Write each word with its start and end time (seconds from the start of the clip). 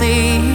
see. 0.00 0.49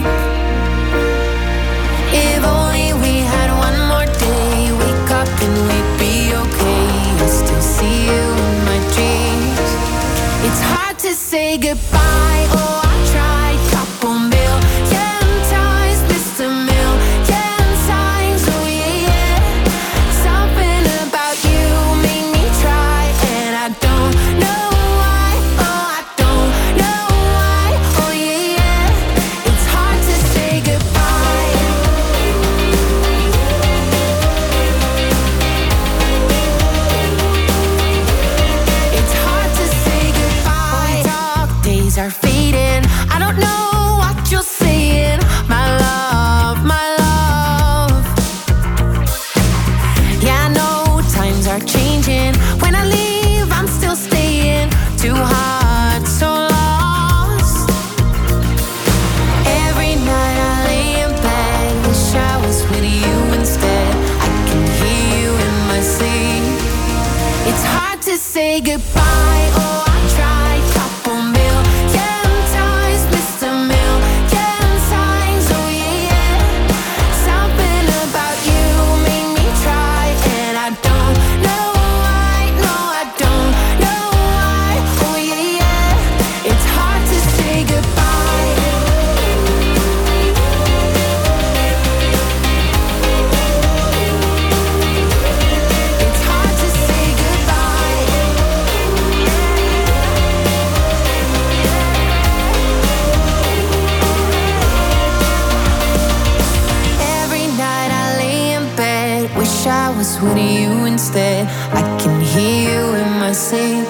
Was 110.20 110.34
with 110.34 110.38
you 110.38 110.84
instead. 110.86 111.46
I 111.72 111.82
can 111.98 112.20
hear 112.20 112.70
you 112.70 112.94
in 112.94 113.18
my 113.18 113.32
sleep. 113.32 113.86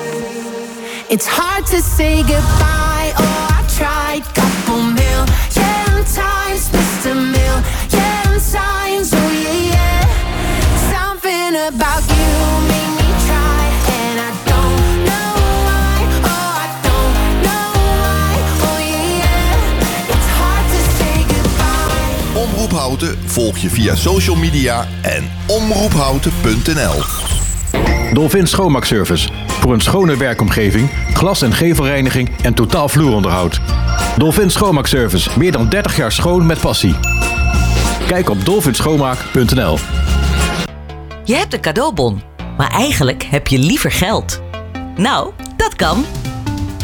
It's 1.09 1.27
hard 1.27 1.67
to 1.67 1.81
say 1.81 2.23
goodbye. 2.23 3.13
Oh, 3.19 3.49
I 3.51 3.67
tried 3.69 4.25
couple 4.35 4.76
volg 23.37 23.59
je 23.59 23.71
via 23.71 23.95
social 23.95 24.37
media 24.37 24.87
en 25.03 25.31
omroephouten.nl. 25.47 27.03
Dolphin 28.13 28.47
Schoonmaakservice. 28.47 29.29
Voor 29.47 29.73
een 29.73 29.81
schone 29.81 30.17
werkomgeving, 30.17 30.91
glas- 31.15 31.43
en 31.43 31.53
gevelreiniging 31.53 32.31
en 32.43 32.55
totaal 32.55 32.89
vloeronderhoud. 32.89 33.61
Dolphin 34.17 34.51
Schoonmaakservice. 34.51 35.31
Meer 35.39 35.53
dan 35.53 35.69
30 35.69 35.97
jaar 35.97 36.13
schoon 36.13 36.47
met 36.47 36.61
passie. 36.61 36.95
Kijk 38.07 38.31
op 38.31 38.45
dolphinschoonmaak.nl. 38.45 39.79
Je 41.25 41.35
hebt 41.35 41.55
een 41.55 41.61
cadeaubon, 41.61 42.23
maar 42.57 42.71
eigenlijk 42.71 43.23
heb 43.31 43.47
je 43.47 43.59
liever 43.59 43.93
geld. 43.93 44.41
Nou, 44.97 45.31
dat 45.57 45.75
kan. 45.75 46.05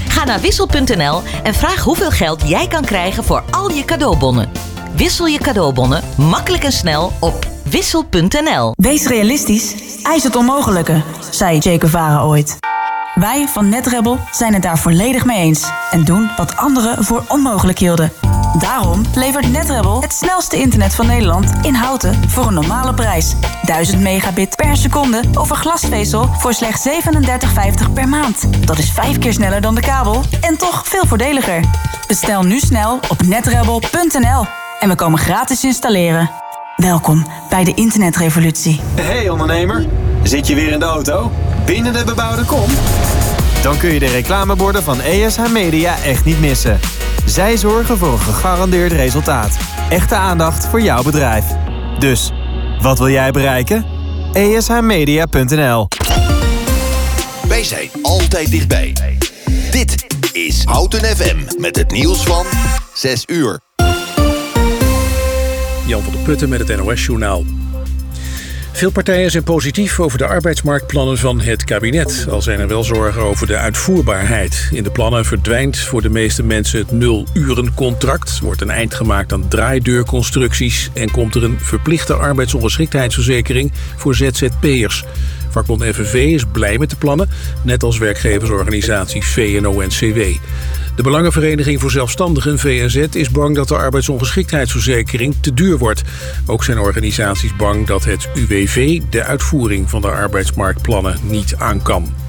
Ga 0.08 0.24
naar 0.24 0.40
wissel.nl 0.40 1.22
en 1.42 1.54
vraag 1.54 1.82
hoeveel 1.82 2.10
geld 2.10 2.48
jij 2.48 2.66
kan 2.66 2.84
krijgen 2.84 3.24
voor 3.24 3.42
al 3.50 3.70
je 3.70 3.84
cadeaubonnen. 3.84 4.71
Wissel 4.96 5.26
je 5.26 5.38
cadeaubonnen 5.38 6.02
makkelijk 6.16 6.64
en 6.64 6.72
snel 6.72 7.12
op 7.20 7.46
wissel.nl. 7.62 8.72
Wees 8.76 9.06
realistisch, 9.06 9.74
eis 10.02 10.22
het 10.22 10.36
onmogelijke, 10.36 11.02
zei 11.30 11.60
Che 11.60 11.76
Guevara 11.78 12.22
ooit. 12.22 12.58
Wij 13.14 13.48
van 13.48 13.68
NetRebel 13.68 14.18
zijn 14.30 14.52
het 14.52 14.62
daar 14.62 14.78
volledig 14.78 15.24
mee 15.24 15.38
eens 15.38 15.70
en 15.90 16.04
doen 16.04 16.30
wat 16.36 16.56
anderen 16.56 17.04
voor 17.04 17.24
onmogelijk 17.28 17.78
hielden. 17.78 18.12
Daarom 18.58 19.02
levert 19.14 19.52
NetRebel 19.52 20.00
het 20.00 20.12
snelste 20.12 20.56
internet 20.56 20.94
van 20.94 21.06
Nederland 21.06 21.52
in 21.62 21.74
houten 21.74 22.30
voor 22.30 22.46
een 22.46 22.54
normale 22.54 22.94
prijs. 22.94 23.34
1000 23.62 24.00
megabit 24.00 24.56
per 24.56 24.76
seconde 24.76 25.22
over 25.34 25.56
glasvezel 25.56 26.28
voor 26.38 26.54
slechts 26.54 26.88
37,50 26.88 27.92
per 27.94 28.08
maand. 28.08 28.66
Dat 28.66 28.78
is 28.78 28.90
vijf 28.90 29.18
keer 29.18 29.32
sneller 29.32 29.60
dan 29.60 29.74
de 29.74 29.80
kabel 29.80 30.20
en 30.40 30.56
toch 30.56 30.88
veel 30.88 31.06
voordeliger. 31.06 31.64
Bestel 32.06 32.42
nu 32.42 32.58
snel 32.58 33.00
op 33.08 33.22
netrebel.nl 33.22 34.61
en 34.82 34.88
we 34.88 34.94
komen 34.94 35.18
gratis 35.18 35.64
installeren. 35.64 36.30
Welkom 36.76 37.26
bij 37.48 37.64
de 37.64 37.74
internetrevolutie. 37.74 38.80
Hey 39.00 39.28
ondernemer, 39.28 39.86
zit 40.22 40.46
je 40.46 40.54
weer 40.54 40.72
in 40.72 40.78
de 40.78 40.84
auto? 40.84 41.30
Binnen 41.64 41.92
de 41.92 42.04
bebouwde 42.04 42.44
kom? 42.44 42.70
Dan 43.62 43.78
kun 43.78 43.92
je 43.92 43.98
de 43.98 44.06
reclameborden 44.06 44.82
van 44.82 45.00
ESH 45.00 45.50
Media 45.52 46.02
echt 46.04 46.24
niet 46.24 46.40
missen. 46.40 46.80
Zij 47.26 47.56
zorgen 47.56 47.98
voor 47.98 48.12
een 48.12 48.18
gegarandeerd 48.18 48.92
resultaat. 48.92 49.56
Echte 49.88 50.14
aandacht 50.14 50.66
voor 50.66 50.80
jouw 50.80 51.02
bedrijf. 51.02 51.44
Dus, 51.98 52.32
wat 52.80 52.98
wil 52.98 53.08
jij 53.08 53.30
bereiken? 53.30 53.86
ESHmedia.nl 54.32 55.88
Wij 57.48 57.64
zijn 57.64 57.88
altijd 58.02 58.50
dichtbij. 58.50 58.94
Dit 59.70 60.06
is 60.32 60.64
Houten 60.64 61.16
FM 61.16 61.60
met 61.60 61.76
het 61.76 61.90
nieuws 61.90 62.22
van 62.22 62.46
6 62.94 63.24
uur. 63.26 63.60
Jan 65.92 66.02
van 66.02 66.12
der 66.12 66.22
Putten 66.22 66.48
met 66.48 66.68
het 66.68 66.76
NOS-journaal. 66.76 67.44
Veel 68.72 68.90
partijen 68.90 69.30
zijn 69.30 69.42
positief 69.42 70.00
over 70.00 70.18
de 70.18 70.26
arbeidsmarktplannen 70.26 71.18
van 71.18 71.40
het 71.40 71.64
kabinet. 71.64 72.26
Al 72.30 72.42
zijn 72.42 72.60
er 72.60 72.68
wel 72.68 72.84
zorgen 72.84 73.22
over 73.22 73.46
de 73.46 73.56
uitvoerbaarheid. 73.56 74.68
In 74.70 74.82
de 74.82 74.90
plannen 74.90 75.24
verdwijnt 75.24 75.78
voor 75.78 76.02
de 76.02 76.08
meeste 76.08 76.42
mensen 76.42 76.78
het 76.78 76.90
nul-urencontract. 76.90 78.38
Wordt 78.38 78.60
een 78.60 78.70
eind 78.70 78.94
gemaakt 78.94 79.32
aan 79.32 79.48
draaideurconstructies. 79.48 80.90
En 80.94 81.10
komt 81.10 81.34
er 81.34 81.44
een 81.44 81.58
verplichte 81.60 82.14
arbeidsongeschiktheidsverzekering 82.14 83.72
voor 83.96 84.14
ZZP'ers. 84.14 85.04
Vakbond 85.50 85.84
FNV 85.84 86.14
is 86.14 86.44
blij 86.52 86.78
met 86.78 86.90
de 86.90 86.96
plannen, 86.96 87.28
net 87.62 87.82
als 87.82 87.98
werkgeversorganisatie 87.98 89.22
VNO-NCW. 89.24 90.20
De 90.96 91.02
Belangenvereniging 91.02 91.80
voor 91.80 91.90
Zelfstandigen, 91.90 92.58
VNZ, 92.58 92.96
is 93.12 93.30
bang 93.30 93.54
dat 93.54 93.68
de 93.68 93.76
arbeidsongeschiktheidsverzekering 93.76 95.34
te 95.40 95.54
duur 95.54 95.78
wordt. 95.78 96.02
Ook 96.46 96.64
zijn 96.64 96.78
organisaties 96.78 97.56
bang 97.56 97.86
dat 97.86 98.04
het 98.04 98.28
UWV 98.34 99.00
de 99.10 99.24
uitvoering 99.24 99.90
van 99.90 100.00
de 100.00 100.10
arbeidsmarktplannen 100.10 101.18
niet 101.22 101.54
aan 101.56 101.82
kan. 101.82 102.21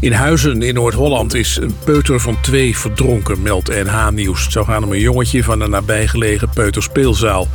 In 0.00 0.12
Huizen 0.12 0.62
in 0.62 0.74
Noord-Holland 0.74 1.34
is 1.34 1.56
een 1.56 1.74
peuter 1.84 2.20
van 2.20 2.40
twee 2.40 2.76
verdronken, 2.76 3.42
meldt 3.42 3.68
NH 3.68 4.08
Nieuws. 4.10 4.42
Het 4.42 4.52
zou 4.52 4.64
gaan 4.64 4.84
om 4.84 4.92
een 4.92 5.00
jongetje 5.00 5.44
van 5.44 5.60
een 5.60 5.70
nabijgelegen 5.70 6.50
peuterspeelzaal. 6.54 7.48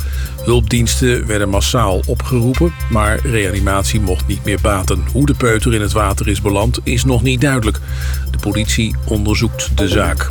Hulpdiensten 0.44 1.26
werden 1.26 1.48
massaal 1.48 2.02
opgeroepen, 2.06 2.72
maar 2.90 3.18
reanimatie 3.22 4.00
mocht 4.00 4.26
niet 4.26 4.44
meer 4.44 4.58
baten. 4.62 5.04
Hoe 5.12 5.26
de 5.26 5.34
peuter 5.34 5.74
in 5.74 5.80
het 5.80 5.92
water 5.92 6.28
is 6.28 6.40
beland 6.40 6.78
is 6.82 7.04
nog 7.04 7.22
niet 7.22 7.40
duidelijk. 7.40 7.78
De 8.30 8.38
politie 8.38 8.94
onderzoekt 9.04 9.76
de 9.76 9.88
zaak. 9.88 10.30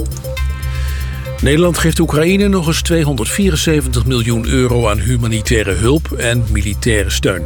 Nederland 1.41 1.77
geeft 1.77 1.99
Oekraïne 1.99 2.47
nog 2.47 2.67
eens 2.67 2.81
274 2.81 4.05
miljoen 4.05 4.47
euro 4.47 4.89
aan 4.89 4.99
humanitaire 4.99 5.73
hulp 5.73 6.11
en 6.11 6.43
militaire 6.51 7.09
steun. 7.09 7.45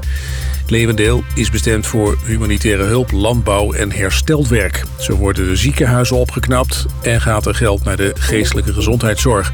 Het 0.68 0.76
leeuwendeel 0.76 1.24
is 1.36 1.50
bestemd 1.50 1.88
voor 1.88 2.18
humanitaire 2.24 2.84
hulp, 2.84 3.12
landbouw 3.12 3.74
en 3.74 3.92
herstelwerk. 3.92 4.84
Zo 4.98 5.16
worden 5.16 5.48
de 5.48 5.56
ziekenhuizen 5.56 6.16
opgeknapt 6.16 6.86
en 7.02 7.22
gaat 7.22 7.46
er 7.46 7.56
geld 7.56 7.84
naar 7.84 7.98
de 7.98 8.14
geestelijke 8.20 8.74
gezondheidszorg. 8.74 9.52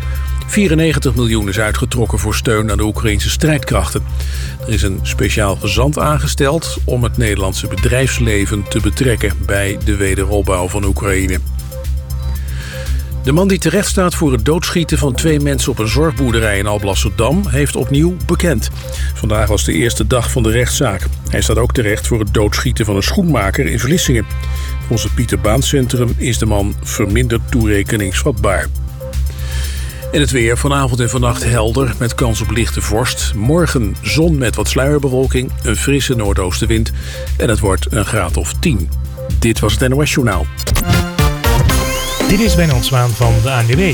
94 0.47 1.15
miljoen 1.15 1.49
is 1.49 1.59
uitgetrokken 1.59 2.19
voor 2.19 2.35
steun 2.35 2.71
aan 2.71 2.77
de 2.77 2.83
Oekraïnse 2.83 3.29
strijdkrachten. 3.29 4.03
Er 4.61 4.73
is 4.73 4.81
een 4.81 4.99
speciaal 5.01 5.55
gezant 5.55 5.99
aangesteld 5.99 6.77
om 6.85 7.03
het 7.03 7.17
Nederlandse 7.17 7.67
bedrijfsleven 7.67 8.63
te 8.69 8.79
betrekken 8.79 9.33
bij 9.45 9.77
de 9.85 9.95
wederopbouw 9.95 10.67
van 10.67 10.85
Oekraïne. 10.85 11.39
De 13.23 13.31
man 13.31 13.47
die 13.47 13.59
terecht 13.59 13.87
staat 13.87 14.15
voor 14.15 14.31
het 14.31 14.45
doodschieten 14.45 14.97
van 14.97 15.13
twee 15.13 15.39
mensen 15.39 15.71
op 15.71 15.79
een 15.79 15.87
zorgboerderij 15.87 16.57
in 16.57 16.67
Alblasserdam 16.67 17.47
heeft 17.47 17.75
opnieuw 17.75 18.15
bekend. 18.25 18.69
Vandaag 19.13 19.47
was 19.47 19.63
de 19.63 19.73
eerste 19.73 20.07
dag 20.07 20.31
van 20.31 20.43
de 20.43 20.51
rechtszaak. 20.51 21.01
Hij 21.29 21.41
staat 21.41 21.57
ook 21.57 21.73
terecht 21.73 22.07
voor 22.07 22.19
het 22.19 22.33
doodschieten 22.33 22.85
van 22.85 22.95
een 22.95 23.03
schoenmaker 23.03 23.65
in 23.65 23.79
Vlissingen. 23.79 24.25
Volgens 24.79 25.03
het 25.03 25.15
Pieter 25.15 25.39
Baan 25.39 25.61
Centrum 25.61 26.13
is 26.17 26.37
de 26.37 26.45
man 26.45 26.75
verminderd 26.81 27.41
toerekeningsvatbaar. 27.49 28.67
En 30.11 30.19
het 30.19 30.31
weer 30.31 30.57
vanavond 30.57 30.99
en 30.99 31.09
vannacht 31.09 31.43
helder 31.43 31.93
met 31.99 32.15
kans 32.15 32.41
op 32.41 32.51
lichte 32.51 32.81
vorst. 32.81 33.33
Morgen 33.35 33.95
zon 34.01 34.37
met 34.37 34.55
wat 34.55 34.67
sluierbewolking, 34.67 35.51
een 35.63 35.75
frisse 35.75 36.15
noordoostenwind 36.15 36.91
en 37.37 37.49
het 37.49 37.59
wordt 37.59 37.91
een 37.91 38.05
graad 38.05 38.37
of 38.37 38.53
10. 38.53 38.89
Dit 39.39 39.59
was 39.59 39.79
het 39.79 39.89
NOS 39.89 40.13
Journaal. 40.13 40.45
Dit 42.27 42.39
is 42.39 42.55
Wijnand 42.55 42.85
Zwaan 42.85 43.09
van 43.09 43.33
de 43.43 43.51
ANWB. 43.51 43.93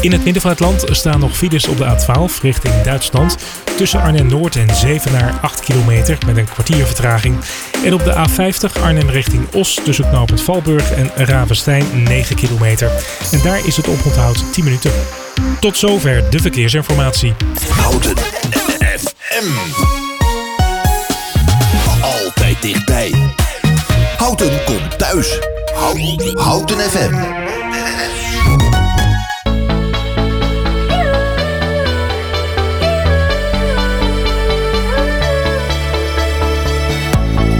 In 0.00 0.12
het 0.12 0.24
midden 0.24 0.42
van 0.42 0.50
het 0.50 0.60
land 0.60 0.84
staan 0.90 1.20
nog 1.20 1.36
files 1.36 1.68
op 1.68 1.78
de 1.78 1.84
A12 1.84 2.40
richting 2.42 2.82
Duitsland. 2.82 3.36
Tussen 3.76 4.00
Arnhem-Noord 4.00 4.56
en 4.56 4.74
Zevenaar 4.74 5.38
8 5.40 5.60
kilometer 5.60 6.18
met 6.26 6.36
een 6.36 6.44
kwartier 6.44 6.86
vertraging. 6.86 7.38
En 7.84 7.94
op 7.94 8.04
de 8.04 8.14
A50 8.14 8.82
Arnhem 8.82 9.08
richting 9.08 9.52
Os 9.54 9.80
tussen 9.84 10.08
knooppunt 10.08 10.42
Valburg 10.42 10.92
en 10.92 11.10
Ravenstein 11.14 12.02
9 12.02 12.36
kilometer. 12.36 12.90
En 13.32 13.40
daar 13.42 13.66
is 13.66 13.76
het 13.76 13.88
oponthoud 13.88 14.52
10 14.52 14.64
minuten. 14.64 14.92
Tot 15.60 15.76
zover 15.76 16.30
de 16.30 16.38
verkeersinformatie. 16.38 17.34
Houten 17.68 18.16
FM. 18.98 19.48
Altijd 22.02 22.62
dichtbij. 22.62 23.12
Houten 24.16 24.64
komt 24.64 24.98
thuis. 24.98 25.38
Houten, 25.80 26.78
FM. 26.78 27.12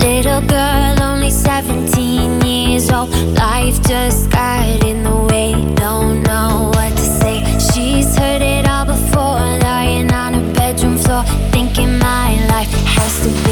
Little 0.00 0.43
girl, 0.43 1.02
only 1.02 1.31
17 1.31 2.43
years 2.43 2.90
old. 2.90 3.11
Life 3.37 3.82
just 3.88 4.31
got 4.31 4.84
in 4.84 5.02
the 5.02 5.16
way. 5.31 5.52
Don't 5.75 6.23
know 6.23 6.70
what 6.75 6.90
to 6.96 7.02
say. 7.02 7.43
She's 7.73 8.16
heard 8.19 8.43
it 8.43 8.69
all 8.69 8.84
before, 8.84 9.40
lying 9.64 10.12
on 10.12 10.34
her 10.34 10.52
bedroom 10.52 10.99
floor, 10.99 11.25
thinking 11.52 11.99
my 11.99 12.37
life 12.49 12.70
has 12.84 13.23
to 13.23 13.31
be 13.44 13.50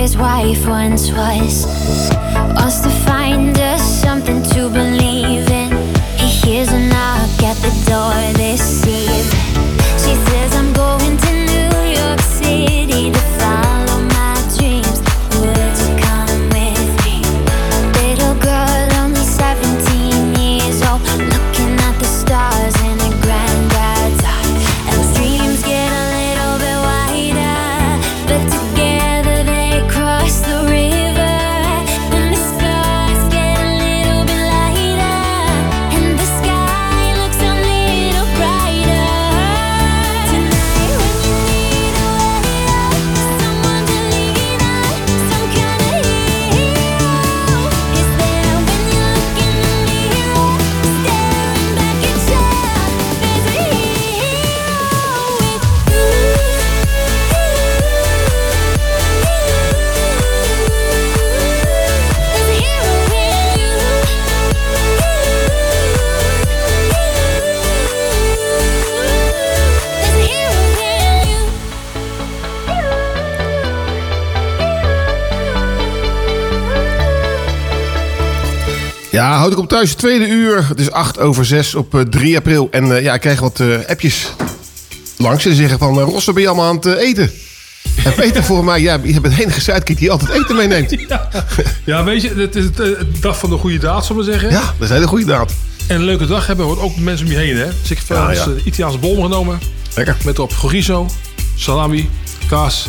his 0.00 0.16
wife 0.16 0.66
once 0.66 1.12
was. 1.12 1.66
Wants 2.56 2.80
to 2.80 2.88
find 3.04 3.58
us 3.58 3.79
houd 79.50 79.58
ik 79.58 79.70
op 79.70 79.78
thuis, 79.78 79.94
tweede 79.94 80.28
uur. 80.28 80.68
Het 80.68 80.80
is 80.80 80.90
8 80.90 81.18
over 81.18 81.44
6 81.44 81.74
op 81.74 81.94
eh, 81.94 82.00
3 82.00 82.36
april. 82.36 82.68
En 82.70 82.96
eh, 82.96 83.02
ja, 83.02 83.14
ik 83.14 83.20
krijg 83.20 83.40
wat 83.40 83.60
eh, 83.60 83.66
appjes 83.88 84.32
langs. 85.16 85.44
En 85.46 85.54
zeggen 85.54 85.78
van, 85.78 85.98
uh, 85.98 86.02
Rosse, 86.04 86.32
ben 86.32 86.42
je 86.42 86.48
allemaal 86.48 86.68
aan 86.68 86.76
het 86.76 86.86
eh, 86.86 87.08
eten? 87.08 87.30
En 88.04 88.14
Peter, 88.14 88.44
voor 88.44 88.64
mij, 88.64 88.80
ja, 88.80 88.98
je 89.02 89.20
bent 89.20 89.36
de 89.36 89.42
enige 89.42 89.60
sidekick 89.60 89.98
die 89.98 90.10
altijd 90.10 90.30
eten 90.30 90.56
meeneemt. 90.56 90.90
Ja, 91.08 91.28
ja, 91.84 92.04
weet 92.04 92.22
je, 92.22 92.34
het 92.34 92.56
is 92.56 92.64
het, 92.64 92.80
eh, 92.80 92.86
het 92.98 93.22
dag 93.22 93.38
van 93.38 93.50
de 93.50 93.56
goede 93.56 93.78
daad, 93.78 94.06
zullen 94.06 94.24
we 94.24 94.30
zeggen. 94.30 94.50
Ja, 94.50 94.60
dat 94.60 94.72
is 94.80 94.88
een 94.88 94.94
hele 94.94 95.06
goede 95.06 95.24
daad. 95.24 95.52
En 95.86 95.96
een 95.96 96.04
leuke 96.04 96.26
dag 96.26 96.46
hebben 96.46 96.64
hoort 96.66 96.78
ook 96.78 96.96
mensen 96.96 97.26
om 97.26 97.32
je 97.32 97.38
heen, 97.38 97.56
hè. 97.56 97.66
Dus 97.80 97.90
ik 97.90 97.98
heb 97.98 98.16
Ja, 98.16 98.30
ja. 98.30 98.44
eh, 98.44 98.66
Italiaanse 98.66 98.98
bol 98.98 99.22
genomen. 99.22 99.58
Lekker. 99.94 100.16
Met 100.24 100.38
op 100.38 100.52
chorizo, 100.52 101.06
salami, 101.56 102.08
kaas 102.48 102.86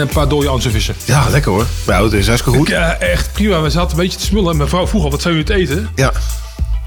en 0.00 0.08
een 0.08 0.14
paar 0.14 0.28
dode 0.28 0.48
anchovissen. 0.48 0.94
Ja, 1.04 1.24
lekker 1.30 1.50
hoor. 1.52 1.66
Nou, 1.86 2.04
het 2.04 2.12
is 2.12 2.26
hartstikke 2.26 2.58
goed. 2.58 2.68
Ja, 2.68 2.98
echt 2.98 3.32
prima. 3.32 3.60
We 3.62 3.70
zaten 3.70 3.90
een 3.90 4.02
beetje 4.04 4.18
te 4.18 4.24
smullen. 4.24 4.50
En 4.50 4.56
mijn 4.56 4.68
vrouw 4.68 4.86
vroeg 4.86 5.04
al, 5.04 5.10
wat 5.10 5.22
zou 5.22 5.34
je 5.34 5.40
het 5.40 5.50
eten? 5.50 5.88
Ja. 5.94 6.12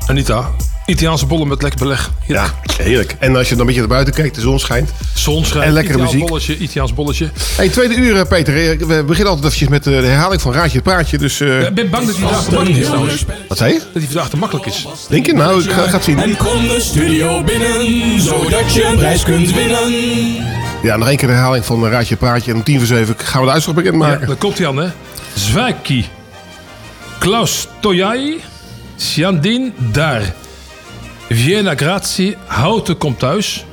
Anita, 0.07 0.49
Italiaanse 0.85 1.25
bollen 1.25 1.47
met 1.47 1.61
lekker 1.61 1.79
beleg. 1.79 2.11
Ja, 2.27 2.45
heerlijk. 2.81 3.15
En 3.19 3.35
als 3.35 3.43
je 3.43 3.49
dan 3.51 3.59
een 3.59 3.65
beetje 3.65 3.79
naar 3.81 3.89
buiten 3.89 4.13
kijkt, 4.13 4.35
de 4.35 4.41
zon 4.41 4.59
schijnt. 4.59 4.89
Zon 5.13 5.45
schijnt, 5.45 5.65
En 5.65 5.71
lekkere 5.73 5.93
Italiaans 5.93 6.13
muziek. 6.13 6.27
bolletje, 6.29 6.57
Italiaans 6.57 6.93
bolletje. 6.93 7.29
Hey, 7.55 7.69
tweede 7.69 7.95
uur, 7.95 8.15
eh, 8.15 8.27
Peter. 8.27 8.55
Eh, 8.71 8.77
We 8.77 9.03
beginnen 9.03 9.33
altijd 9.33 9.45
eventjes 9.53 9.67
met 9.67 9.87
eh, 9.87 9.93
de 10.01 10.07
herhaling 10.07 10.41
van 10.41 10.53
Raadje 10.53 10.73
het 10.75 10.83
Praatje. 10.83 11.17
Dus, 11.17 11.39
eh, 11.39 11.61
Ik 11.61 11.73
ben 11.73 11.89
bang 11.89 12.05
dat 12.05 12.15
hij 12.15 12.23
vandaag 12.25 12.43
te 12.43 12.51
makkelijk 12.51 12.79
is 12.79 12.85
trouwens. 12.87 13.25
wat 13.47 13.57
zei 13.57 13.73
je? 13.73 13.79
Dat 13.79 13.87
hij 13.93 14.11
vandaag 14.11 14.29
te 14.29 14.37
makkelijk 14.37 14.67
is. 14.67 14.85
Denk 15.09 15.25
je? 15.25 15.33
Nou, 15.33 15.63
ik 15.63 15.71
ga, 15.71 15.81
ga 15.87 15.91
het 15.91 16.03
zien. 16.03 16.19
En 16.19 16.37
kom 16.37 16.67
de 16.67 16.79
studio 16.79 17.43
binnen, 17.43 18.21
zodat 18.21 18.73
je 18.73 18.85
een 18.85 18.95
prijs 18.97 19.23
kunt 19.23 19.53
winnen. 19.53 20.60
Ja, 20.83 20.97
nog 20.97 21.07
één 21.07 21.17
keer 21.17 21.27
de 21.27 21.33
herhaling 21.33 21.65
van 21.65 21.85
eh, 21.85 21.91
Raadje 21.91 22.15
Praatje. 22.15 22.51
En 22.51 22.57
om 22.57 22.63
tien 22.63 22.77
voor 22.77 22.87
zeven 22.87 23.15
gaan 23.17 23.39
we 23.41 23.47
de 23.47 23.53
uitslag 23.53 23.75
Ja, 23.75 23.81
bekendmaken. 23.81 24.27
daar 24.27 24.35
komt 24.35 24.57
hij 24.57 24.67
aan, 24.67 24.77
hè. 24.77 24.89
Zwijki. 25.33 26.05
Klaus 27.19 27.67
Tojai. 27.79 28.41
Siandin 28.95 29.73
Dar. 29.77 30.21
Vienna 31.29 31.75
Grazie. 31.75 32.37
Houten 32.45 32.97
komt 32.97 33.19
thuis. 33.19 33.65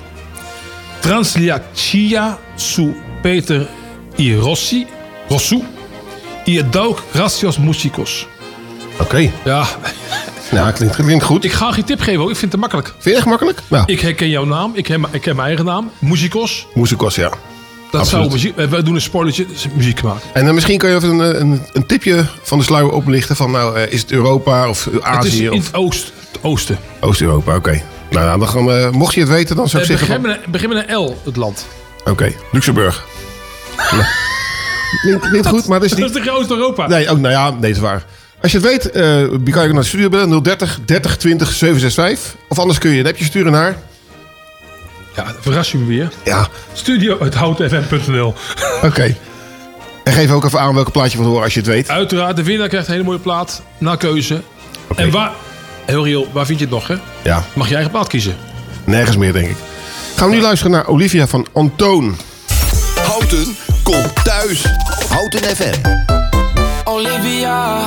Transliacia 1.00 2.38
su 2.57 2.95
Peter 3.23 3.67
i 4.17 4.37
Rossi. 4.37 4.87
Rossu. 5.29 5.62
I 6.45 6.62
Dauk 6.71 7.03
Gracios 7.12 7.59
Musicos. 7.59 8.27
Oké. 9.00 9.31
Ja, 9.45 9.67
Nou, 10.50 10.73
klinkt, 10.73 10.97
klinkt 10.97 11.25
goed. 11.25 11.45
ik 11.45 11.52
ga 11.52 11.73
geen 11.73 11.85
tip 11.85 12.00
geven 12.00 12.21
hoor. 12.21 12.31
Ik 12.31 12.37
vind 12.37 12.52
het 12.52 12.61
makkelijk. 12.61 12.88
Vind 12.88 13.05
je 13.05 13.14
echt 13.14 13.26
makkelijk? 13.26 13.61
Nou, 13.69 13.83
Ik 13.87 14.00
herken 14.00 14.28
jouw 14.28 14.45
naam. 14.45 14.71
Ik 14.75 14.85
ken, 14.85 15.05
ik 15.11 15.21
ken 15.21 15.37
mijn 15.37 15.49
eigen 15.49 15.64
naam. 15.64 15.90
Musicos. 15.99 16.67
Moesikos, 16.75 17.14
ja. 17.14 17.31
Dat 17.90 18.00
Absoluut. 18.00 18.25
zou 18.25 18.35
muziek... 18.35 18.57
eh, 18.57 18.67
We 18.67 18.83
doen 18.83 18.95
een 18.95 19.00
spoilertje. 19.00 19.47
dat 19.47 19.55
is 19.57 19.67
muziek 19.75 20.02
maken. 20.02 20.21
En 20.33 20.45
dan 20.45 20.55
misschien 20.55 20.78
kan 20.78 20.90
je 20.90 20.97
even 20.97 21.09
een, 21.19 21.40
een, 21.40 21.62
een 21.73 21.87
tipje 21.87 22.25
van 22.43 22.59
de 22.59 22.64
sluier 22.64 22.90
oplichten. 22.90 23.37
Van 23.37 23.50
nou, 23.50 23.76
eh, 23.76 23.93
is 23.93 24.00
het 24.00 24.11
Europa 24.12 24.69
of 24.69 24.85
Het 24.85 24.95
is 24.95 25.00
Azië 25.02 25.45
in 25.45 25.52
of 25.52 25.67
het, 25.67 25.75
oost, 25.75 26.12
het 26.33 26.38
oosten. 26.43 26.78
Oost-Europa? 27.00 27.55
Oké. 27.57 27.83
Nou, 28.11 28.26
nou, 28.26 28.38
dan 28.38 28.49
gaan 28.49 28.67
we, 28.67 28.88
mocht 28.93 29.14
je 29.14 29.21
het 29.21 29.28
weten, 29.28 29.57
dan 29.57 29.69
zou 29.69 29.83
ik 29.83 29.88
Eh, 29.90 29.97
zeggen 29.97 30.23
begin, 30.23 30.31
van... 30.31 30.37
met 30.38 30.47
een, 30.47 30.52
begin 30.52 30.69
met 30.69 30.88
een 30.88 30.95
L, 30.97 31.21
het 31.25 31.37
land. 31.37 31.67
Oké, 32.05 32.33
Luxemburg. 32.52 33.05
Klinkt, 35.02 35.28
klinkt 35.28 35.47
goed, 35.49 35.67
maar 35.67 35.81
dat 35.81 35.90
is 35.90 35.97
Dat 35.97 36.07
niet... 36.07 36.17
is 36.17 36.23
de 36.25 36.31
grootste 36.31 36.55
Europa. 36.55 36.87
Nee, 36.87 37.09
ook, 37.09 37.19
nou 37.19 37.33
ja, 37.35 37.50
nee, 37.50 37.61
dat 37.61 37.71
is 37.71 37.78
waar. 37.78 38.05
Als 38.42 38.52
je 38.52 38.59
het 38.59 38.66
weet, 38.66 38.90
eh 38.90 39.02
kan 39.52 39.62
je 39.66 39.73
naar 39.73 39.83
de 39.83 39.88
studio 39.88 40.09
bellen. 40.09 40.42
030 40.42 40.78
30 40.85 41.16
20 41.16 41.52
765. 41.52 42.35
Of 42.49 42.59
anders 42.59 42.78
kun 42.78 42.90
je 42.90 43.00
een 43.00 43.07
appje 43.07 43.25
sturen 43.25 43.52
naar... 43.52 43.76
Ja, 45.16 45.26
verras 45.40 45.73
je 45.73 45.78
me 45.78 45.87
weer. 45.87 46.09
Ja, 46.25 46.49
Studio 46.73 47.18
uit 47.21 47.35
houtenfm.nl. 47.35 48.35
oké. 48.83 49.16
En 50.04 50.12
geef 50.12 50.30
ook 50.30 50.45
even 50.45 50.61
aan 50.61 50.75
welke 50.75 50.90
plaatje 50.90 51.16
van 51.16 51.26
horen 51.26 51.42
als 51.42 51.52
je 51.54 51.61
het 51.61 51.68
weet. 51.68 51.88
Uiteraard, 51.90 52.37
de 52.37 52.42
winnaar 52.42 52.68
krijgt 52.68 52.87
een 52.87 52.92
hele 52.92 53.04
mooie 53.04 53.18
plaat. 53.18 53.62
Naar 53.78 53.97
keuze. 53.97 54.42
En 54.97 55.11
waar... 55.11 55.33
Heel 55.87 56.04
reëel, 56.04 56.28
waar 56.33 56.47
vind 56.47 56.59
je 56.59 56.64
het 56.64 56.75
nog, 56.75 56.88
hè? 56.88 56.95
Ja, 57.23 57.45
Mag 57.54 57.68
je 57.68 57.75
eigen 57.75 57.92
plaat 57.92 58.09
kiezen. 58.09 58.37
nergens 58.85 59.16
meer, 59.16 59.33
denk 59.33 59.49
ik. 59.49 59.57
Gaan 60.16 60.28
we 60.28 60.35
nu 60.35 60.40
luisteren 60.40 60.73
naar 60.73 60.87
Olivia 60.87 61.26
van 61.26 61.47
Antoon. 61.52 62.16
Houten 63.07 63.57
komt 63.83 64.25
thuis. 64.25 64.64
Houten 65.09 65.40
FM. 65.57 65.80
Olivia, 66.85 67.87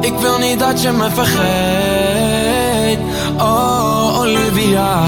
ik 0.00 0.18
wil 0.18 0.38
niet 0.38 0.58
dat 0.58 0.82
je 0.82 0.90
me 0.90 1.10
vergeet. 1.10 2.98
Oh, 3.38 4.18
Olivia, 4.18 5.02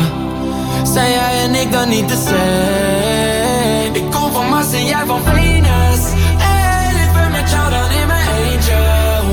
zijn 0.82 1.10
jij 1.10 1.42
en 1.44 1.54
ik 1.54 1.72
dan 1.72 1.88
niet 1.88 2.08
de 2.08 2.16
same? 2.26 3.90
Ik 3.92 4.10
kom 4.10 4.32
van 4.32 4.48
Mars 4.48 4.72
en 4.72 4.86
jij 4.86 5.02
van 5.06 5.20
Venus. 5.24 6.00
En 6.38 6.96
ik 6.96 7.12
ben 7.12 7.30
met 7.30 7.50
jou 7.50 7.70
dan 7.70 7.90
in 7.90 8.06
mijn 8.06 8.28
eentje. 8.36 8.78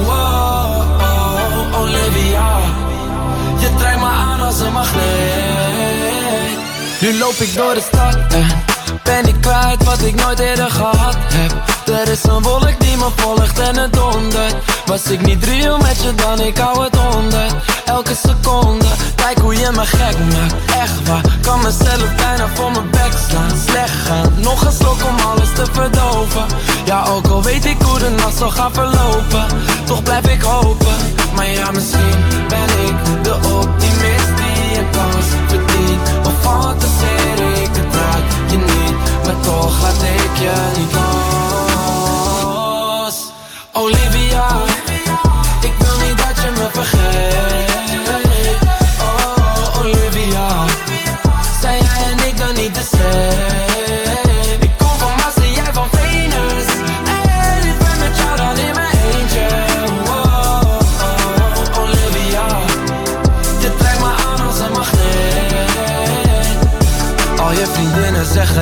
Oh, 0.08 0.80
oh, 1.00 1.82
Olivia, 1.82 2.60
je 3.58 3.70
trekt 3.78 4.00
me 4.00 4.06
aan 4.06 4.42
als 4.42 4.60
een 4.60 4.74
magneet. 4.74 6.58
Nu 7.02 7.18
loop 7.18 7.36
ik 7.36 7.56
door 7.56 7.74
de 7.74 7.82
stad 7.82 8.34
en 8.34 8.48
ben 9.04 9.28
ik 9.28 9.42
kwijt 9.42 9.84
wat 9.84 10.02
ik 10.02 10.24
nooit 10.24 10.40
eerder 10.40 10.70
gehad 10.72 11.18
heb. 11.34 11.77
Er 11.98 12.10
is 12.10 12.24
een 12.24 12.42
wolk 12.42 12.80
die 12.80 12.98
me 12.98 13.10
volgt 13.16 13.60
en 13.60 13.78
het 13.78 13.94
dondert. 13.94 14.56
Was 14.86 15.06
ik 15.06 15.22
niet 15.22 15.44
real 15.44 15.78
met 15.78 16.02
je 16.02 16.16
dan, 16.16 16.40
ik 16.40 16.58
hou 16.58 16.84
het 16.84 16.98
onder. 17.16 17.48
Elke 17.86 18.16
seconde, 18.28 18.86
kijk 19.16 19.38
hoe 19.38 19.54
je 19.54 19.70
me 19.72 19.86
gek 19.86 20.18
maakt. 20.18 20.56
Echt 20.82 21.08
waar, 21.08 21.22
kan 21.42 21.62
mezelf 21.62 22.16
bijna 22.16 22.48
voor 22.54 22.72
mijn 22.72 22.90
bek 22.90 23.14
slaan. 23.30 23.58
Slecht 23.68 23.96
gaan, 24.06 24.34
nog 24.36 24.66
een 24.66 24.72
slok 24.72 25.04
om 25.10 25.16
alles 25.26 25.50
te 25.56 25.66
verdoven. 25.72 26.46
Ja, 26.86 27.06
ook 27.06 27.28
al 27.28 27.44
weet 27.44 27.66
ik 27.66 27.82
hoe 27.82 28.00
de 28.00 28.10
nacht 28.10 28.38
zal 28.38 28.50
gaan 28.50 28.74
verlopen. 28.74 29.46
Toch 29.86 30.04
blijf 30.04 30.28
ik 30.28 30.42
hopen, 30.42 30.98
maar 31.36 31.50
ja, 31.50 31.72
misschien 31.72 32.16
ben 32.48 32.70
ik 32.88 33.24
de 33.24 33.36
optimist 33.36 34.32
die 34.38 34.78
een 34.80 34.90
kans 34.92 35.26
verdient. 35.48 36.26
Of 36.26 36.34
fantaseer 36.42 37.62
ik 37.62 37.70
het 37.72 37.96
raak 37.96 38.52
je 38.52 38.58
niet, 38.58 39.26
maar 39.26 39.40
toch 39.42 39.82
laat 39.82 40.02
ik 40.02 40.38
je 40.40 40.52
niet. 40.78 41.07
Olivia, 43.78 44.77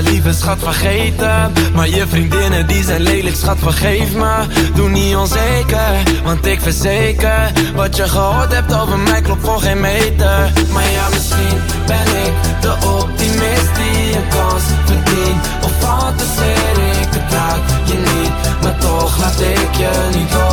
lieve 0.01 0.33
schat 0.33 0.59
vergeten. 0.59 1.53
Maar 1.73 1.89
je 1.89 2.07
vriendinnen 2.07 2.67
die 2.67 2.83
zijn 2.83 3.01
lelijk 3.01 3.35
schat 3.35 3.57
vergeef 3.59 4.15
me. 4.15 4.33
Doe 4.75 4.89
niet 4.89 5.15
onzeker, 5.15 6.03
want 6.23 6.45
ik 6.45 6.61
verzeker. 6.61 7.51
Wat 7.75 7.95
je 7.95 8.07
gehoord 8.07 8.53
hebt 8.53 8.73
over 8.73 8.97
mij 8.97 9.21
klopt 9.21 9.45
voor 9.45 9.59
geen 9.59 9.79
meter. 9.79 10.51
Maar 10.71 10.91
ja 10.91 11.09
misschien 11.09 11.59
ben 11.85 12.25
ik 12.25 12.61
de 12.61 12.73
optimist 12.99 13.75
die 13.75 14.15
een 14.15 14.27
kans 14.29 14.63
verdient 14.85 15.45
Of 15.63 15.71
fantaseer 15.79 16.77
ik 17.01 17.07
het 17.09 17.89
je 17.89 17.97
niet 17.97 18.61
Maar 18.61 18.77
toch 18.77 19.17
laat 19.19 19.39
ik 19.39 19.75
je 19.75 20.09
niet 20.13 20.33
los 20.33 20.44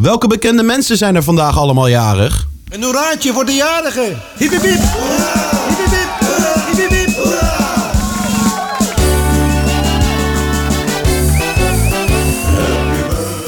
welke 0.00 0.26
bekende 0.26 0.62
mensen 0.62 0.96
zijn 0.96 1.14
er 1.16 1.22
vandaag 1.22 1.58
allemaal 1.58 1.88
jarig? 1.88 2.46
Een 2.68 2.82
hoeraatje 2.82 3.32
voor 3.32 3.44
de 3.44 3.52
jarigen. 3.54 4.16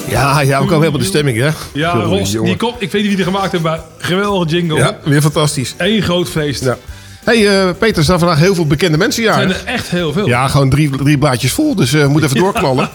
Ja, 0.08 0.40
ja, 0.40 0.58
we 0.58 0.64
komen 0.64 0.78
helemaal 0.78 0.98
de 0.98 1.04
stemming, 1.04 1.38
hè? 1.38 1.48
Ja, 1.72 1.92
Jongen, 1.92 2.18
Ros, 2.18 2.30
jongen. 2.32 2.48
die 2.48 2.56
komt. 2.56 2.74
Ik 2.78 2.92
weet 2.92 3.00
niet 3.00 3.06
wie 3.06 3.16
die 3.16 3.24
gemaakt 3.24 3.52
heeft, 3.52 3.64
maar 3.64 3.80
geweldige 3.98 4.56
jingle. 4.56 4.76
Ja, 4.76 4.98
weer 5.04 5.22
fantastisch. 5.22 5.74
Eén 5.76 6.02
groot 6.02 6.28
feest. 6.28 6.64
Ja. 6.64 6.78
hey, 7.24 7.48
eh, 7.66 7.70
Peter, 7.78 7.96
er 7.98 8.04
staan 8.04 8.18
vandaag 8.18 8.38
heel 8.38 8.54
veel 8.54 8.66
bekende 8.66 8.98
mensen 8.98 9.24
Er 9.24 9.32
zijn 9.32 9.48
jarig. 9.48 9.62
er 9.62 9.68
echt 9.68 9.88
heel 9.88 10.12
veel. 10.12 10.26
Ja, 10.26 10.48
gewoon 10.48 10.70
drie, 10.70 10.90
drie 10.96 11.18
blaadjes 11.18 11.52
vol, 11.52 11.74
dus 11.74 11.90
we 11.90 12.06
moeten 12.08 12.28
even 12.30 12.42
doorknallen. 12.44 12.90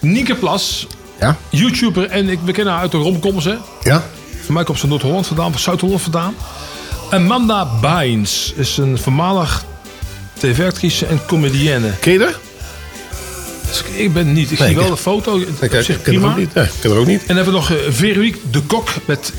Nieke 0.00 0.34
Plas, 0.34 0.86
Ja? 1.20 1.36
YouTuber 1.50 2.04
en 2.10 2.28
ik 2.28 2.38
we 2.44 2.52
kennen 2.52 2.72
haar 2.72 2.82
uit 2.82 2.90
de 2.90 2.98
romcoms, 2.98 3.44
hè. 3.44 3.54
Ja? 3.82 4.02
Voor 4.44 4.54
mij 4.54 4.64
komt 4.64 4.78
ze 4.78 4.86
Noord-Holland 4.86 5.26
vandaan, 5.26 5.52
of 5.54 5.60
Zuid-Holland 5.60 6.00
vandaan. 6.02 6.34
Amanda 7.10 7.68
Bynes 7.80 8.52
is 8.56 8.76
een 8.76 8.98
voormalig 8.98 9.64
tv-actrice 10.38 11.06
en 11.06 11.20
comedienne. 11.26 11.90
Ken 12.00 12.12
je 12.12 12.18
haar? 12.18 12.34
Dus 13.68 13.82
ik 13.96 14.12
ben 14.12 14.32
niet. 14.32 14.50
Ik 14.50 14.58
Nee, 14.58 14.68
zie 14.68 14.76
wel 14.76 14.90
de 14.90 14.96
foto. 14.96 15.36
Ik, 15.38 15.48
op 15.48 15.62
ik, 15.62 15.72
ik 15.72 15.84
ken 15.86 16.00
prima. 16.02 16.36
niet. 16.36 16.54
Nee, 16.54 16.64
ik 16.64 16.70
ken 16.80 16.90
haar 16.90 16.98
ook 16.98 17.06
niet. 17.06 17.20
En 17.20 17.26
dan 17.26 17.36
hebben 17.36 17.52
we 17.54 17.58
nog 17.60 17.70
eh, 17.70 17.76
Veronique 17.88 18.40
de 18.50 18.60
Kok 18.62 18.88
met 19.04 19.32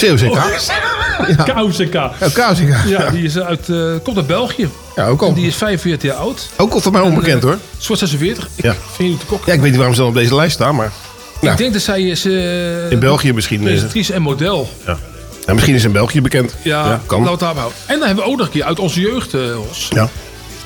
COCK. 0.00 1.94
Oh, 1.94 2.34
KOCK. 2.34 2.34
Ja. 2.34 2.82
Ja, 2.86 3.10
die 3.10 3.22
is 3.24 3.38
uit, 3.38 3.68
eh, 3.68 3.76
komt 4.02 4.16
uit 4.16 4.26
België. 4.26 4.68
Ja, 4.96 5.06
ook 5.06 5.22
al. 5.22 5.28
En 5.28 5.34
die 5.34 5.46
is 5.46 5.54
45 5.54 6.10
jaar 6.10 6.18
oud. 6.20 6.48
Ook 6.56 6.72
al 6.72 6.80
voor 6.80 6.92
mij 6.92 7.00
onbekend, 7.00 7.42
hoor. 7.42 7.58
Soort 7.78 7.98
46. 7.98 8.48
Ik 8.54 8.64
Ja. 8.64 8.74
vind 8.96 9.20
de 9.20 9.26
Kok. 9.26 9.46
Ja, 9.46 9.52
ik 9.52 9.58
weet 9.60 9.68
niet 9.68 9.76
waarom 9.76 9.94
ze 9.94 10.00
dan 10.00 10.08
op 10.10 10.14
deze 10.16 10.34
lijst 10.34 10.54
staan, 10.54 10.74
maar... 10.74 10.92
Nou, 11.40 11.52
Ik 11.52 11.58
denk 11.58 11.72
dat 11.72 11.82
zij 11.82 12.02
is... 12.02 12.24
eh, 12.24 12.90
in 12.90 12.98
België 12.98 13.32
misschien. 13.32 13.58
eh, 13.60 13.64
Presentatrice 13.64 14.12
en 14.12 14.22
model. 14.22 14.68
ja. 14.86 14.98
Ja, 15.46 15.52
misschien 15.52 15.74
is 15.74 15.80
ze 15.80 15.86
in 15.86 15.92
België 15.92 16.20
bekend. 16.22 16.54
Ja, 16.62 17.00
kan. 17.06 17.24
daarbij 17.24 17.46
houden. 17.48 17.78
En 17.86 17.98
dan 17.98 18.06
hebben 18.06 18.24
we 18.24 18.30
ook 18.30 18.36
nog 18.36 18.46
een 18.46 18.52
keer 18.52 18.64
uit 18.64 18.78
onze 18.78 19.00
jeugd, 19.00 19.34
eh, 19.34 19.40
Ros. 19.52 19.88
Ja. 19.94 20.08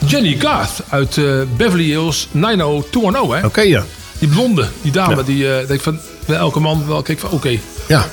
Jenny 0.06 0.36
Garth 0.38 0.70
uit 0.88 1.16
eh, 1.16 1.24
Beverly 1.56 1.84
Hills 1.84 2.28
90210, 2.30 3.36
hè? 3.38 3.46
Oké, 3.46 3.60
ja. 3.60 3.84
Die 4.18 4.28
blonde, 4.28 4.66
die 4.82 4.92
dame, 4.92 5.16
Ja. 5.16 5.22
die 5.22 5.52
eh 5.58 5.66
denkt 5.68 5.82
van... 5.82 5.98
Bij 6.26 6.36
elke 6.36 6.60
man 6.60 6.84
wel, 6.86 7.02
kijk 7.02 7.18
van, 7.18 7.30
oké. 7.30 7.58
Ja. 7.88 8.06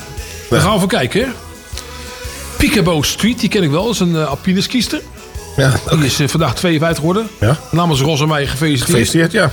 Daar 0.52 0.60
gaan 0.60 0.72
we 0.72 0.78
voor 0.78 0.88
kijken? 0.88 1.32
Peekaboo 2.56 3.02
Street, 3.02 3.40
die 3.40 3.48
ken 3.48 3.62
ik 3.62 3.70
wel. 3.70 3.84
Dat 3.84 3.94
is 3.94 4.00
een 4.00 4.14
uh, 4.14 4.28
alpine 4.28 4.60
skiester. 4.60 5.00
Ja, 5.56 5.72
Die 5.90 6.04
is 6.04 6.20
eh, 6.20 6.28
vandaag 6.28 6.54
52 6.54 6.98
geworden. 6.98 7.28
Ja. 7.40 7.58
Namens 7.70 8.00
Ros 8.00 8.20
en 8.20 8.28
mij 8.28 8.46
gefeliciteerd. 8.46 8.90
Gefeliciteerd, 9.08 9.32
ja. 9.32 9.50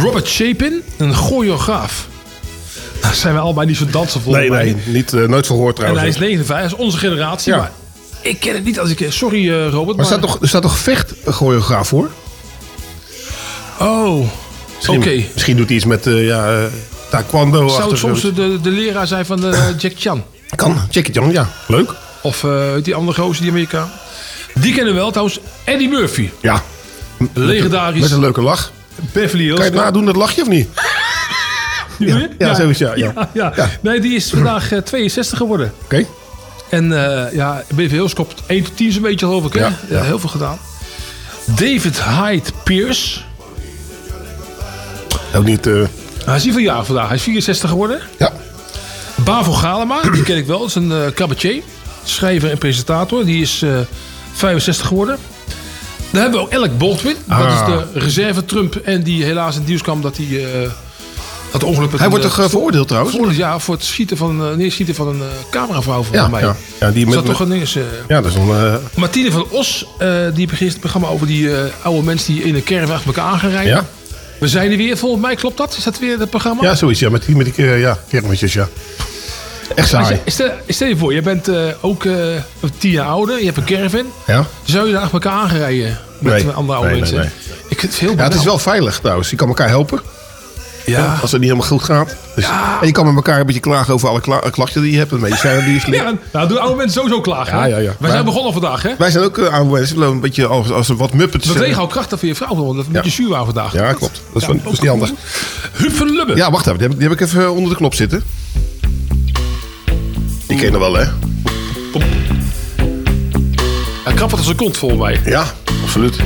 Robert 0.00 0.28
Chapin, 0.30 0.82
een 0.96 1.14
choreograaf. 1.14 2.06
Nou, 3.02 3.14
zijn 3.14 3.34
we 3.34 3.40
allebei 3.40 3.66
niet 3.66 3.76
zo 3.76 3.86
dansen 3.90 4.20
volgens 4.20 4.42
Nee, 4.44 4.52
mij. 4.52 4.64
nee, 4.64 4.76
niet, 4.94 5.12
eh, 5.12 5.24
nooit 5.28 5.46
van 5.46 5.56
gehoord 5.56 5.78
En 5.78 5.84
hij 5.84 5.92
trouwens. 5.92 6.16
is 6.16 6.22
59, 6.22 6.56
hij 6.56 6.64
is 6.66 6.74
onze 6.74 6.98
generatie. 6.98 7.52
Ja. 7.52 7.58
Maar 7.58 7.70
ik 8.20 8.40
ken 8.40 8.54
het 8.54 8.64
niet 8.64 8.80
als 8.80 8.90
ik... 8.90 9.06
Sorry 9.12 9.48
eh, 9.50 9.68
Robert, 9.68 9.72
Maar 9.74 9.84
maar... 9.86 9.98
er 9.98 10.04
staat 10.06 10.20
toch, 10.20 10.38
er 10.40 10.48
staat 10.48 10.62
toch 10.62 10.78
vecht 10.78 11.12
choreograaf 11.26 11.88
voor? 11.88 12.10
Oh, 13.80 14.26
oké. 14.86 15.24
misschien 15.32 15.56
doet 15.56 15.66
hij 15.66 15.76
iets 15.76 15.84
met 15.84 16.06
eh, 16.06 16.26
ja, 16.26 16.48
eh, 16.50 16.64
taekwondo. 17.10 17.68
Zou 17.68 17.90
het 17.90 17.98
soms 17.98 18.20
de, 18.22 18.58
de 18.62 18.70
leraar 18.70 19.06
zijn 19.06 19.26
van 19.26 19.40
de 19.40 19.74
Jack 19.78 19.92
Chan? 19.96 20.24
Kan, 20.56 20.78
Jackie 20.90 21.14
Chan, 21.14 21.30
ja. 21.32 21.48
Leuk. 21.66 21.90
Of 22.22 22.44
eh, 22.44 22.62
die 22.82 22.94
andere 22.94 23.20
gozer, 23.22 23.42
die 23.42 23.50
Amerikaan? 23.50 23.90
Die 24.54 24.74
kennen 24.74 24.92
we 24.94 24.98
wel 25.00 25.10
trouwens. 25.10 25.40
Eddie 25.64 25.88
Murphy. 25.88 26.30
Ja. 26.40 26.62
Legendarisch. 27.32 28.00
Met 28.00 28.10
een 28.10 28.20
leuke 28.20 28.40
lach. 28.42 28.72
Beverly 29.12 29.44
Hills. 29.44 29.56
Kan 29.58 29.64
je 29.66 29.72
het 29.72 29.80
nadoen, 29.80 30.04
dat 30.04 30.16
lachje 30.16 30.42
of 30.42 30.48
niet? 30.48 30.68
Doe 31.98 32.08
je? 32.18 32.30
Ja, 32.38 32.54
zoiets, 32.54 32.78
ja, 32.78 32.94
ja. 32.94 33.30
ja. 33.32 33.52
Nee, 33.80 34.00
die 34.00 34.14
is 34.14 34.30
vandaag 34.30 34.72
eh, 34.72 34.78
62 34.78 35.38
geworden. 35.38 35.72
Oké. 35.84 36.06
En 36.70 36.92
eh 36.92 37.32
ja, 37.32 37.62
BV 37.74 38.12
kopt 38.12 38.42
1 38.46 38.64
tot 38.64 38.76
10 38.76 38.92
zo'n 38.92 39.02
beetje 39.02 39.26
geloof 39.26 39.44
ik. 39.44 39.52
Hè? 39.52 39.60
Ja, 39.60 39.72
Ja, 39.88 40.02
heel 40.02 40.18
veel 40.18 40.28
gedaan. 40.28 40.58
David 41.44 42.02
Hyde 42.02 42.50
Pierce. 42.64 43.20
Ook 45.34 45.44
niet... 45.44 45.68
eh, 46.26 46.32
Hij 46.32 46.36
is 46.36 46.42
hier 46.44 46.52
van 46.52 46.62
jaar 46.62 46.84
vandaag. 46.84 47.06
Hij 47.06 47.16
is 47.16 47.22
64 47.22 47.70
geworden. 47.70 48.00
Ja. 48.18 48.32
Bavo 49.14 49.52
Galema, 49.52 50.00
die 50.12 50.22
ken 50.22 50.36
ik 50.36 50.46
wel. 50.46 50.58
Dat 50.58 50.68
is 50.68 50.74
een 50.74 50.92
eh 50.92 51.06
cabaretier. 51.14 51.62
Schrijver 52.04 52.50
en 52.50 52.58
presentator. 52.58 53.24
Die 53.24 53.42
is 53.42 53.62
eh 53.62 53.78
65 54.32 54.86
geworden. 54.86 55.16
Dan 56.10 56.20
hebben 56.22 56.40
we 56.40 56.46
ook 56.46 56.54
Alec 56.54 56.78
Baldwin. 56.78 57.14
Dat 57.26 57.38
Ah. 57.38 57.52
is 57.52 57.74
de 57.92 58.00
reserve 58.00 58.44
Trump. 58.44 58.74
En 58.76 59.02
die 59.02 59.24
helaas 59.24 59.52
in 59.54 59.58
het 59.60 59.68
nieuws 59.68 59.82
kwam 59.82 60.00
dat 60.02 60.16
hij... 60.16 60.26
eh 60.62 60.70
dat 61.52 61.62
ongeluk 61.64 61.90
Hij 61.92 62.04
een, 62.04 62.10
wordt 62.10 62.24
eh, 62.24 62.30
toch 62.30 62.44
eh, 62.44 62.50
veroordeeld 62.50 62.86
trouwens? 62.88 63.14
veroordeeld, 63.16 63.40
ja, 63.42 63.58
voor 63.58 63.74
het 63.74 63.84
schieten 63.84 64.16
van, 64.16 64.44
eh, 64.50 64.54
neerschieten 64.56 64.94
van 64.94 65.08
een 65.08 65.20
eh, 65.20 65.26
cameravrouw 65.50 66.04
Ja, 66.12 66.28
mij. 66.28 66.40
ja. 66.42 66.56
Ja, 66.80 66.90
die 66.90 67.04
met- 67.06 67.14
dat 67.14 67.24
toch 67.26 67.40
een 67.40 67.52
eh, 67.52 67.82
Ja, 68.08 68.20
dat 68.20 68.30
is 68.32 68.36
eh, 68.38 68.74
Martine 68.94 69.30
van 69.30 69.46
Os, 69.50 69.86
eh, 69.98 70.08
die 70.34 70.46
begint 70.46 70.70
het 70.70 70.80
programma 70.80 71.08
over 71.08 71.26
die 71.26 71.56
eh, 71.56 71.60
oude 71.82 72.02
mensen 72.02 72.34
die 72.34 72.42
in 72.42 72.54
een 72.54 72.62
caravan 72.64 72.94
achter 72.94 73.06
elkaar 73.14 73.24
aan 73.32 73.38
gaan 73.38 73.50
rijden. 73.50 73.72
Ja. 73.72 73.84
We 74.38 74.48
zijn 74.48 74.70
er 74.70 74.76
weer, 74.76 74.96
volgens 74.96 75.22
mij 75.22 75.34
klopt 75.34 75.56
dat? 75.56 75.76
Is 75.76 75.84
dat 75.84 75.98
weer 75.98 76.18
het 76.18 76.30
programma? 76.30 76.62
ja, 76.62 76.74
zoiets. 76.74 77.00
Ja, 77.00 77.10
met 77.10 77.24
die, 77.24 77.36
met 77.36 77.54
die 77.54 77.66
eh, 77.66 77.80
ja, 77.80 77.98
kermitjes, 78.08 78.52
ja. 78.52 78.68
Echt 79.74 79.88
saai. 79.88 80.20
Stel, 80.26 80.50
stel 80.68 80.88
je 80.88 80.96
voor, 80.96 81.14
je 81.14 81.22
bent 81.22 81.48
eh, 81.48 81.62
ook 81.80 82.04
eh, 82.04 82.14
tien 82.78 82.90
jaar 82.90 83.06
ouder, 83.06 83.38
je 83.38 83.44
hebt 83.44 83.56
een 83.56 83.64
caravan. 83.64 84.06
Ja? 84.26 84.46
Zou 84.64 84.86
je 84.86 84.92
daar 84.92 85.02
achter 85.02 85.22
elkaar 85.22 85.40
aangereden 85.40 85.98
met 86.18 86.32
Nee. 86.44 86.52
andere 86.52 86.78
oude 86.78 86.90
Nee, 86.90 86.98
mensen? 87.00 87.18
nee, 87.18 87.28
Ik 87.68 87.80
vind 87.80 87.92
het 87.92 88.00
heel 88.00 88.16
Ja, 88.16 88.22
het 88.22 88.34
is 88.34 88.44
wel 88.44 88.58
veilig 88.58 88.98
trouwens. 88.98 89.30
Je 89.30 89.36
kan 89.36 89.48
elkaar 89.48 89.68
helpen. 89.68 90.00
Ja. 90.86 91.18
Als 91.20 91.32
het 91.32 91.40
niet 91.40 91.50
helemaal 91.50 91.68
goed 91.70 91.82
gaat. 91.82 92.16
Dus, 92.34 92.44
En 92.80 92.86
je 92.86 92.92
kan 92.92 93.06
met 93.06 93.14
elkaar 93.14 93.40
een 93.40 93.46
beetje 93.46 93.60
klagen 93.60 93.94
over 93.94 94.08
alle 94.08 94.20
kla- 94.20 94.38
klachten 94.50 94.82
die 94.82 94.92
je 94.92 94.98
hebt. 94.98 95.12
En 95.12 95.20
medicijnen 95.20 95.64
die 95.64 95.74
je 95.74 95.80
slikt. 95.80 96.02
Ja, 96.02 96.12
nou, 96.32 96.48
doen 96.48 96.58
oude 96.60 96.76
mensen 96.76 97.00
sowieso 97.00 97.20
klagen. 97.20 97.56
Ja, 97.56 97.62
hè? 97.62 97.68
ja, 97.68 97.76
ja. 97.76 97.82
Wij 97.84 97.94
Maar- 97.98 98.10
zijn 98.10 98.24
begonnen 98.24 98.52
vandaag, 98.52 98.82
hè? 98.82 98.90
Wij 98.98 99.10
zijn 99.10 99.24
ook 99.24 99.38
uh, 99.38 99.48
oude 99.48 99.70
mensen. 99.70 99.98
We 99.98 100.04
een 100.04 100.20
beetje 100.20 100.46
als, 100.46 100.70
als 100.70 100.88
wat 100.88 101.12
muppets. 101.12 101.46
Dat 101.46 101.54
eh, 101.56 101.60
wegen 101.62 101.80
al 101.80 101.86
krachten 101.86 102.18
voor 102.18 102.28
je 102.28 102.34
vrouw, 102.34 102.54
want 102.54 102.66
dat 102.68 102.76
is 102.80 102.86
een 102.86 102.92
beetje 102.92 103.10
zuur 103.10 103.28
waren 103.28 103.44
vandaag. 103.44 103.72
Ja, 103.72 103.92
klopt. 103.92 104.20
Dat 104.32 104.42
is, 104.42 104.48
Ja, 104.48 104.54
van- 104.54 104.60
dat 104.64 104.72
is 104.72 104.80
niet 104.80 104.90
anders. 104.90 105.12
Huub 105.72 105.92
van 105.92 106.10
Lubbe. 106.10 106.36
Ja, 106.36 106.50
wacht 106.50 106.66
even. 106.66 106.78
Die 106.78 106.88
heb, 106.88 106.98
die 106.98 107.08
heb 107.08 107.20
ik 107.20 107.26
even 107.26 107.52
onder 107.52 107.70
de 107.70 107.76
knop 107.76 107.94
zitten. 107.94 108.22
Die 110.46 110.56
ken 110.56 110.64
je 110.64 110.70
nog 110.70 110.80
wel, 110.80 110.94
hè? 110.94 111.04
Hij 114.04 114.14
krabbelt 114.14 114.40
als 114.40 114.48
een 114.48 114.56
kont 114.56 114.76
volgens 114.76 115.00
mij. 115.00 115.20
Ja, 115.24 115.44
absoluut. 115.82 116.16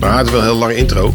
Maar 0.00 0.16
het 0.18 0.26
is 0.26 0.32
wel 0.32 0.40
een 0.40 0.46
heel 0.46 0.56
lange 0.58 0.76
intro. 0.76 1.14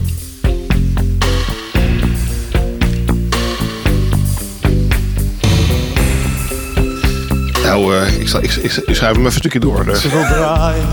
Nou, 7.73 7.97
eh, 7.97 8.19
ik, 8.19 8.27
zal, 8.27 8.43
ik, 8.43 8.53
ik, 8.53 8.71
ik 8.75 8.95
schrijf 8.95 8.99
hem 8.99 9.11
even 9.11 9.25
een 9.25 9.31
stukje 9.31 9.59
door. 9.59 9.85
Te 9.85 10.09
veel 10.09 10.23
draaien, 10.23 10.87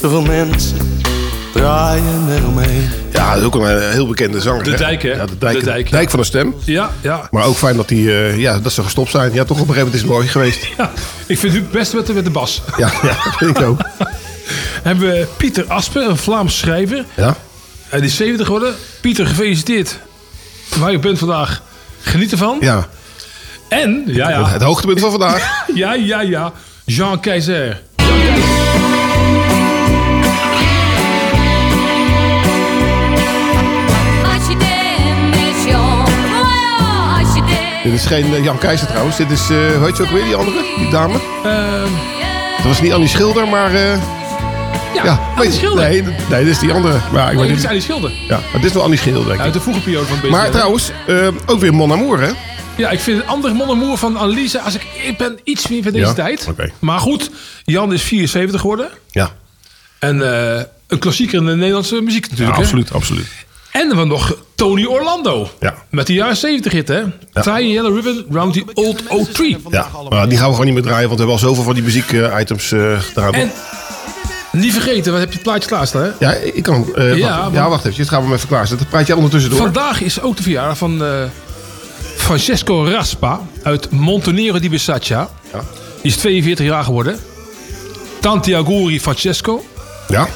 te 0.00 0.08
veel 0.08 0.22
mensen 0.22 1.00
draaien 1.52 2.28
eromheen. 2.36 2.90
Ja, 3.12 3.30
dat 3.30 3.40
is 3.40 3.46
ook 3.46 3.54
een 3.54 3.66
eh, 3.66 3.90
heel 3.90 4.06
bekende 4.06 4.40
zanger. 4.40 4.64
De? 4.64 4.76
Dijk, 4.76 5.02
hè? 5.02 5.08
Ja, 5.12 5.26
de 5.26 5.38
Dijk, 5.38 5.58
De 5.58 5.64
Dijk, 5.64 5.90
Dijk 5.90 6.10
van 6.10 6.18
de 6.18 6.24
stem. 6.24 6.54
Ja, 6.64 6.90
ja. 7.00 7.28
Maar 7.30 7.44
ook 7.44 7.56
fijn 7.56 7.76
dat, 7.76 7.88
die, 7.88 8.10
eh, 8.12 8.38
ja, 8.38 8.58
dat 8.58 8.72
ze 8.72 8.82
gestopt 8.82 9.10
zijn. 9.10 9.32
Ja, 9.32 9.44
toch 9.44 9.60
op 9.60 9.68
een 9.68 9.74
gegeven 9.74 9.76
moment 9.76 9.94
is 9.94 10.00
het 10.00 10.10
mooi 10.10 10.28
geweest. 10.28 10.68
ja. 10.76 10.92
Ik 11.26 11.38
vind 11.38 11.52
het 11.54 11.70
beste 11.70 11.96
met 11.96 12.06
de, 12.06 12.12
met 12.12 12.24
de 12.24 12.30
bas. 12.30 12.62
Ja, 12.76 12.92
ja 13.02 13.16
dat 13.24 13.36
vind 13.36 13.58
ik 13.58 13.64
ook. 13.64 13.80
Hebben 14.88 15.08
we 15.08 15.26
Pieter 15.36 15.64
Aspen, 15.68 16.10
een 16.10 16.16
Vlaams 16.16 16.58
schrijver. 16.58 17.04
Ja? 17.14 17.36
Hij 17.88 18.00
is 18.00 18.16
70 18.16 18.46
geworden. 18.46 18.74
Pieter, 19.00 19.26
gefeliciteerd. 19.26 19.98
Waar 20.78 20.90
je 20.90 20.98
bent 20.98 21.18
vandaag. 21.18 21.62
Geniet 22.00 22.32
ervan. 22.32 22.56
Ja. 22.60 22.88
En, 23.68 24.02
ja, 24.06 24.30
ja. 24.30 24.42
Het, 24.44 24.52
het 24.52 24.62
hoogtepunt 24.62 25.00
van 25.00 25.10
vandaag. 25.10 25.66
Ja, 25.74 25.94
ja, 25.94 26.20
ja. 26.20 26.52
Jean 26.84 27.20
Keizer. 27.20 27.80
Dit 37.84 37.92
is 37.92 38.06
geen 38.06 38.34
eh, 38.34 38.44
Jan 38.44 38.58
Keizer 38.58 38.86
trouwens. 38.86 39.16
Dit 39.16 39.30
is, 39.30 39.40
eh 39.50 39.56
hoe 39.76 39.86
heet 39.86 39.96
ze 39.96 40.02
ook 40.02 40.08
weer, 40.10 40.24
die 40.24 40.34
andere? 40.34 40.62
Die 40.78 40.90
dame? 40.90 41.18
Ehm, 41.44 41.92
Dat 42.56 42.66
was 42.66 42.80
niet 42.80 42.92
Annie 42.92 43.08
Schilder, 43.08 43.48
maar... 43.48 43.74
eh, 43.74 43.98
ja, 44.94 45.20
Annie 45.34 45.48
weet- 45.48 45.54
Schilder. 45.58 45.88
Nee, 45.88 46.02
nee, 46.02 46.44
dit 46.44 46.46
is 46.52 46.58
die 46.58 46.72
andere. 46.72 46.94
Maar, 47.12 47.26
ik 47.32 47.34
Oh, 47.34 47.40
weet 47.40 47.48
dit 47.48 47.58
is 47.58 47.66
Annie 47.66 47.80
Schilder. 47.82 48.10
Ja, 48.28 48.36
maar 48.52 48.60
dit 48.60 48.64
is 48.64 48.72
wel 48.72 48.82
Annie 48.82 48.98
Schilder, 48.98 49.24
denk 49.24 49.38
ik. 49.38 49.44
Uit 49.44 49.52
de 49.52 49.60
vroege 49.60 49.80
periode 49.80 50.06
van 50.06 50.16
BZN. 50.20 50.30
Maar 50.30 50.50
trouwens, 50.50 50.92
eh, 51.06 51.26
ook 51.46 51.60
weer 51.60 51.74
Mon 51.74 51.92
Amour, 51.92 52.20
hè? 52.20 52.30
Ja, 52.78 52.90
ik 52.90 53.00
vind 53.00 53.18
het 53.20 53.26
andere 53.26 53.54
Mon 53.54 53.70
Amour 53.70 53.96
van 53.96 54.16
Anneliese... 54.16 54.60
Als 54.60 54.74
ik, 54.74 54.82
ik 55.06 55.16
ben 55.18 55.38
iets 55.44 55.68
meer 55.68 55.82
van 55.82 55.92
deze 55.92 56.06
Ja? 56.06 56.12
tijd. 56.12 56.48
Maar 56.78 56.98
goed, 56.98 57.30
Jan 57.64 57.92
is 57.92 58.02
74 58.02 58.60
geworden. 58.60 58.88
Ja. 59.10 59.30
En 59.98 60.22
eh, 60.56 60.62
een 60.86 60.98
klassieker 60.98 61.38
in 61.38 61.46
de 61.46 61.56
Nederlandse 61.56 62.00
muziek 62.00 62.24
Ja, 62.24 62.30
natuurlijk. 62.30 62.56
hè? 62.56 62.62
absoluut, 62.62 62.92
absoluut. 62.92 63.26
En 63.72 63.88
dan 63.88 64.08
nog 64.08 64.36
Tony 64.54 64.84
Orlando. 64.84 65.50
Ja. 65.60 65.74
Met 65.90 66.06
de 66.06 66.12
jaren 66.12 66.36
70 66.36 66.72
hit, 66.72 66.88
hè? 66.88 67.02
Tie 67.32 67.68
Yellow 67.72 67.94
Ribbon 67.94 68.24
Round 68.30 68.54
the 68.54 68.64
Old 68.74 69.02
Oak 69.08 69.28
Tree. 69.28 69.56
Ja, 69.70 69.88
maar 70.08 70.28
die 70.28 70.36
gaan 70.38 70.46
we 70.46 70.52
gewoon 70.52 70.64
niet 70.66 70.74
meer 70.74 70.82
draaien, 70.84 71.08
want 71.08 71.20
we 71.20 71.26
hebben 71.26 71.32
al 71.42 71.48
zoveel 71.48 71.62
van 71.64 71.74
die 71.74 71.82
muziekitems 71.82 72.72
eh 72.72 73.00
gedaan. 73.00 73.34
En 73.34 73.50
niet 74.52 74.72
vergeten, 74.72 75.10
wat 75.12 75.20
heb 75.20 75.28
je 75.28 75.34
het 75.34 75.42
plaatje 75.44 75.68
klaarstaan, 75.68 76.02
hè? 76.02 76.10
Ja, 76.18 76.32
ik 76.32 76.62
kan... 76.62 76.94
eh, 76.94 77.16
Ja, 77.16 77.50
wacht, 77.50 77.54
ja, 77.54 77.66
even. 77.78 77.94
Dit 77.96 78.08
gaan 78.08 78.18
we 78.20 78.24
hem 78.26 78.34
even 78.34 78.48
klaarzetten. 78.48 78.78
Dat 78.78 78.88
praat 78.88 79.06
jij 79.06 79.16
ondertussen 79.16 79.50
door. 79.50 79.60
Vandaag 79.60 80.00
is 80.00 80.20
ook 80.20 80.36
de 80.36 80.42
verjaardag 80.42 80.78
van 80.78 81.04
eh, 81.04 81.22
Francesco 82.28 82.84
Raspa 82.84 83.40
uit 83.62 83.90
Montenero 83.90 84.58
di 84.58 84.68
Bisaccia. 84.68 85.28
Die 86.02 86.10
is 86.10 86.16
42 86.16 86.66
jaar 86.66 86.84
geworden. 86.84 87.18
Tanti 88.20 88.54
auguri 88.54 89.00
Francesco. 89.00 89.64
Ja. 90.08 90.28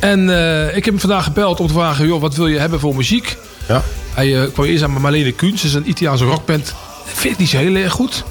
En 0.00 0.30
eh, 0.30 0.66
ik 0.66 0.84
heb 0.84 0.84
hem 0.84 1.00
vandaag 1.00 1.24
gebeld 1.24 1.60
om 1.60 1.66
te 1.66 1.72
vragen, 1.72 2.06
joh, 2.06 2.20
wat 2.20 2.34
wil 2.34 2.46
je 2.46 2.58
hebben 2.58 2.80
voor 2.80 2.96
muziek? 2.96 3.36
Ja. 3.68 3.82
Hij 4.14 4.42
eh, 4.42 4.52
kwam 4.52 4.66
eerst 4.66 4.82
aan 4.82 5.00
Marlene 5.00 5.32
Kunz, 5.32 5.52
dat 5.52 5.64
is 5.64 5.74
een 5.74 5.88
Italiaanse 5.88 6.24
rockband. 6.24 6.64
Dat 6.64 7.14
vind 7.14 7.32
ik 7.32 7.38
niet 7.38 7.48
zo 7.48 7.56
heel 7.56 7.74
erg 7.74 7.92
goed. 7.92 8.24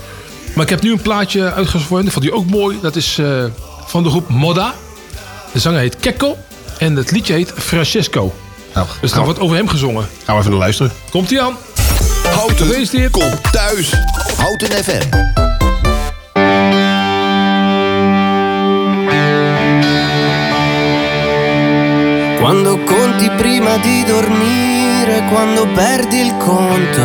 Maar 0.56 0.64
ik 0.64 0.70
heb 0.70 0.82
nu 0.82 0.92
een 0.92 1.02
plaatje 1.02 1.54
uitgezocht, 1.54 2.04
dat 2.04 2.14
vond 2.14 2.26
hij 2.26 2.34
ook 2.34 2.46
mooi. 2.46 2.78
Dat 2.82 2.96
is 2.96 3.18
eh, 3.18 3.44
van 3.86 4.04
de 4.04 4.10
groep 4.10 4.30
Moda. 4.30 4.74
De 5.52 5.60
zanger 5.60 5.80
heet 5.80 5.98
Kekko 5.98 6.38
en 6.78 6.96
het 6.96 7.12
liedje 7.12 7.34
heet 7.34 7.54
Francesco. 7.56 8.34
Nou, 8.74 8.88
Dus 9.02 9.12
dan 9.12 9.24
wordt 9.24 9.40
over 9.40 9.56
hem 9.56 9.68
gezongen. 9.68 10.08
Gaan 10.24 10.36
we 10.36 10.40
even 10.40 10.52
naar 10.52 10.60
luisteren. 10.60 10.92
Komt 11.10 11.30
hij 11.30 11.42
aan? 11.42 11.58
Houten 12.36 13.12
komt 13.12 13.42
thuis. 13.52 13.92
Houten 14.38 14.72
FM. 14.72 15.10
Quando 22.40 22.80
conti 22.84 23.30
prima 23.38 23.78
di 23.78 24.04
dormire, 24.04 25.24
quando 25.30 25.68
perdi 25.74 26.20
il 26.20 26.36
conto. 26.38 27.02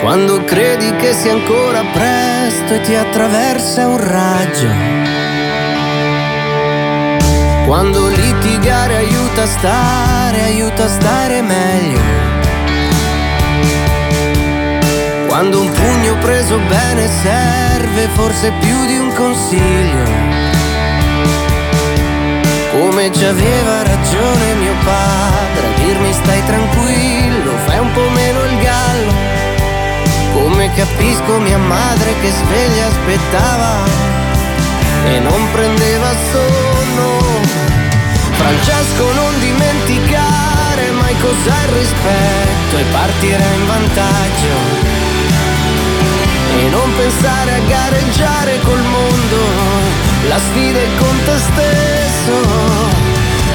Quando 0.00 0.44
credi 0.44 0.94
che 0.96 1.12
sia 1.12 1.32
ancora 1.32 1.82
presto 1.92 2.74
e 2.74 2.80
ti 2.80 2.94
attraversa 2.94 3.86
un 3.86 3.96
raggio. 3.96 5.03
Quando 7.66 8.08
litigare 8.08 8.96
aiuta 8.96 9.42
a 9.42 9.46
stare, 9.46 10.42
aiuta 10.42 10.84
a 10.84 10.88
stare 10.88 11.40
meglio. 11.40 12.00
Quando 15.26 15.60
un 15.60 15.70
pugno 15.70 16.18
preso 16.18 16.58
bene 16.68 17.08
serve 17.22 18.08
forse 18.12 18.52
più 18.60 18.84
di 18.86 18.98
un 18.98 19.12
consiglio. 19.14 20.04
Come 22.72 23.10
ci 23.10 23.24
aveva 23.24 23.82
ragione 23.82 24.54
mio 24.60 24.74
padre 24.84 25.66
a 25.66 25.78
dirmi 25.78 26.12
stai 26.12 26.44
tranquillo, 26.44 27.50
fai 27.64 27.78
un 27.78 27.92
po' 27.92 28.08
meno 28.10 28.44
il 28.44 28.58
gallo. 28.58 29.12
Come 30.34 30.70
capisco 30.74 31.38
mia 31.38 31.58
madre 31.58 32.12
che 32.20 32.30
sveglia 32.30 32.86
aspettava 32.88 33.84
e 35.06 35.18
non 35.20 35.50
prendeva 35.50 36.10
sonno. 36.30 37.43
Francesco 38.44 39.10
non 39.14 39.40
dimenticare 39.40 40.90
mai 40.90 41.16
cos'è 41.16 41.62
il 41.64 41.72
rispetto 41.80 42.76
e 42.76 42.84
partire 42.92 43.42
in 43.54 43.66
vantaggio. 43.66 44.56
E 46.58 46.68
non 46.68 46.94
pensare 46.94 47.54
a 47.54 47.58
gareggiare 47.60 48.60
col 48.60 48.82
mondo, 48.82 49.38
la 50.28 50.38
sfida 50.38 50.78
è 50.78 50.88
con 50.98 51.16
te 51.24 51.38
stesso. 51.38 52.36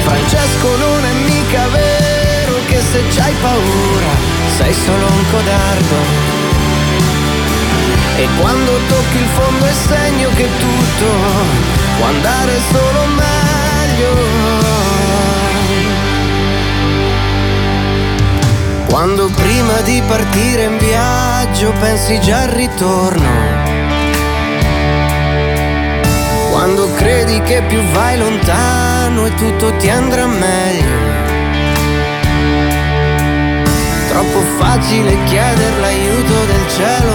Francesco 0.02 0.76
non 0.76 1.04
è 1.04 1.12
mica 1.30 1.68
vero 1.68 2.54
che 2.66 2.80
se 2.80 3.00
c'hai 3.14 3.34
paura 3.40 4.10
sei 4.58 4.74
solo 4.74 5.06
un 5.06 5.24
codardo. 5.30 5.98
E 8.16 8.28
quando 8.40 8.72
tocchi 8.88 9.18
il 9.18 9.28
fondo 9.38 9.64
è 9.66 9.72
segno 9.72 10.30
che 10.34 10.48
tutto 10.58 11.06
può 11.96 12.06
andare 12.06 12.58
solo 12.72 13.04
meglio. 13.14 14.69
Quando 18.90 19.30
prima 19.30 19.80
di 19.82 20.02
partire 20.04 20.64
in 20.64 20.76
viaggio 20.76 21.72
pensi 21.78 22.20
già 22.20 22.42
al 22.42 22.48
ritorno. 22.48 23.28
Quando 26.50 26.92
credi 26.94 27.40
che 27.42 27.62
più 27.68 27.80
vai 27.92 28.18
lontano 28.18 29.26
e 29.26 29.34
tutto 29.36 29.72
ti 29.76 29.88
andrà 29.88 30.26
meglio. 30.26 30.98
Troppo 34.08 34.40
facile 34.58 35.16
chiedere 35.24 35.80
l'aiuto 35.80 36.44
del 36.46 36.68
cielo, 36.68 37.14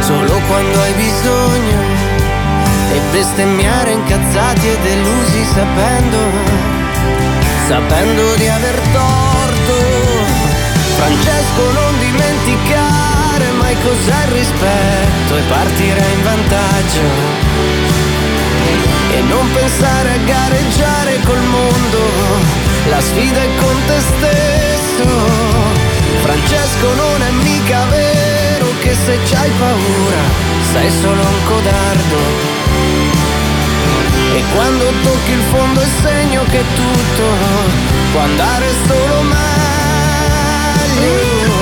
solo 0.00 0.38
quando 0.46 0.80
hai 0.82 0.92
bisogno. 0.92 1.80
E 2.92 3.00
bestemmiare 3.12 3.92
incazzati 3.92 4.68
e 4.68 4.78
delusi 4.82 5.44
sapendo, 5.54 6.18
sapendo 7.66 8.34
di 8.36 8.46
aver 8.46 8.78
torto. 8.92 9.97
Francesco 10.98 11.70
non 11.72 11.96
dimenticare 12.00 13.52
mai 13.52 13.76
cos'è 13.82 14.24
il 14.26 14.32
rispetto 14.32 15.36
e 15.36 15.42
partire 15.42 16.04
in 16.12 16.22
vantaggio. 16.24 17.06
E 19.14 19.20
non 19.22 19.48
pensare 19.52 20.10
a 20.14 20.18
gareggiare 20.26 21.20
col 21.24 21.42
mondo, 21.44 22.00
la 22.90 23.00
sfida 23.00 23.40
è 23.40 23.48
con 23.60 23.76
te 23.86 24.00
stesso. 24.00 25.08
Francesco 26.22 26.94
non 26.94 27.22
è 27.22 27.30
mica 27.44 27.84
vero 27.90 28.66
che 28.80 28.92
se 28.92 29.18
c'hai 29.30 29.50
paura 29.56 30.22
sei 30.72 30.90
solo 31.00 31.22
un 31.22 31.44
codardo. 31.44 32.18
E 34.34 34.42
quando 34.52 34.84
tocchi 35.04 35.30
il 35.30 35.44
fondo 35.52 35.80
è 35.80 35.86
segno 36.02 36.42
che 36.50 36.64
tutto 36.74 37.24
può 38.10 38.20
andare 38.20 38.66
solo 38.88 39.22
meglio. 39.22 39.77
Francesco 40.98 41.57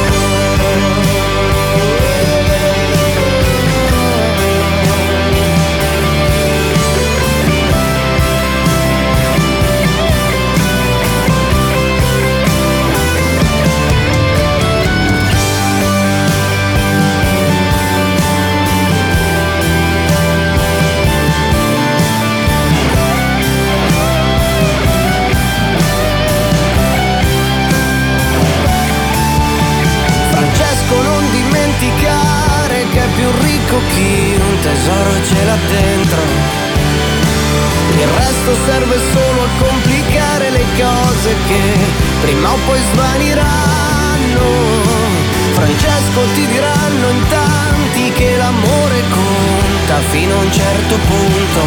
Il 38.06 38.12
resto 38.12 38.54
serve 38.64 38.96
solo 39.12 39.42
a 39.42 39.48
complicare 39.58 40.50
le 40.50 40.64
cose 40.78 41.34
che 41.48 41.62
prima 42.20 42.52
o 42.52 42.56
poi 42.64 42.78
svaniranno. 42.92 44.46
Francesco 45.52 46.20
ti 46.34 46.46
diranno 46.46 47.08
in 47.08 47.26
tanti 47.28 48.12
che 48.12 48.36
l'amore 48.36 49.02
conta 49.10 49.98
fino 50.10 50.36
a 50.36 50.42
un 50.42 50.52
certo 50.52 50.94
punto. 51.08 51.60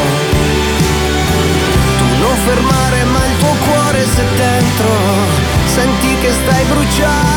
Tu 1.97 2.06
non 2.19 2.36
fermare 2.45 3.04
mai 3.04 3.30
il 3.30 3.38
tuo 3.38 3.56
cuore 3.67 4.06
se 4.06 4.23
dentro 4.38 5.49
senti 5.65 6.15
che 6.21 6.32
stai 6.32 6.63
bruciando. 6.65 7.28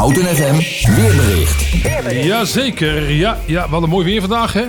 Houten 0.00 0.36
FM 0.36 0.56
weerbericht. 0.94 1.64
Jazeker, 2.24 3.10
ja, 3.10 3.38
ja, 3.46 3.68
wat 3.68 3.82
een 3.82 3.88
mooi 3.88 4.04
weer 4.04 4.20
vandaag, 4.20 4.52
hè? 4.52 4.64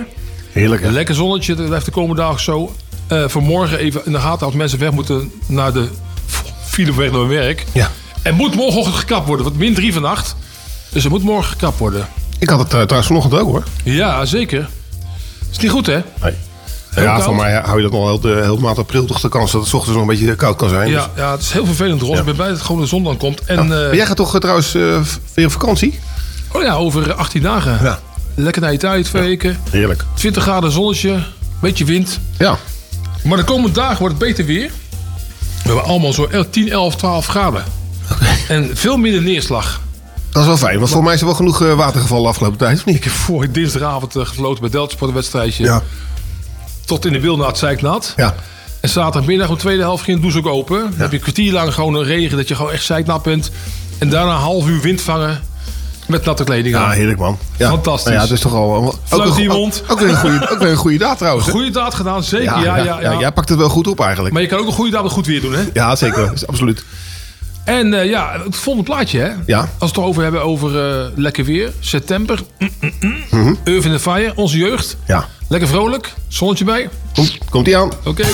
Heerlijk, 0.52 0.82
hè? 0.82 0.90
Lekker 0.90 1.14
zonnetje, 1.14 1.54
dat 1.54 1.66
blijft 1.66 1.84
de 1.84 1.90
komende 1.90 2.22
dagen 2.22 2.40
zo. 2.40 2.74
Eh 3.06 3.28
vanmorgen 3.28 3.78
even 3.78 4.06
in 4.06 4.12
de 4.12 4.18
gaten 4.18 4.46
als 4.46 4.54
mensen 4.54 4.78
weg 4.78 4.90
moeten 4.90 5.32
naar 5.46 5.72
de 5.72 5.88
file 6.64 6.94
weg 6.94 7.10
naar 7.10 7.20
hun 7.20 7.28
werk. 7.28 7.64
Ja. 7.72 7.90
En 8.22 8.34
moet 8.34 8.54
morgenochtend 8.54 8.96
gekapt 8.96 9.26
worden, 9.26 9.44
want 9.44 9.58
min 9.58 9.74
3 9.74 9.92
vannacht. 9.92 10.36
Dus 10.88 11.04
er 11.04 11.10
moet 11.10 11.22
morgen 11.22 11.50
gekapt 11.50 11.78
worden. 11.78 12.08
Ik 12.38 12.48
had 12.48 12.58
het 12.58 12.72
eh, 12.72 12.80
trouwens 12.80 13.06
vanochtend 13.06 13.34
ook 13.34 13.48
hoor. 13.48 13.64
Ja, 13.84 14.24
zeker. 14.24 14.68
Is 15.50 15.58
niet 15.58 15.70
goed, 15.70 15.86
hè? 15.86 16.00
Nee. 16.22 16.34
Heel 16.92 17.04
ja, 17.04 17.10
koud. 17.12 17.24
voor 17.24 17.36
mij 17.36 17.54
hou 17.64 17.76
je 17.76 17.82
dat 17.82 17.92
nog 17.92 18.04
heel, 18.06 18.20
de, 18.20 18.40
heel 18.42 18.56
maand 18.56 18.78
april 18.78 19.04
toch 19.04 19.20
de 19.20 19.28
kans 19.28 19.52
dat 19.52 19.60
het 19.60 19.70
's 19.70 19.74
ochtends 19.74 19.98
nog 19.98 20.08
een 20.08 20.16
beetje 20.18 20.34
koud 20.36 20.56
kan 20.56 20.68
zijn. 20.68 20.90
Ja, 20.90 20.96
Dus- 20.96 21.08
ja, 21.22 21.30
het 21.32 21.40
is 21.40 21.52
heel 21.52 21.66
vervelend, 21.66 22.02
Ros. 22.02 22.18
Ik 22.18 22.24
ben 22.24 22.34
blij 22.36 22.48
dat 22.48 22.60
gewoon 22.60 22.80
de 22.80 22.86
zon 22.86 23.04
dan 23.04 23.16
komt. 23.16 23.44
En, 23.44 23.68
Ja. 23.68 23.74
eh, 23.88 23.92
jij 23.94 24.06
gaat 24.06 24.16
toch 24.16 24.34
eh, 24.34 24.40
trouwens 24.40 24.74
eh, 24.74 25.00
weer 25.34 25.46
op 25.46 25.52
vakantie? 25.52 25.98
oh 26.52 26.62
ja, 26.62 26.74
over 26.74 27.12
18 27.14 27.42
dagen. 27.42 27.78
Ja. 27.82 27.98
Lekker 28.34 28.62
naar 28.62 28.72
Italië, 28.72 29.02
twee 29.02 29.22
weken. 29.22 29.58
Heerlijk. 29.70 30.04
20 30.14 30.42
graden 30.42 30.72
zonnetje, 30.72 31.22
beetje 31.60 31.84
wind. 31.84 32.20
Ja. 32.38 32.56
Maar 33.24 33.36
de 33.36 33.44
komende 33.44 33.70
dagen 33.80 33.98
wordt 33.98 34.14
het 34.14 34.24
beter 34.28 34.44
weer. 34.44 34.70
We 35.62 35.68
hebben 35.68 35.84
allemaal 35.84 36.12
zo 36.12 36.28
10, 36.50 36.70
11, 36.70 36.96
12 36.96 37.26
graden. 37.26 37.64
En 38.48 38.70
veel 38.76 38.96
minder 38.96 39.22
neerslag. 39.22 39.80
Dat 40.30 40.42
is 40.42 40.48
wel 40.48 40.56
fijn, 40.56 40.78
want 40.78 40.90
voor 40.90 41.02
mij 41.02 41.14
is 41.14 41.20
er 41.20 41.26
wel 41.26 41.34
genoeg 41.34 41.58
water 41.58 42.00
gevallen 42.00 42.28
afgelopen 42.28 42.58
tijd, 42.58 42.78
of 42.78 42.84
niet? 42.84 42.96
Ik 42.96 43.04
heb 43.10 43.12
voor 43.12 43.50
dinsdagavond 43.52 44.12
gefloten 44.18 44.60
bij 44.60 44.70
Deltasport 44.70 45.10
een 45.10 45.16
wedstrijdje. 45.16 45.64
Ja. 45.64 45.82
Tot 46.84 47.06
in 47.06 47.12
de 47.12 47.20
Wilnaat 47.20 47.58
zeiknat. 47.58 48.12
Ja. 48.16 48.34
En 48.80 48.88
zaterdagmiddag 48.88 49.48
om 49.48 49.54
de 49.54 49.60
tweede 49.60 49.82
helft 49.82 50.04
ging 50.04 50.16
de 50.16 50.22
douche 50.22 50.38
ook 50.38 50.54
open. 50.54 50.78
Dan 50.80 50.92
heb 51.00 51.10
je 51.10 51.16
een 51.16 51.22
kwartier 51.22 51.52
lang 51.52 51.74
gewoon 51.74 51.94
een 51.94 52.04
regen 52.04 52.36
dat 52.36 52.48
je 52.48 52.54
gewoon 52.54 52.72
echt 52.72 52.84
zeiknat 52.84 53.22
bent. 53.22 53.50
En 53.98 54.08
daarna 54.08 54.32
een 54.32 54.38
half 54.40 54.66
uur 54.68 54.80
wind 54.80 55.00
vangen 55.00 55.40
met 56.06 56.24
natte 56.24 56.44
kleding 56.44 56.74
aan. 56.74 56.82
Ja, 56.82 56.90
heerlijk 56.90 57.18
man. 57.18 57.38
Ja. 57.56 57.68
Fantastisch. 57.68 58.04
Nou 58.04 58.16
ja, 58.16 58.22
het 58.22 58.30
is 58.30 58.40
toch 58.40 58.54
al... 58.54 58.74
Ook, 58.74 58.96
een- 59.10 59.48
ook, 59.50 59.56
mond. 59.58 59.82
ook 59.88 59.98
weer 60.00 60.08
een 60.08 60.16
goede, 60.16 60.48
ook 60.50 60.58
weer 60.58 60.70
een 60.70 60.76
goede 60.76 60.98
daad 60.98 61.18
trouwens. 61.18 61.46
hè? 61.46 61.52
Goeie 61.52 61.70
daad 61.70 61.94
gedaan, 61.94 62.22
zeker. 62.24 62.44
Ja, 62.64 62.76
ja, 62.76 63.00
ja, 63.00 63.18
Jij 63.18 63.32
pakt 63.32 63.48
het 63.48 63.58
wel 63.58 63.68
goed 63.68 63.86
op 63.86 64.00
eigenlijk. 64.00 64.32
Maar 64.32 64.42
je 64.42 64.48
kan 64.48 64.58
ook 64.58 64.66
een 64.66 64.72
goede 64.72 64.90
daad 64.90 65.02
met 65.02 65.12
goed 65.12 65.26
weer 65.26 65.40
doen, 65.40 65.52
hè? 65.54 65.62
Ja, 65.72 65.96
zeker. 65.96 66.32
Absoluut. 66.46 66.84
En 67.64 67.94
eh, 67.94 68.08
ja, 68.08 68.40
het 68.44 68.56
volgende 68.56 68.90
plaatje, 68.90 69.18
hè? 69.18 69.30
Ja. 69.46 69.58
Als 69.58 69.68
we 69.78 69.86
het 69.86 69.96
erover 69.96 70.22
hebben 70.22 70.42
over 70.44 70.90
eh, 71.00 71.06
lekker 71.14 71.44
weer, 71.44 71.72
september. 71.80 72.40
Mm, 72.58 72.70
mm. 73.30 73.58
Earth 73.64 73.84
in 73.84 73.90
the 73.92 73.98
Fire, 74.00 74.32
onze 74.34 74.58
jeugd. 74.58 74.96
Ja. 75.06 75.28
Lekker 75.52 75.70
vrolijk, 75.70 76.14
zonnetje 76.28 76.64
bij. 76.64 76.88
Komt, 77.14 77.38
komt 77.50 77.66
ie 77.66 77.76
aan. 77.76 77.90
Oké. 78.04 78.24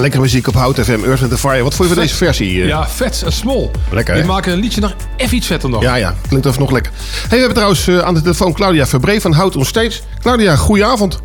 Lekker 0.00 0.20
muziek 0.20 0.46
op 0.46 0.54
Hout 0.54 0.80
FM, 0.80 1.04
Earth 1.04 1.20
with 1.20 1.30
the 1.30 1.38
Fire. 1.38 1.62
Wat 1.62 1.74
vond 1.74 1.88
je 1.88 1.94
van 1.94 2.02
deze 2.04 2.16
versie? 2.16 2.62
Eh, 2.62 2.68
ja, 2.68 2.88
vet 2.88 3.22
en 3.22 3.32
small. 3.32 3.70
Lekker, 3.90 4.14
Die 4.14 4.24
maken 4.24 4.52
een 4.52 4.58
liedje 4.58 4.80
nog 4.80 4.94
even 5.16 5.36
iets 5.36 5.46
vetter 5.46 5.70
nog. 5.70 5.82
Ja, 5.82 5.94
ja, 5.94 6.16
klinkt 6.28 6.46
even 6.46 6.60
nog 6.60 6.70
lekker. 6.70 6.92
Hey, 6.92 7.28
we 7.28 7.36
hebben 7.36 7.54
trouwens 7.54 7.86
eh, 7.86 7.98
aan 7.98 8.14
de 8.14 8.20
telefoon 8.20 8.52
Claudia 8.52 8.86
Verbree 8.86 9.20
van 9.20 9.32
Hout 9.32 9.56
On 9.56 9.64
steeds. 9.64 10.02
Claudia, 10.20 10.56
goedenavond. 10.56 11.20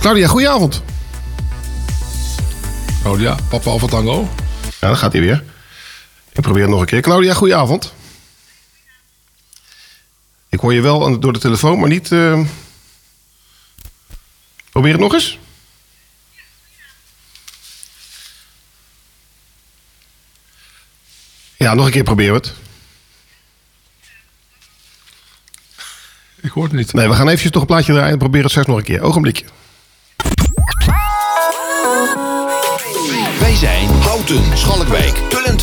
Claudia, 0.00 0.28
goeie 0.28 0.48
avond. 0.48 0.82
Claudia, 3.02 3.32
oh, 3.32 3.38
Papa 3.48 3.76
van 3.76 3.88
Tango. 3.88 4.28
Ja, 4.80 4.88
dan 4.88 4.96
gaat 4.96 5.12
hij 5.12 5.20
weer. 5.20 5.44
Ik 6.32 6.42
probeer 6.42 6.62
het 6.62 6.70
nog 6.70 6.80
een 6.80 6.86
keer. 6.86 7.00
Claudia, 7.00 7.34
goedenavond. 7.34 7.92
Ik 10.48 10.60
hoor 10.60 10.74
je 10.74 10.80
wel 10.80 11.20
door 11.20 11.32
de 11.32 11.38
telefoon, 11.38 11.78
maar 11.78 11.88
niet... 11.88 12.12
Eh, 12.12 12.40
probeer 14.70 14.92
het 14.92 15.00
nog 15.00 15.12
eens. 15.12 15.38
Ja, 21.64 21.74
nog 21.74 21.86
een 21.86 21.92
keer 21.92 22.02
proberen 22.02 22.34
het. 22.34 22.52
Ik 26.40 26.50
hoor 26.50 26.64
het 26.64 26.72
niet. 26.72 26.92
Nee, 26.92 27.08
we 27.08 27.14
gaan 27.14 27.26
eventjes 27.26 27.50
toch 27.50 27.60
een 27.60 27.68
plaatje 27.68 27.92
draaien 27.92 28.12
en 28.12 28.18
proberen 28.18 28.42
het 28.42 28.50
straks 28.50 28.68
nog 28.68 28.76
een 28.76 28.84
keer. 28.84 29.02
Ogenblikje. 29.02 29.44
Wij 33.40 33.54
zijn 33.54 33.88
Houten, 33.88 34.58
Schalkwijk, 34.58 35.14
Tullen 35.28 35.53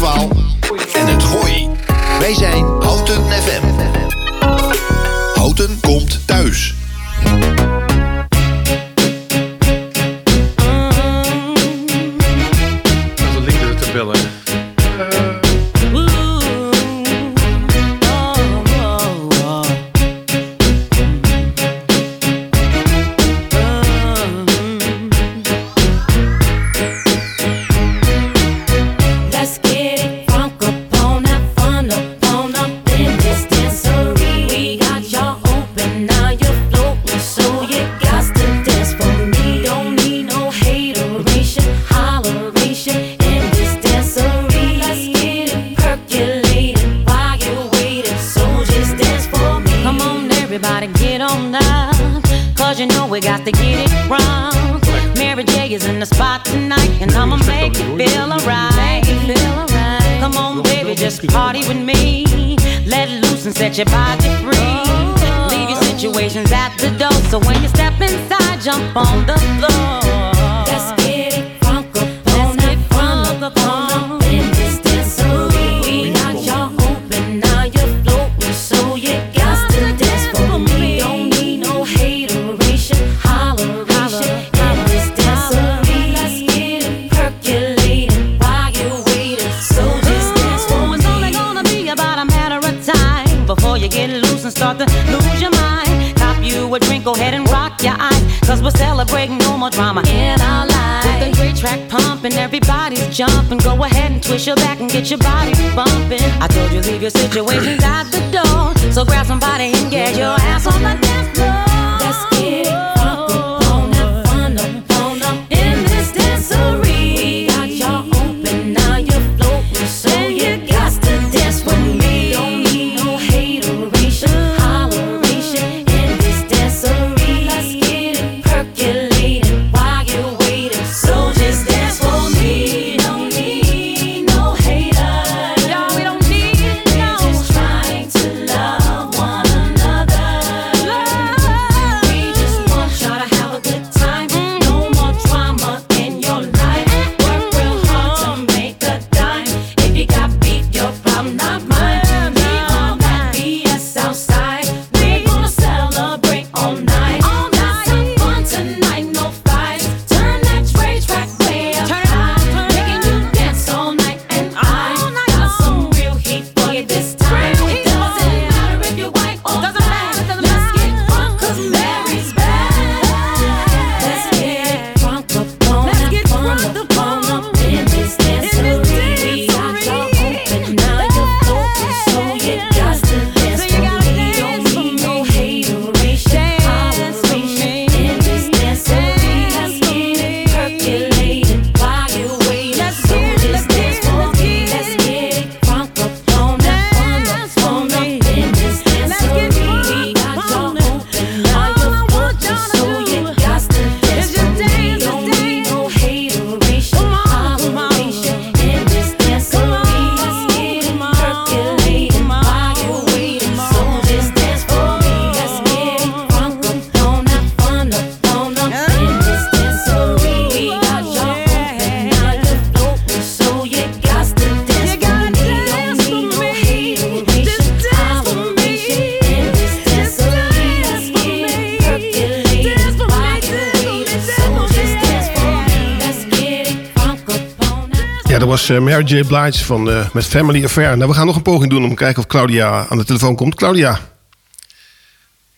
was 238.52 238.70
eh, 238.70 238.80
Mary 238.80 239.04
J. 239.04 239.24
Blige 239.24 239.66
van, 239.66 239.92
eh, 239.92 240.06
met 240.14 240.26
Family 240.26 240.64
Affair. 240.64 240.98
Nou, 240.98 241.10
we 241.10 241.16
gaan 241.16 241.26
nog 241.26 241.36
een 241.36 241.42
poging 241.42 241.70
doen 241.70 241.84
om 241.84 241.90
te 241.90 241.96
kijken 241.96 242.18
of 242.18 242.28
Claudia 242.28 242.86
aan 242.90 242.98
de 242.98 243.04
telefoon 243.04 243.36
komt. 243.36 243.56
Claudia. 243.56 244.00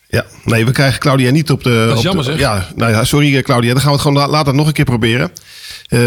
Ja, 0.07 0.25
nee, 0.43 0.65
we 0.65 0.71
krijgen 0.71 0.99
Claudia 0.99 1.31
niet 1.31 1.51
op 1.51 1.63
de... 1.63 1.85
Dat 1.87 1.97
is 1.97 2.03
jammer 2.03 2.25
de, 2.25 2.31
zeg. 2.31 2.39
Ja, 2.39 2.67
nou 2.75 2.91
ja, 2.91 3.03
sorry 3.03 3.35
eh, 3.35 3.43
Claudia. 3.43 3.71
Dan 3.71 3.81
gaan 3.81 3.91
we 3.91 3.97
het 3.97 4.07
gewoon 4.07 4.29
later 4.29 4.53
nog 4.53 4.67
een 4.67 4.73
keer 4.73 4.85
proberen. 4.85 5.31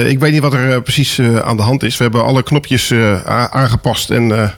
Ik 0.07 0.18
weet 0.18 0.33
niet 0.33 0.40
wat 0.40 0.55
er 0.55 0.83
precies 0.83 1.20
aan 1.20 1.57
de 1.57 1.62
hand 1.62 1.83
is. 1.83 1.96
We 1.96 2.03
hebben 2.03 2.25
alle 2.25 2.42
knopjes 2.42 2.92
aangepast 3.51 4.11
en 4.11 4.53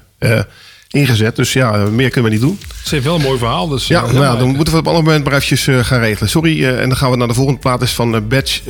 ingezet. 0.91 1.37
Dus 1.37 1.53
ja, 1.53 1.71
meer 1.71 2.11
kunnen 2.11 2.31
we 2.31 2.37
niet 2.37 2.47
doen. 2.47 2.59
Ze 2.85 2.95
heeft 2.95 3.07
wel 3.07 3.15
een 3.15 3.23
mooi 3.23 3.39
verhaal. 3.39 3.69
Dus, 3.69 3.87
ja, 3.87 4.13
nou, 4.13 4.39
dan 4.39 4.57
moeten 4.57 4.75
we 4.75 4.81
op 4.81 4.87
alle 4.87 5.03
moment 5.03 5.25
maar 5.25 5.33
eventjes 5.33 5.87
gaan 5.87 6.01
regelen. 6.01 6.31
Sorry, 6.31 6.67
en 6.67 6.89
dan 6.89 6.97
gaan 6.97 7.11
we 7.11 7.17
naar 7.17 7.29
de 7.29 7.35
volgende 7.35 7.61
plaat. 7.61 7.83
is 7.83 7.93
van 7.93 8.29
Bad, 8.29 8.61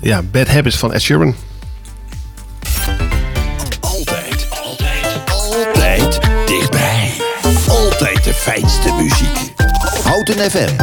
ja, 0.00 0.22
Bad 0.22 0.48
Habits 0.48 0.76
van 0.76 0.92
Ed 0.92 1.02
Sheeran. 1.02 1.34
Altijd 7.94 8.24
de 8.24 8.34
fijnste 8.34 8.92
muziek. 8.92 9.54
Houten 10.04 10.50
FM. 10.50 10.74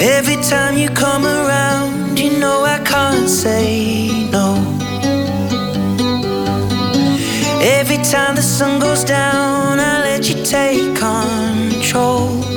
Every 0.00 0.36
time 0.36 0.78
you 0.78 0.88
come 0.92 1.26
around, 1.26 2.18
you 2.18 2.38
know 2.38 2.64
I 2.64 2.78
can't 2.82 3.28
say 3.30 4.28
no. 4.30 4.56
Every 7.60 7.98
time 8.02 8.34
the 8.34 8.42
sun 8.42 8.78
goes 8.78 9.04
down, 9.04 9.80
I 9.80 10.02
let 10.04 10.28
you 10.28 10.44
take 10.44 10.94
control. 10.94 12.53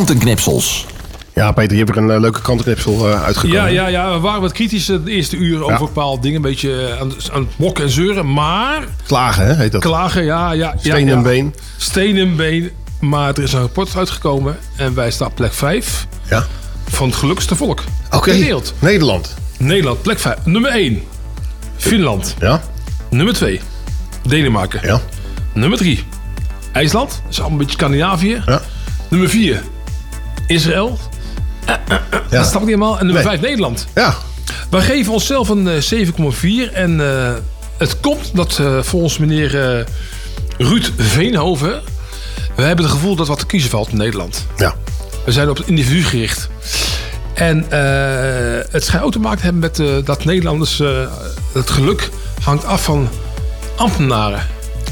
De 0.00 0.06
krantenknipsels. 0.06 0.86
Ja, 1.34 1.52
Peter, 1.52 1.72
je 1.76 1.84
hebt 1.84 1.96
er 1.96 2.02
een 2.02 2.10
eh, 2.10 2.20
leuke 2.20 2.40
kantenknipsel 2.40 3.08
eh 3.08 3.22
uitgekomen. 3.22 3.56
Ja, 3.56 3.66
ja, 3.66 3.86
ja, 3.86 4.12
we 4.12 4.18
waren 4.18 4.40
wat 4.40 4.52
kritisch 4.52 4.86
het 4.86 5.06
eerste 5.06 5.36
uur 5.36 5.64
over 5.64 5.78
bepaalde 5.78 6.22
dingen. 6.22 6.36
Een 6.36 6.42
beetje 6.42 6.86
eh, 6.86 7.00
aan, 7.00 7.12
aan 7.32 7.40
het 7.40 7.58
mokken 7.58 7.84
en 7.84 7.90
zeuren. 7.90 8.32
Maar... 8.32 8.84
Klagen, 9.06 9.46
hè, 9.46 9.54
heet 9.54 9.72
dat? 9.72 9.80
Klagen, 9.80 10.24
ja. 10.24 10.52
ja, 10.52 10.72
ja 10.72 10.74
Steen 10.78 11.06
ja. 11.06 11.12
en 11.12 11.22
been. 11.22 11.54
Steen 11.76 12.16
en 12.16 12.36
been. 12.36 12.70
Maar 13.00 13.34
er 13.34 13.42
is 13.42 13.52
een 13.52 13.60
rapport 13.60 13.96
uitgekomen. 13.96 14.58
En 14.76 14.94
wij 14.94 15.10
staan 15.10 15.26
op 15.28 15.34
plek 15.34 15.52
5 15.52 16.06
Ja. 16.28 16.46
van 16.88 17.08
het 17.08 17.16
gelukkigste 17.16 17.56
volk 17.56 17.82
Oké, 18.10 18.30
in 18.30 18.38
de 18.38 18.44
wereld. 18.44 18.74
Nederland. 18.78 19.34
Nederland, 19.58 20.02
plek 20.02 20.18
5. 20.18 20.36
Nummer 20.44 20.70
1. 20.70 21.02
Finland. 21.76 22.34
Ja. 22.38 22.62
Nummer 23.10 23.34
2. 23.34 23.60
Denemarken. 24.22 24.80
Ja. 24.82 25.00
Nummer 25.52 25.78
3. 25.78 26.04
IJsland. 26.72 27.10
Dat 27.10 27.30
is 27.30 27.40
allemaal 27.40 27.58
een 27.58 27.64
beetje 27.64 27.78
Scandinavië. 27.78 28.42
Ja. 28.46 28.60
Nummer 29.08 29.28
4. 29.28 29.62
Israël. 30.50 30.98
Eh, 31.64 31.74
eh, 31.88 31.96
eh, 32.10 32.20
Dat 32.30 32.46
snap 32.46 32.60
ik 32.62 32.68
niet 32.68 32.76
helemaal. 32.76 32.98
En 32.98 33.04
nummer 33.06 33.22
Nee. 33.24 33.32
5 33.32 33.40
Nederland. 33.40 33.86
Ja. 33.94 34.14
Wij 34.70 34.80
geven 34.80 35.12
onszelf 35.12 35.48
een 35.48 35.68
eh, 35.68 35.80
7,4. 35.80 36.72
En 36.72 37.00
eh, 37.00 37.32
het 37.76 38.00
komt 38.00 38.30
dat 38.34 38.58
eh, 38.58 38.82
volgens 38.82 39.18
meneer 39.18 39.78
eh, 39.78 39.84
Ruud 40.58 40.90
Veenhoven... 40.96 41.80
We 42.56 42.62
hebben 42.62 42.84
het 42.84 42.94
gevoel 42.94 43.16
dat 43.16 43.26
wat 43.28 43.38
te 43.38 43.46
kiezen 43.46 43.70
valt 43.70 43.88
in 43.88 43.96
Nederland. 43.96 44.46
Ja. 44.56 44.74
We 45.24 45.32
zijn 45.32 45.48
op 45.48 45.56
het 45.56 45.66
individu 45.66 46.02
gericht. 46.04 46.48
En 47.34 47.64
eh, 47.70 48.64
het 48.72 48.84
schijnt 48.84 49.04
ook 49.04 49.12
te 49.12 49.18
maken 49.18 49.38
te 49.38 49.44
hebben 49.44 49.60
met 49.60 49.78
eh, 49.78 49.86
dat 50.04 50.24
Nederlanders... 50.24 50.80
eh, 50.80 50.88
het 51.52 51.70
geluk 51.70 52.08
hangt 52.42 52.64
af 52.64 52.84
van 52.84 53.08
ambtenaren. 53.76 54.46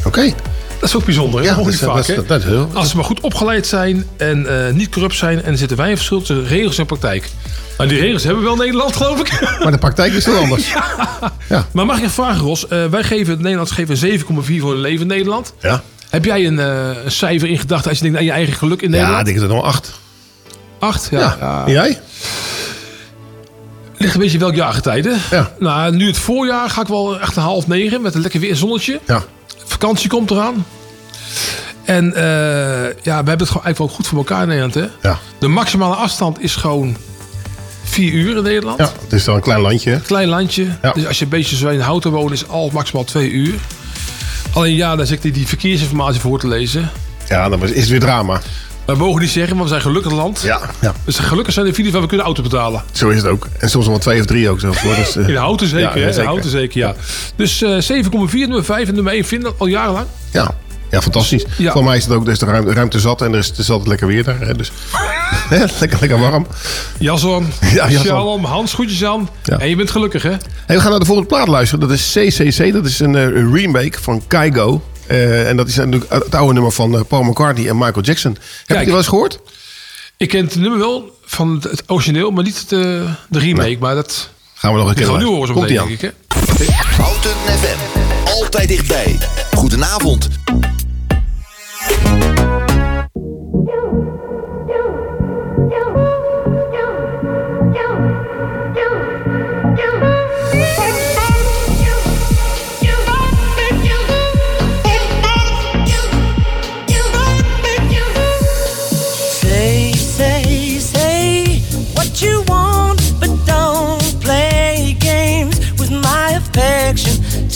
Oké. 0.05 0.35
Dat 0.81 0.89
is 0.89 0.97
ook 0.97 1.05
bijzonder. 1.05 1.43
Ja, 1.43 1.55
dat 1.55 1.65
je 1.65 1.71
is- 1.71 1.79
vaak. 1.79 1.95
dat 1.95 2.09
is- 2.09 2.17
hè? 2.17 2.25
dat 2.27 2.39
is 2.39 2.45
heel- 2.45 2.71
Als 2.73 2.91
ze 2.91 2.97
maar 2.97 3.05
goed 3.05 3.21
opgeleid 3.21 3.67
zijn 3.67 4.07
en 4.17 4.67
eh, 4.67 4.73
niet 4.75 4.89
corrupt 4.89 5.15
zijn... 5.15 5.43
en 5.43 5.53
er 5.53 5.59
zitten 5.59 5.77
weinig 5.77 5.99
verschil 5.99 6.19
tussen 6.19 6.47
regels 6.47 6.79
en 6.79 6.87
praktijk. 6.87 7.31
Nou, 7.79 7.91
die 7.91 7.99
regels 8.01 8.23
hebben 8.25 8.43
we 8.43 8.49
wel 8.49 8.59
in 8.59 8.65
Nederland, 8.65 8.97
geloof 8.97 9.21
ik. 9.21 9.41
Maar 9.63 9.73
de 9.73 9.79
praktijk 9.79 10.13
is 10.13 10.25
heel 10.25 10.37
anders. 10.45 10.73
ja. 11.49 11.67
Maar 11.73 11.87
mag 11.87 11.97
ik 11.99 12.03
een 12.03 12.11
vraag, 12.11 12.39
Ros? 12.39 12.69
Eh, 12.69 12.85
wij 12.87 13.03
geven, 13.05 13.31
het 13.33 13.41
Nederlands 13.41 13.73
geven 13.73 13.97
7,4 13.97 14.61
voor 14.61 14.73
een 14.73 14.81
leven 14.81 15.01
in 15.01 15.07
Nederland. 15.07 15.53
Ja. 15.61 15.83
Heb 16.11 16.25
jij 16.25 16.47
een, 16.47 16.59
eh, 16.59 17.05
een 17.05 17.11
cijfer 17.11 17.49
in 17.49 17.59
gedachten 17.59 17.89
als 17.89 17.99
je 17.99 18.05
denkt 18.05 18.19
aan 18.19 18.25
je 18.25 18.31
eigen 18.33 18.55
geluk 18.55 18.83
in 18.83 18.91
Nederland? 18.91 19.15
Ja, 19.15 19.21
ik 19.21 19.27
denk 19.27 19.39
dat 19.39 19.49
het 19.49 19.57
nog 19.57 19.67
acht. 19.67 19.93
Acht? 20.79 21.09
Ja. 21.11 21.19
Ja. 21.19 21.37
ja. 21.41 21.63
En 21.67 21.73
jij? 21.73 22.01
Ligt 23.97 24.15
een 24.15 24.21
beetje 24.21 24.39
welk 24.39 24.55
jaargetijde. 24.55 25.17
Ja. 25.31 25.53
Nou, 25.59 25.97
nu 25.97 26.07
het 26.07 26.19
voorjaar 26.19 26.71
ga 26.71 26.81
ik 26.81 26.87
wel 26.87 27.21
echt 27.21 27.37
een 27.37 27.43
half 27.43 27.67
negen 27.67 28.03
met 28.03 28.15
een 28.15 28.21
lekker 28.21 28.41
weer 28.41 28.57
zonnetje. 28.57 29.01
Ja. 29.07 29.25
Vakantie 29.79 30.09
komt 30.09 30.31
eraan. 30.31 30.67
En 31.85 32.15
eh, 32.15 32.23
ja, 33.03 33.23
we 33.23 33.29
hebben 33.29 33.39
het 33.39 33.49
gewoon 33.49 33.65
eigenlijk 33.65 33.79
wel 33.79 33.89
goed 33.89 34.07
voor 34.07 34.19
elkaar 34.19 34.43
in 34.43 34.49
Nederland. 34.49 34.75
Hè? 34.75 35.09
Ja. 35.09 35.19
De 35.39 35.49
maximale 35.49 35.95
afstand 35.95 36.41
is 36.41 36.57
gewoon 36.57 36.97
vier 37.85 38.13
uur 38.13 38.37
in 38.37 38.43
Nederland. 38.43 38.79
Ja, 38.79 38.93
het 39.03 39.13
is 39.13 39.25
dan 39.25 39.35
een 39.35 39.41
klein 39.41 39.61
landje. 39.61 39.91
hè? 39.91 40.01
Klein 40.01 40.29
landje. 40.29 40.67
Ja. 40.83 40.93
Dus 40.93 41.07
als 41.07 41.19
je 41.19 41.25
een 41.25 41.31
beetje 41.31 41.57
zo 41.57 41.69
in 41.69 41.81
houten 41.81 42.11
woont, 42.11 42.31
is 42.33 42.49
al 42.49 42.71
maximaal 42.73 43.05
twee 43.05 43.31
uur. 43.31 43.55
Alleen 44.53 44.75
ja, 44.75 44.97
daar 44.97 45.07
zit 45.07 45.23
die, 45.23 45.33
die 45.33 45.47
verkeersinformatie 45.47 46.21
voor 46.21 46.39
te 46.39 46.49
lezen. 46.49 46.91
Ja, 47.29 47.49
dan 47.49 47.63
is 47.63 47.81
het 47.81 47.89
weer 47.89 48.01
drama. 48.01 48.41
Wij 48.89 48.97
mogen 48.97 49.21
niet 49.21 49.31
zeggen, 49.31 49.57
want 49.57 49.69
we 49.69 49.75
zijn 49.77 49.87
gelukkig 49.87 50.13
land. 50.13 50.41
Ja. 50.43 50.61
ja. 50.81 50.95
Dus 51.05 51.19
gelukkig 51.19 51.55
zijn 51.55 51.67
er 51.67 51.75
video's 51.75 51.93
waar 51.93 52.03
we 52.03 52.09
kunnen 52.09 52.27
auto 52.27 52.43
betalen. 52.43 52.83
Zo 52.93 53.09
is 53.09 53.17
het 53.17 53.27
ook. 53.27 53.47
En 53.59 53.71
soms 53.71 53.85
nog 53.85 53.95
wel 53.95 54.03
twee 54.03 54.21
of 54.21 54.27
drie 54.27 54.49
ook 54.51 54.61
zelfs. 54.61 54.81
hoor. 54.81 54.95
Dus, 54.95 55.17
eh, 55.17 55.27
In 55.27 55.33
de 55.33 55.39
houten 55.39 55.67
zeker, 55.69 55.99
ja, 55.99 56.03
hè? 56.05 56.09
In 56.11 56.15
de 56.17 56.23
houten 56.23 56.51
zeker, 56.51 56.79
ja. 56.79 56.95
Dus 57.37 57.63
eh 57.63 57.79
7,4, 57.81 58.31
nummer 58.33 58.65
5 58.65 58.89
en 58.89 58.95
nummer 58.95 59.13
1 59.13 59.25
vinden 59.25 59.53
al 59.59 59.67
jarenlang. 59.67 60.07
Ja. 60.33 60.55
Ja, 60.91 61.03
fantastisch. 61.03 61.45
Ja. 61.59 61.73
Voor 61.73 61.85
mij 61.85 61.97
is 61.97 62.05
het 62.05 62.13
ook, 62.13 62.25
er 62.27 62.33
is 62.33 62.39
de 62.39 62.47
ruimte, 62.47 62.73
ruimte 62.73 63.01
zat 63.01 63.23
en 63.23 63.33
er 63.33 63.39
is, 63.39 63.47
het 63.47 63.59
is 63.59 63.71
altijd 63.71 63.89
lekker 63.89 64.07
weer 64.07 64.25
daar. 64.25 64.41
Hè, 64.41 64.55
dus, 64.57 64.73
lekker, 65.81 65.99
lekker 66.01 66.19
warm. 66.19 66.47
Jas 66.99 67.25
aan, 67.25 67.47
Ja, 67.75 67.91
jas 67.91 68.03
sjaal 68.03 68.19
aan. 68.19 68.27
om, 68.27 68.45
handschoentjes 68.45 69.05
aan. 69.05 69.29
Ja. 69.43 69.59
En 69.59 69.69
je 69.69 69.77
bent 69.77 69.91
gelukkig, 69.91 70.23
hè? 70.23 70.35
Hey, 70.67 70.77
we 70.77 70.81
gaan 70.81 70.91
naar 70.91 70.99
de 71.01 71.07
volgende 71.07 71.31
plaat 71.31 71.49
luisteren. 71.49 71.89
Dat 71.89 71.99
is 71.99 72.13
CCC. 72.15 72.73
Dat 72.73 72.85
is 72.87 73.01
een 73.01 73.15
eh, 73.17 73.23
een 73.23 73.55
remake 73.55 73.99
van 74.01 74.23
Kygo. 74.27 74.83
Eh, 75.09 75.49
en 75.49 75.57
dat 75.57 75.69
is 75.69 75.77
natuurlijk 75.77 76.13
het 76.13 76.35
oude 76.35 76.53
nummer 76.53 76.73
van 76.73 76.95
eh, 76.95 77.01
Paul 77.09 77.23
McCartney 77.23 77.69
en 77.69 77.79
Michael 77.79 78.01
Jackson. 78.05 78.37
Heb 78.67 78.77
je 78.77 78.77
die 78.77 78.87
wel 78.87 78.97
eens 78.97 79.09
gehoord? 79.09 79.41
Ik 80.17 80.29
ken 80.29 80.45
het 80.45 80.57
nummer 80.57 80.79
wel 80.79 81.19
van 81.25 81.55
het, 81.55 81.65
het 81.65 81.83
origineel, 81.87 82.31
maar 82.31 82.45
niet 82.45 82.59
het, 82.59 82.73
eh, 82.73 82.79
de 83.29 83.39
remake. 83.39 83.77
Maar 83.81 83.95
dat 83.95 84.31
Gaan 84.55 84.73
we 84.73 84.79
nog 84.79 84.89
een 84.89 84.95
die 84.95 85.05
keer 85.05 85.13
gaan 85.13 85.23
we 85.23 85.29
nu 85.29 85.37
horen 85.37 85.55
Komt-ie 85.55 85.77
denk 85.77 85.89
ik, 85.89 86.01
hè? 86.01 86.11
Houten 87.03 87.31
FM. 87.31 87.99
Altijd 88.25 88.69
dichtbij. 88.69 89.19
Goedenavond. 89.55 90.29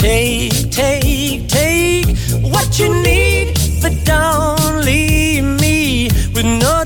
Take, 0.02 0.68
take, 0.72 1.46
take 1.46 2.18
what 2.42 2.76
you 2.76 2.92
need, 3.04 3.56
but 3.80 3.92
don't 4.04 4.84
leave 4.84 5.44
me 5.44 6.10
with 6.34 6.44
no 6.44 6.82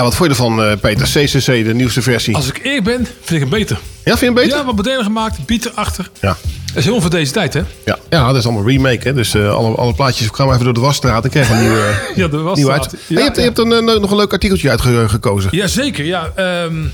Ja, 0.00 0.06
wat 0.06 0.14
vond 0.14 0.30
je 0.30 0.36
ervan, 0.36 0.62
eh, 0.62 0.76
Peter? 0.80 1.06
CCC, 1.06 1.46
de 1.46 1.74
nieuwste 1.74 2.02
versie. 2.02 2.34
Als 2.34 2.48
ik 2.48 2.60
eerlijk 2.62 2.84
ben, 2.84 3.06
vind 3.06 3.30
ik 3.30 3.40
hem 3.40 3.48
beter. 3.48 3.76
Ja, 3.76 4.02
vind 4.04 4.18
je 4.20 4.24
hem 4.26 4.34
beter? 4.34 4.58
Ja, 4.58 4.64
wat 4.64 4.76
moderne 4.76 5.02
gemaakt, 5.02 5.46
beat 5.46 5.64
erachter. 5.64 6.10
Ja. 6.20 6.36
Dat 6.66 6.76
is 6.76 6.84
heel 6.84 7.00
voor 7.00 7.10
deze 7.10 7.32
tijd, 7.32 7.54
hè? 7.54 7.62
Ja, 7.84 7.98
ja 8.08 8.26
dat 8.26 8.36
is 8.36 8.44
allemaal 8.44 8.66
remake. 8.66 9.08
Hè? 9.08 9.14
Dus 9.14 9.34
eh, 9.34 9.54
alle, 9.54 9.76
alle 9.76 9.94
plaatjes 9.94 10.30
kwamen 10.30 10.52
even 10.52 10.64
door 10.64 10.74
de 10.74 10.80
wasstraat 10.80 11.24
en 11.24 11.30
kregen 11.30 11.54
een 11.54 11.60
nieuwe, 11.60 11.80
eh, 11.80 12.16
Ja, 12.22 12.28
de 12.28 12.38
wasstraat. 12.38 12.90
Ja, 12.90 12.98
En 13.08 13.14
je 13.14 13.22
hebt, 13.22 13.36
je 13.36 13.42
hebt 13.42 13.58
een, 13.58 13.72
eh, 13.72 14.00
nog 14.00 14.10
een 14.10 14.16
leuk 14.16 14.32
artikeltje 14.32 14.70
uitgekozen. 14.70 15.50
Jazeker, 15.52 16.04
ja. 16.04 16.32
ehm, 16.34 16.84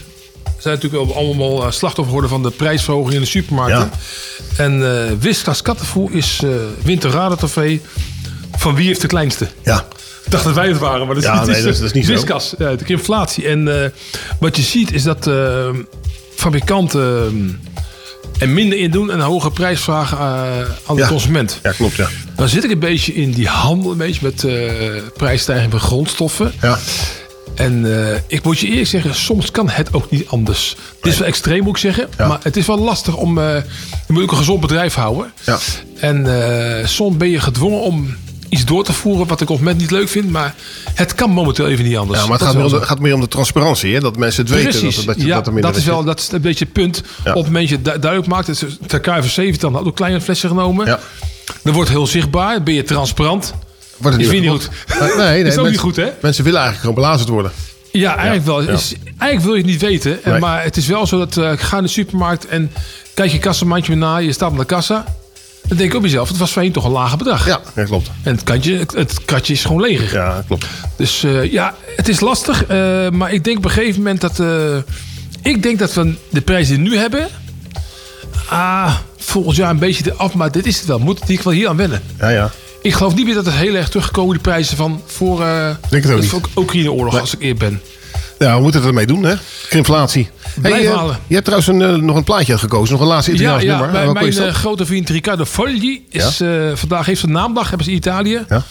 zijn 0.58 0.74
natuurlijk 0.74 1.12
allemaal 1.12 1.64
eh, 1.64 1.70
slachtoffer 1.70 2.04
geworden 2.04 2.30
van 2.30 2.42
de 2.42 2.50
prijsverhoging 2.50 3.14
in 3.14 3.20
de 3.20 3.26
supermarkten. 3.26 3.90
En 4.56 5.06
eh 5.06 5.12
Whiskas 5.18 5.62
kattenvoer 5.62 6.12
is 6.12 6.40
eh 6.44 6.50
winterradentrofee 6.82 7.82
van 8.56 8.74
wie 8.74 8.86
heeft 8.86 9.00
de 9.00 9.06
kleinste. 9.06 9.48
Ja. 9.62 9.84
Ik 10.26 10.32
dacht 10.32 10.44
dat 10.44 10.54
wij 10.54 10.68
het 10.68 10.78
waren, 10.78 11.06
maar 11.06 11.14
dat 11.14 11.24
is, 11.24 11.30
Ja, 11.30 11.34
nee, 11.44 11.46
dat 11.46 11.56
is- 11.72 11.76
dat 11.78 11.86
is 11.86 11.92
niet 11.92 12.04
zo. 12.06 12.10
Whiskas, 12.12 12.54
ja, 12.58 12.74
de 12.74 12.84
inflatie. 12.86 13.46
En 13.48 13.82
eh, 13.82 13.90
wat 14.40 14.56
je 14.56 14.62
ziet 14.62 14.92
is 14.92 15.02
dat 15.02 15.26
eh, 15.26 15.68
fabrikanten 16.34 17.00
eh, 18.36 18.42
er 18.42 18.48
minder 18.48 18.78
in 18.78 18.90
doen 18.90 19.10
en 19.10 19.18
een 19.18 19.24
hogere 19.24 19.52
prijs 19.52 19.80
vragen 19.80 20.18
eh, 20.18 20.24
aan 20.86 20.96
de 20.96 21.02
Ja. 21.02 21.08
consument. 21.08 21.58
Ja, 21.62 21.72
klopt, 21.72 21.96
ja. 21.96 22.08
Dan 22.36 22.48
zit 22.48 22.64
ik 22.64 22.70
een 22.70 22.78
beetje 22.78 23.14
in 23.14 23.30
die 23.30 23.48
handel, 23.48 23.90
een 23.90 23.96
beetje 23.96 24.20
met 24.22 24.44
eh, 24.44 24.70
prijsstijging 25.16 25.70
van 25.70 25.80
grondstoffen. 25.80 26.52
Ja. 26.60 26.78
En 27.54 28.06
eh, 28.10 28.18
ik 28.26 28.42
moet 28.44 28.58
je 28.58 28.66
eerlijk 28.68 28.86
zeggen, 28.88 29.14
soms 29.14 29.50
kan 29.50 29.68
het 29.68 29.94
ook 29.94 30.10
niet 30.10 30.28
anders. 30.28 30.76
Het 31.00 31.12
is 31.12 31.18
wel 31.18 31.28
extreem, 31.28 31.62
moet 31.62 31.74
ik 31.74 31.80
zeggen. 31.80 32.08
Maar 32.18 32.38
het 32.42 32.56
is 32.56 32.66
wel 32.66 32.78
lastig 32.78 33.16
om... 33.16 33.38
eh, 33.38 33.54
je 34.06 34.12
moet 34.12 34.22
ook 34.22 34.30
een 34.30 34.36
gezond 34.36 34.60
bedrijf 34.60 34.94
houden. 34.94 35.32
Ja. 35.44 35.58
En 36.00 36.26
eh, 36.80 36.86
soms 36.86 37.16
ben 37.16 37.30
je 37.30 37.40
gedwongen 37.40 37.80
om 37.80 38.16
iets 38.48 38.64
door 38.64 38.84
te 38.84 38.92
voeren 38.92 39.26
wat 39.26 39.38
de 39.38 39.44
consument 39.44 39.78
niet 39.78 39.90
leuk 39.90 40.08
vindt. 40.08 40.30
Maar 40.30 40.54
het 40.94 41.14
kan 41.14 41.30
momenteel 41.30 41.68
even 41.68 41.84
niet 41.84 41.96
anders. 41.96 42.20
Ja, 42.20 42.26
maar 42.26 42.38
het 42.38 42.46
gaat 42.46 42.54
meer, 42.54 42.64
om 42.64 42.70
de, 42.70 42.82
gaat 42.82 43.00
meer 43.00 43.14
om 43.14 43.20
de 43.20 43.28
transparantie, 43.28 43.94
hè? 43.94 44.00
dat 44.00 44.16
mensen 44.16 44.44
het 44.44 44.52
weten. 44.52 44.82
Dat, 44.82 45.04
dat, 45.06 45.20
ja, 45.22 45.40
dat, 45.40 45.54
er 45.54 45.60
dat 45.60 45.76
is 45.76 45.84
wel 45.84 46.04
dat 46.04 46.18
is 46.18 46.32
een 46.32 46.40
beetje 46.40 46.64
het 46.64 46.72
punt. 46.72 47.02
Ja. 47.24 47.30
Op 47.30 47.36
het 47.36 47.46
moment 47.46 47.68
dat 47.68 47.78
je 47.78 47.82
du- 47.82 47.98
duidelijk 47.98 48.30
maakt, 48.32 48.48
is 48.48 48.62
de 48.86 49.00
KFC 49.00 49.36
heeft 49.36 49.60
dan 49.60 49.78
ook 49.78 49.96
kleine 49.96 50.20
flessen 50.20 50.48
genomen. 50.48 50.86
Ja. 50.86 51.00
Dan 51.62 51.74
wordt 51.74 51.90
heel 51.90 52.06
zichtbaar, 52.06 52.62
ben 52.62 52.74
je 52.74 52.82
transparant. 52.82 53.54
Wordt 53.96 54.16
het 54.16 54.26
ik 54.26 54.32
niet 54.32 54.42
vind 54.42 54.52
niet 54.52 54.68
goed. 54.98 55.16
Nee, 55.16 55.16
nee, 55.16 55.38
is 55.44 55.48
ook 55.48 55.54
mensen, 55.54 55.70
niet 55.70 55.78
goed, 55.78 55.96
hè? 55.96 56.08
Mensen 56.20 56.44
willen 56.44 56.60
eigenlijk 56.60 56.80
gewoon 56.80 56.94
belazerd 56.94 57.28
worden. 57.28 57.52
Ja, 57.92 58.14
eigenlijk 58.14 58.46
wel. 58.46 58.62
ja. 58.62 58.70
Is, 58.70 58.94
eigenlijk 59.04 59.40
wil 59.42 59.54
je 59.54 59.60
het 59.60 59.70
niet 59.70 59.80
weten. 59.80 60.18
Nee. 60.24 60.40
Maar 60.40 60.62
het 60.62 60.76
is 60.76 60.86
wel 60.86 61.06
zo 61.06 61.18
dat 61.18 61.36
uh, 61.36 61.52
ga 61.56 61.76
in 61.76 61.82
de 61.82 61.88
supermarkt 61.88 62.46
en 62.46 62.70
kijk 63.14 63.30
je 63.32 63.38
kassamandje 63.38 63.94
na. 63.94 64.16
Je 64.16 64.32
staat 64.32 64.50
aan 64.50 64.58
de 64.58 64.64
kassa. 64.64 65.04
Dan 65.68 65.76
denk 65.76 65.90
ik 65.90 65.96
op 65.96 66.02
jezelf, 66.02 66.28
het 66.28 66.36
was 66.36 66.52
voorheen 66.52 66.72
toch 66.72 66.84
een 66.84 66.90
lager 66.90 67.18
bedrag. 67.18 67.46
Ja, 67.46 67.60
dat 67.74 67.86
klopt. 67.86 68.10
En 68.22 68.32
het, 68.34 68.42
kantje, 68.44 68.76
het, 68.78 68.92
het 68.94 69.24
kratje 69.24 69.52
is 69.52 69.64
gewoon 69.64 69.80
leger. 69.80 70.12
Ja, 70.18 70.44
klopt. 70.46 70.66
Dus 70.96 71.24
eh, 71.24 71.52
ja, 71.52 71.74
het 71.96 72.08
is 72.08 72.20
lastig. 72.20 72.64
eh, 72.64 73.08
maar 73.10 73.32
ik 73.32 73.44
denk 73.44 73.56
op 73.58 73.64
een 73.64 73.70
gegeven 73.70 73.96
moment 74.02 74.20
dat... 74.20 74.40
eh, 74.40 74.76
ik 75.42 75.62
denk 75.62 75.78
dat 75.78 75.94
we 75.94 76.14
de 76.30 76.40
prijs 76.40 76.68
die 76.68 76.76
we 76.76 76.82
nu 76.82 76.96
hebben... 76.96 77.28
Ah, 78.48 78.94
volgend 79.18 79.56
jaar 79.56 79.70
een 79.70 79.78
beetje 79.78 80.14
af. 80.14 80.34
Maar 80.34 80.50
dit 80.52 80.66
is 80.66 80.76
het 80.78 80.86
wel. 80.86 80.98
Moet 80.98 81.28
ik 81.28 81.40
wel 81.42 81.52
hier 81.52 81.68
aan 81.68 81.76
wennen. 81.76 82.02
Ja, 82.18 82.28
ja. 82.28 82.50
Ik 82.82 82.94
geloof 82.94 83.14
niet 83.14 83.24
meer 83.24 83.34
dat 83.34 83.44
het 83.46 83.54
heel 83.54 83.74
erg 83.74 83.88
teruggekomen 83.88 84.32
die 84.32 84.42
prijzen 84.42 84.76
van 84.76 85.02
voor 85.06 85.38
Denk 85.88 86.02
het 86.02 86.12
ook 86.12 86.16
de 86.16 86.20
niet. 86.22 86.30
voor 86.30 86.40
Oekraïne-oorlog, 86.56 87.20
als 87.20 87.34
ik 87.34 87.42
eer 87.42 87.54
ben. 87.56 87.80
Ja, 88.38 88.56
we 88.56 88.62
moeten 88.62 88.80
het 88.80 88.88
ermee 88.88 89.06
doen, 89.06 89.22
hè? 89.24 89.34
Inflatie. 89.70 90.30
Blijf 90.60 90.84
eh, 90.84 90.94
halen. 90.96 91.18
je 91.26 91.34
hebt 91.34 91.46
trouwens 91.46 91.72
een, 91.72 91.82
eh, 91.82 91.94
nog 92.02 92.16
een 92.16 92.24
plaatje 92.24 92.58
gekozen. 92.58 92.92
Nog 92.92 93.02
een 93.02 93.08
laatste 93.08 93.32
Italiaans 93.32 93.62
ja 93.62 93.68
nummer. 93.70 93.90
bij 93.90 94.12
mijn 94.12 94.38
eh, 94.48 94.54
grote 94.54 94.86
vriend 94.86 95.08
Riccardo 95.08 95.44
Fogli 95.44 96.06
is 96.10 96.40
eh, 96.40 96.70
vandaag 96.74 97.06
heeft 97.06 97.22
een 97.22 97.32
naamdag, 97.32 97.68
hebben 97.68 97.84
ze 97.84 97.90
in 97.90 97.96
Italië. 97.96 98.44
Ja. 98.48 98.62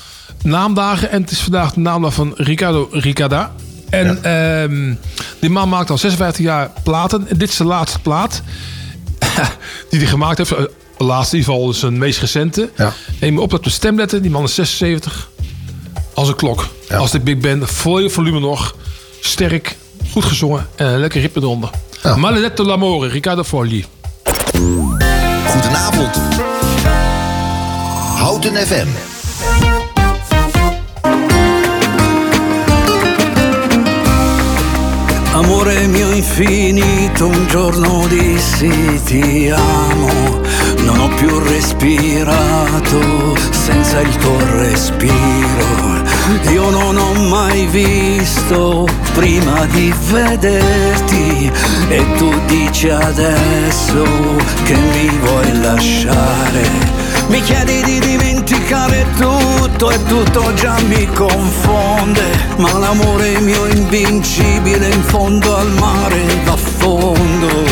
Naamdagen 0.44 1.10
en 1.12 1.22
het 1.22 1.32
is 1.32 1.40
vandaag 1.40 1.74
de 1.74 1.80
naamdag 1.80 2.14
van 2.14 2.34
Riccardo 2.36 2.88
Riccarda. 2.92 3.52
En 3.90 4.24
ehm, 4.24 4.94
die 5.40 5.50
man 5.50 5.70
maakt 5.70 5.90
al 5.90 5.98
56 5.98 6.46
jaar 6.46 6.72
platen. 6.84 7.28
En 7.30 7.38
dit 7.38 7.50
is 7.50 7.58
de 7.58 7.64
laatste 7.64 8.00
plaat 8.00 8.42
die 9.90 10.00
hij 10.00 10.08
gemaakt 10.08 10.38
heeft. 10.38 10.52
Eh, 10.52 10.64
De 10.98 11.04
laatste, 11.04 11.36
in 11.36 11.42
ieder 11.42 11.56
geval 11.56 11.74
zijn 11.74 11.98
meest 11.98 12.20
recente. 12.20 12.70
Ja. 12.78 12.94
Neem 13.20 13.34
me 13.34 13.42
op 13.42 13.50
dat 13.50 13.64
de 13.64 13.70
stemletten, 13.70 14.22
die 14.22 14.32
man 14.32 14.44
is 14.44 14.56
76. 14.56 15.30
Als 16.14 16.28
een 16.28 16.36
klok. 16.36 16.68
Als 16.92 17.12
de 17.12 17.20
Big 17.20 17.38
Band, 17.38 17.70
vol 17.72 18.10
volume 18.10 18.40
nog. 18.40 18.76
Sterk, 19.20 19.76
goed 20.16 20.26
gezongen 20.26 20.68
en 20.76 20.86
een 20.86 21.00
lekker 21.00 21.22
ritme 21.22 21.42
eronder. 21.42 21.70
Maledetto 22.16 22.64
l'amore, 22.64 23.08
Riccardo 23.08 23.44
Fogli. 23.44 23.86
Goedenavond. 25.52 26.20
Houten 28.18 28.56
FM. 28.56 28.88
Amore 35.34 35.88
mio 35.88 36.12
infinito, 36.12 37.26
un 37.26 37.48
giorno 37.48 38.08
dissi 38.08 39.02
ti 39.04 39.50
amo, 39.50 40.42
non 40.78 41.00
ho 41.00 41.10
più 41.16 41.40
respirato 41.40 43.36
senza 43.52 44.00
il 44.00 44.16
tuo 44.16 44.38
respiro. 44.60 46.05
Io 46.52 46.70
non 46.70 46.98
ho 46.98 47.14
mai 47.30 47.66
visto 47.68 48.88
prima 49.14 49.66
di 49.66 49.94
vederti 50.12 51.52
e 51.90 52.06
tu 52.18 52.32
dici 52.48 52.90
adesso 52.90 54.04
che 54.64 54.76
mi 54.76 55.08
vuoi 55.22 55.62
lasciare. 55.62 56.64
Mi 57.28 57.42
chiedi 57.42 57.82
di 57.84 58.00
dimenticare 58.00 59.06
tutto 59.18 59.92
e 59.92 60.04
tutto 60.06 60.54
già 60.54 60.76
mi 60.88 61.08
confonde, 61.08 62.24
ma 62.58 62.78
l'amore 62.78 63.40
mio 63.40 63.66
invincibile 63.68 64.88
in 64.90 65.04
fondo 65.04 65.56
al 65.58 65.72
mare 65.74 66.24
va 66.44 66.56
fondo. 66.56 67.64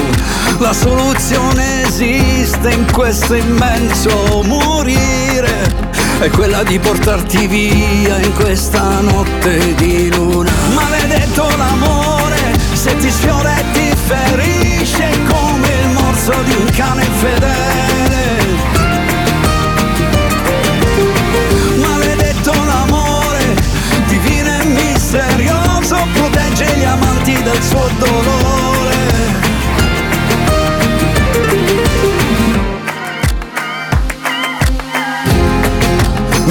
La 0.59 0.73
soluzione 0.73 1.83
esiste 1.83 2.71
in 2.71 2.91
questo 2.91 3.35
immenso 3.35 4.41
morire, 4.43 5.91
è 6.23 6.29
quella 6.29 6.63
di 6.63 6.79
portarti 6.79 7.47
via 7.47 8.17
in 8.17 8.33
questa 8.33 9.01
notte 9.01 9.75
di 9.75 10.09
luna. 10.13 10.51
Maledetto 10.73 11.45
l'amore, 11.57 12.57
se 12.71 12.95
ti 12.95 13.11
sfiora 13.11 13.57
e 13.57 13.63
ti 13.73 13.93
ferisce 13.93 15.09
come 15.27 15.67
il 15.67 15.89
morso 15.89 16.33
di 16.43 16.53
un 16.53 16.69
cane 16.75 17.03
fedele. 17.03 18.21
Maledetto 21.75 22.53
l'amore, 22.53 23.55
divino 24.07 24.61
e 24.61 24.65
misterioso, 24.65 26.07
protegge 26.13 26.65
gli 26.77 26.83
amanti 26.85 27.43
dal 27.43 27.61
suo 27.61 27.89
dolore. 27.97 28.72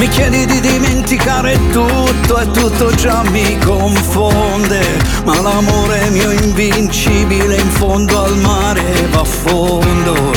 Mi 0.02 0.08
chiedi 0.08 0.44
di 0.46 0.58
dimenticare 0.58 1.56
tutto 1.70 2.38
e 2.40 2.50
tutto 2.50 2.90
già 2.96 3.22
mi 3.30 3.56
confonde, 3.58 4.80
ma 5.24 5.40
l'amore 5.40 6.10
mio 6.10 6.28
invincibile 6.32 7.54
in 7.54 7.70
fondo 7.70 8.24
al 8.24 8.36
mare 8.38 8.82
va 9.12 9.20
a 9.20 9.24
fondo. 9.24 10.32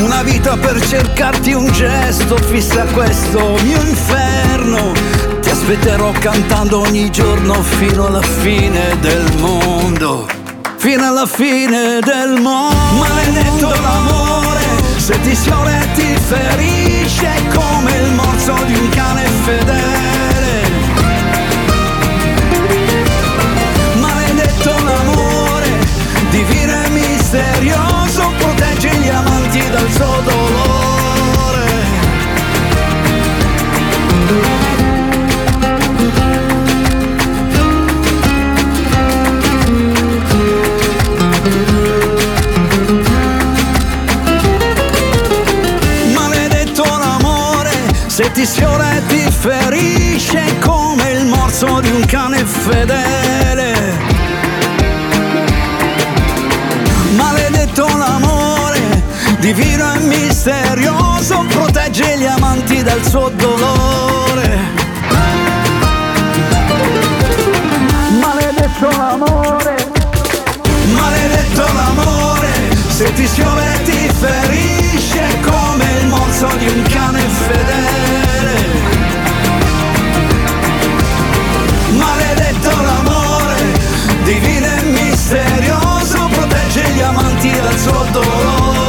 Una 0.00 0.22
vita 0.22 0.56
per 0.56 0.80
cercarti 0.80 1.52
un 1.52 1.70
gesto, 1.72 2.38
fissa 2.38 2.84
questo 2.86 3.58
mio 3.62 3.82
inferno. 3.82 4.92
Ti 5.42 5.50
aspetterò 5.50 6.10
cantando 6.12 6.80
ogni 6.80 7.10
giorno 7.10 7.60
fino 7.62 8.06
alla 8.06 8.22
fine 8.22 8.96
del 9.00 9.30
mondo. 9.36 10.26
Fino 10.76 11.06
alla 11.06 11.26
fine 11.26 12.00
del 12.00 12.40
mondo. 12.40 12.74
Maledetto 12.96 13.68
l'amore, 13.68 14.51
se 15.02 15.20
ti 15.22 15.34
sfiora 15.34 15.80
e 15.80 15.92
ti 15.94 16.16
ferisce 16.16 17.28
come 17.52 17.90
il 17.90 18.12
morso 18.12 18.54
di 18.66 18.74
un 18.74 18.88
cane 18.90 19.24
fedele. 19.42 20.70
Maledetto 23.94 24.70
l'amore, 24.84 25.80
divino 26.30 26.84
e 26.84 26.88
misterioso, 26.90 28.32
protegge 28.38 28.94
gli 28.98 29.08
amanti 29.08 29.70
dal 29.70 29.90
suo 29.90 30.20
dolore. 30.22 30.91
Se 48.22 48.30
ti 48.30 48.46
sfiora 48.46 48.92
e 48.92 49.06
ti 49.06 49.30
ferisce 49.30 50.40
come 50.60 51.10
il 51.10 51.26
morso 51.26 51.80
di 51.80 51.90
un 51.90 52.04
cane 52.04 52.44
fedele. 52.44 53.74
Maledetto 57.16 57.84
l'amore, 57.84 59.02
divino 59.38 59.94
e 59.94 59.98
misterioso, 59.98 61.44
protegge 61.48 62.16
gli 62.18 62.26
amanti 62.26 62.82
dal 62.82 63.04
suo 63.04 63.28
dolore. 63.30 64.58
Maledetto 68.20 68.88
l'amore, 68.88 69.90
maledetto 70.94 71.62
l'amore, 71.74 72.11
se 73.02 73.12
ti 73.14 73.26
sfiora 73.26 73.74
e 73.74 73.82
ti 73.82 74.08
ferisce 74.20 75.40
come 75.40 75.84
il 75.98 76.06
mozzo 76.06 76.46
di 76.56 76.68
un 76.68 76.82
cane 76.82 77.18
fedele. 77.18 78.54
Maledetto 81.96 82.70
l'amore, 82.70 83.72
divino 84.22 84.66
e 84.66 84.82
misterioso 84.84 86.28
Protegge 86.28 86.84
gli 86.90 87.00
amanti 87.00 87.50
dal 87.60 87.76
suo 87.76 88.06
dolore. 88.12 88.81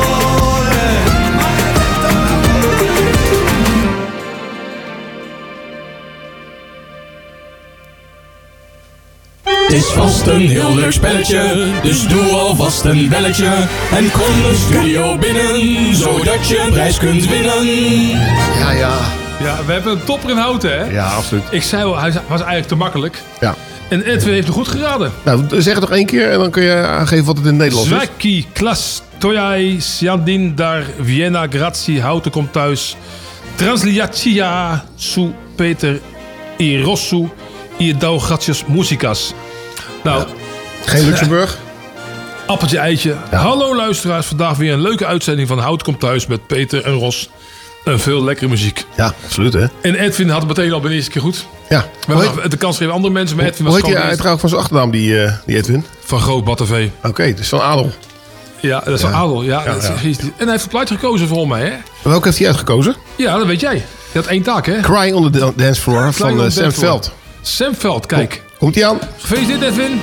Vast 10.14 10.28
een 10.28 10.48
heel 10.48 10.76
leuk 10.76 10.92
spelletje, 10.92 11.68
dus 11.84 12.08
doe 12.08 12.32
alvast 12.32 12.86
een 12.86 13.10
belletje. 13.10 13.46
En 13.92 14.12
kom 14.12 14.42
de 14.42 14.66
studio 14.68 15.18
binnen, 15.18 15.96
zodat 15.96 16.48
je 16.48 16.60
een 16.60 16.72
prijs 16.72 16.98
kunt 16.98 17.28
winnen. 17.28 17.68
Ja, 18.60 18.72
ja. 18.72 18.98
Ja, 19.40 19.66
we 19.66 19.72
hebben 19.72 19.92
een 19.92 20.04
topper 20.04 20.30
in 20.30 20.38
houten, 20.38 20.80
hè? 20.80 20.92
Ja, 20.92 21.06
absoluut. 21.06 21.44
Ik 21.52 21.64
zei 21.64 21.84
al, 21.84 22.00
hij 22.00 22.12
was 22.12 22.40
eigenlijk 22.40 22.68
te 22.68 22.76
makkelijk. 22.76 23.22
Ja. 23.40 23.56
En 23.90 24.02
Edwin 24.02 24.34
heeft 24.34 24.48
het 24.48 24.56
goed 24.56 24.68
geraden. 24.68 25.12
Nou, 25.24 25.46
zeg 25.50 25.74
het 25.74 25.80
nog 25.80 25.92
één 25.92 26.06
keer 26.06 26.32
en 26.32 26.40
dan 26.40 26.52
kun 26.52 26.64
je 26.64 26.76
aangeven 26.76 27.26
wat 27.26 27.38
het 27.38 27.46
in 27.46 27.52
het 27.52 27.60
Nederlands 27.62 27.90
is. 27.90 27.96
Zwaki, 27.96 28.46
klas, 28.54 29.02
Toyai, 29.18 29.82
Siandin, 29.82 30.56
dar, 30.56 30.84
Vienna, 31.02 31.48
grazie, 31.50 32.02
houten 32.02 32.32
komt 32.32 32.54
thuis. 32.54 32.96
Transliatia, 33.56 34.84
su, 34.96 35.34
Peter, 35.56 36.00
Irossu, 36.58 37.30
Iedau, 37.78 38.20
gratias, 38.20 38.66
musicas. 38.66 39.34
Nou, 40.04 40.28
Geen 40.86 41.06
Luxemburg? 41.06 41.58
appeltje, 42.48 42.78
eitje. 42.78 43.16
Hallo 43.32 43.76
luisteraars, 43.76 44.26
vandaag 44.28 44.58
weer 44.58 44.74
een 44.74 44.82
leuke 44.82 45.06
uitzending 45.06 45.48
van 45.48 45.60
Hout 45.60 45.84
komt 45.84 46.00
thuis 46.00 46.28
met 46.28 46.48
Peter 46.48 46.84
en 46.86 46.94
Ros. 46.94 47.30
En 47.86 48.00
veel 48.00 48.24
lekkere 48.24 48.50
muziek. 48.50 48.86
Ja, 48.98 49.14
absoluut 49.26 49.54
hè. 49.54 49.66
En 49.82 49.96
Edwin 49.96 50.30
had 50.30 50.40
het 50.40 50.48
meteen 50.58 50.72
al 50.74 50.80
bij 50.80 50.90
de 50.90 50.96
eerste 50.96 51.12
keer 51.12 51.22
goed. 51.22 51.46
Ja. 51.70 51.86
We 52.08 52.14
hebben 52.18 52.50
de 52.50 52.58
kans 52.58 52.76
gegeven 52.78 52.96
andere 52.96 53.14
mensen, 53.14 53.38
maar 53.38 53.46
Edwin 53.46 53.64
was 53.66 53.74
Hoe 53.74 53.82
heet 53.82 53.90
gewoon 53.92 54.02
hij 54.02 54.12
de 54.12 54.18
trouwens 54.18 54.42
van 54.42 54.50
zijn 54.50 54.62
achternaam, 54.62 54.92
die, 54.92 55.24
eh, 55.24 55.34
die 55.46 55.56
Edwin? 55.58 55.86
Van 56.06 56.20
Groot 56.20 56.44
Battenvee. 56.44 56.92
Oké, 57.04 57.34
dus 57.34 57.50
van 57.50 57.62
Adel. 57.62 57.92
Ja, 58.60 58.80
dat 58.80 58.94
is 58.94 59.02
van 59.02 59.14
Adel. 59.14 59.44
Ja, 59.44 59.64
dat 59.64 59.76
is- 59.84 59.88
ja. 59.88 59.94
is- 60.10 60.18
En 60.20 60.32
hij 60.38 60.48
heeft 60.50 60.62
het 60.62 60.70
plaat 60.72 60.88
gekozen 60.88 61.28
voor 61.28 61.48
mij, 61.48 61.62
hè? 61.66 61.72
Welke 62.02 62.26
heeft 62.28 62.38
hij 62.38 62.48
uitgekozen? 62.48 62.96
Ja, 63.16 63.38
dat 63.38 63.46
weet 63.48 63.60
jij. 63.60 63.76
Je 64.12 64.20
had 64.20 64.26
één 64.28 64.42
taak, 64.44 64.66
hè? 64.66 64.80
Crying 64.80 65.16
on 65.16 65.32
the 65.32 65.40
Dan- 65.40 65.54
Dance 65.56 65.82
Floor 65.82 66.14
van 66.14 66.32
on 66.32 66.38
eh, 66.40 66.44
the 66.46 66.52
Sam 66.52 66.62
Dance 66.64 66.78
Floor. 66.80 66.92
Veld. 66.92 67.12
Sam 67.42 67.76
Veld, 67.76 68.06
kijk. 68.06 68.42
Komt 68.64 68.76
hij 68.76 68.86
aan? 68.86 69.00
Gefeliciteerd, 69.18 69.62
Edwin. 69.62 70.00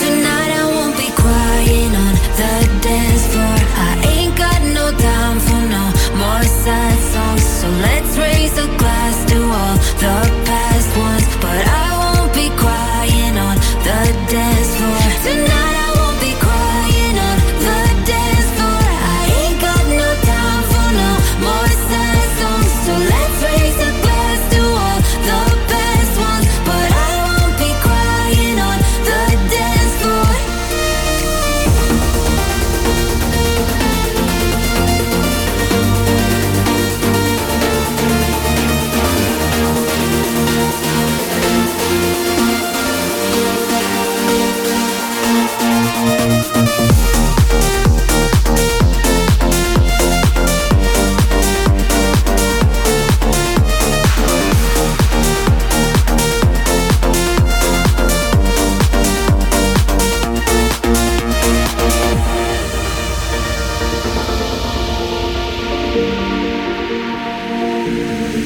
Tonight 0.00 0.50
I 0.58 0.64
won't 0.74 0.96
be 0.96 1.12
crying 1.14 1.96
on 1.96 2.14
the 2.36 2.68
dance 2.80 3.24
floor. 3.30 3.58
I 3.76 4.06
ain't 4.06 4.36
got 4.36 4.60
no 4.74 4.90
time 4.96 5.40
for 5.40 5.62
no 5.68 5.84
more 6.16 6.44
sad 6.64 6.98
songs. 7.12 7.60
So 7.60 7.68
let's 7.80 8.16
raise 8.16 8.58
a 8.58 8.66
glass 8.76 9.24
to 9.30 9.36
all 9.36 9.76
the 9.98 10.43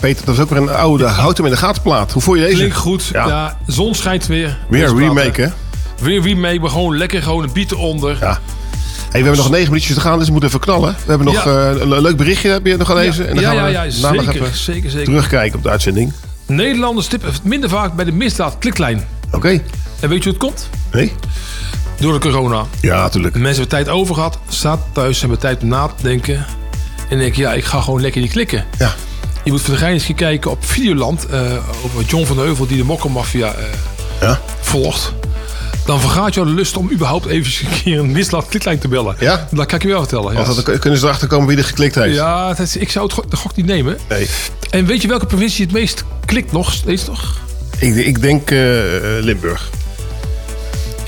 Peter, 0.00 0.24
dat 0.24 0.34
is 0.34 0.40
ook 0.40 0.48
weer 0.50 0.58
een 0.62 0.70
oude 0.70 1.06
houten 1.06 1.44
in 1.44 1.50
de 1.50 1.56
gatenplaat. 1.56 2.12
Hoe 2.12 2.22
voel 2.22 2.34
je 2.34 2.42
deze? 2.42 2.56
Klinkt 2.56 2.76
goed. 2.76 3.04
Ja. 3.12 3.58
zon 3.66 3.94
schijnt 3.94 4.26
weer. 4.26 4.58
Weer 4.68 4.96
remake, 4.96 5.40
hè? 5.42 5.48
Weer 6.04 6.22
remake, 6.22 6.60
maar 6.60 6.70
gewoon 6.70 6.96
lekker 6.96 7.22
gewoon 7.22 7.42
een 7.42 7.52
beat 7.52 7.70
eronder. 7.70 8.16
Ja. 8.20 8.38
Hey, 9.10 9.20
we 9.20 9.26
hebben 9.26 9.36
nog 9.36 9.50
negen 9.50 9.68
minuutjes 9.68 9.94
te 9.94 10.00
gaan, 10.00 10.16
dus 10.18 10.26
we 10.26 10.32
moeten 10.32 10.48
even 10.50 10.60
knallen. 10.60 10.92
We 11.04 11.08
hebben 11.08 11.26
nog 11.26 11.44
Ja. 11.44 11.70
eh, 11.70 11.80
een 11.80 12.00
leuk 12.00 12.16
berichtje, 12.16 12.50
heb 12.50 12.66
je 12.66 12.76
nog 12.76 12.86
gelezen? 12.86 13.22
Ja, 13.24 13.28
En 13.28 13.34
dan 13.34 13.44
ja, 13.44 13.50
gaan 13.52 13.64
we 13.64 13.70
ja, 13.70 13.82
ja, 13.82 13.90
zeker, 13.90 14.28
even 14.28 14.56
zeker, 14.56 14.90
zeker. 14.90 15.04
terugkijken 15.06 15.56
op 15.58 15.62
de 15.64 15.70
uitzending. 15.70 16.12
Nederlanders 16.46 17.06
tippen 17.06 17.32
minder 17.42 17.68
vaak 17.70 17.94
bij 17.94 18.04
de 18.04 18.12
misdaad 18.12 18.56
kliklijn. 18.58 19.04
Oké. 19.32 19.48
En 20.00 20.08
weet 20.08 20.24
je 20.24 20.30
hoe 20.30 20.32
het 20.32 20.36
komt? 20.38 20.68
Nee? 20.92 21.12
Door 22.00 22.12
de 22.12 22.18
corona. 22.18 22.64
Ja, 22.80 22.96
natuurlijk. 23.02 23.34
Mensen 23.34 23.60
hebben 23.60 23.84
tijd 23.84 23.88
over 23.96 24.14
gehad, 24.14 24.38
staat 24.48 24.80
thuis, 24.92 25.20
hebben 25.20 25.38
tijd 25.38 25.62
om 25.62 25.68
na 25.68 25.86
te 25.86 26.02
denken. 26.02 26.46
En 27.08 27.18
denken, 27.18 27.40
ja, 27.40 27.52
ik 27.52 27.64
ga 27.64 27.80
gewoon 27.80 28.00
lekker 28.00 28.20
die 28.20 28.30
klikken. 28.30 28.64
Ja. 28.78 28.94
Je 29.48 29.54
moet 29.54 29.62
voor 29.62 29.76
de 29.78 29.86
eens 29.86 30.10
kijken 30.16 30.50
op 30.50 30.64
Videoland 30.64 31.26
eh, 31.26 31.40
over 31.84 32.04
John 32.06 32.24
van 32.26 32.38
Heuvel 32.38 32.66
die 32.66 32.76
de 32.76 32.84
mokkermafia 32.84 33.54
eh 33.54 33.64
Ja. 34.20 34.40
volgt. 34.60 35.12
Dan 35.86 36.00
vergaat 36.00 36.34
jou 36.34 36.46
de 36.46 36.52
lust 36.52 36.76
om 36.76 36.90
überhaupt 36.92 37.26
even 37.26 37.66
een 37.70 37.82
keer 37.82 37.98
een 37.98 38.12
misdaad 38.12 38.46
kliklijn 38.48 38.78
te 38.78 38.88
bellen. 38.88 39.16
Ja? 39.20 39.48
Dat 39.50 39.66
kan 39.66 39.76
ik 39.76 39.82
je 39.82 39.88
wel 39.88 39.98
vertellen. 39.98 40.32
Ja. 40.36 40.44
Want 40.44 40.66
dan 40.66 40.78
kunnen 40.78 40.98
ze 40.98 41.04
erachter 41.06 41.28
komen 41.28 41.46
wie 41.48 41.56
er 41.56 41.64
geklikt 41.64 41.94
heeft. 41.94 42.14
Ja, 42.14 42.48
dat 42.48 42.58
is- 42.58 42.76
ik 42.76 42.90
zou 42.90 43.04
het 43.04 43.14
gok, 43.14 43.30
de 43.30 43.36
gok 43.36 43.56
niet 43.56 43.66
nemen. 43.66 43.98
Nee. 44.08 44.28
En 44.70 44.86
weet 44.86 45.02
je 45.02 45.08
welke 45.08 45.26
provincie 45.26 45.64
het 45.64 45.72
meest 45.74 46.04
klikt 46.24 46.52
nog 46.52 46.72
steeds 46.72 47.06
nog? 47.06 47.36
Ik, 47.78 47.94
ik 47.94 48.20
denk 48.22 48.50
eh, 48.50 48.58
Limburg. 49.20 49.70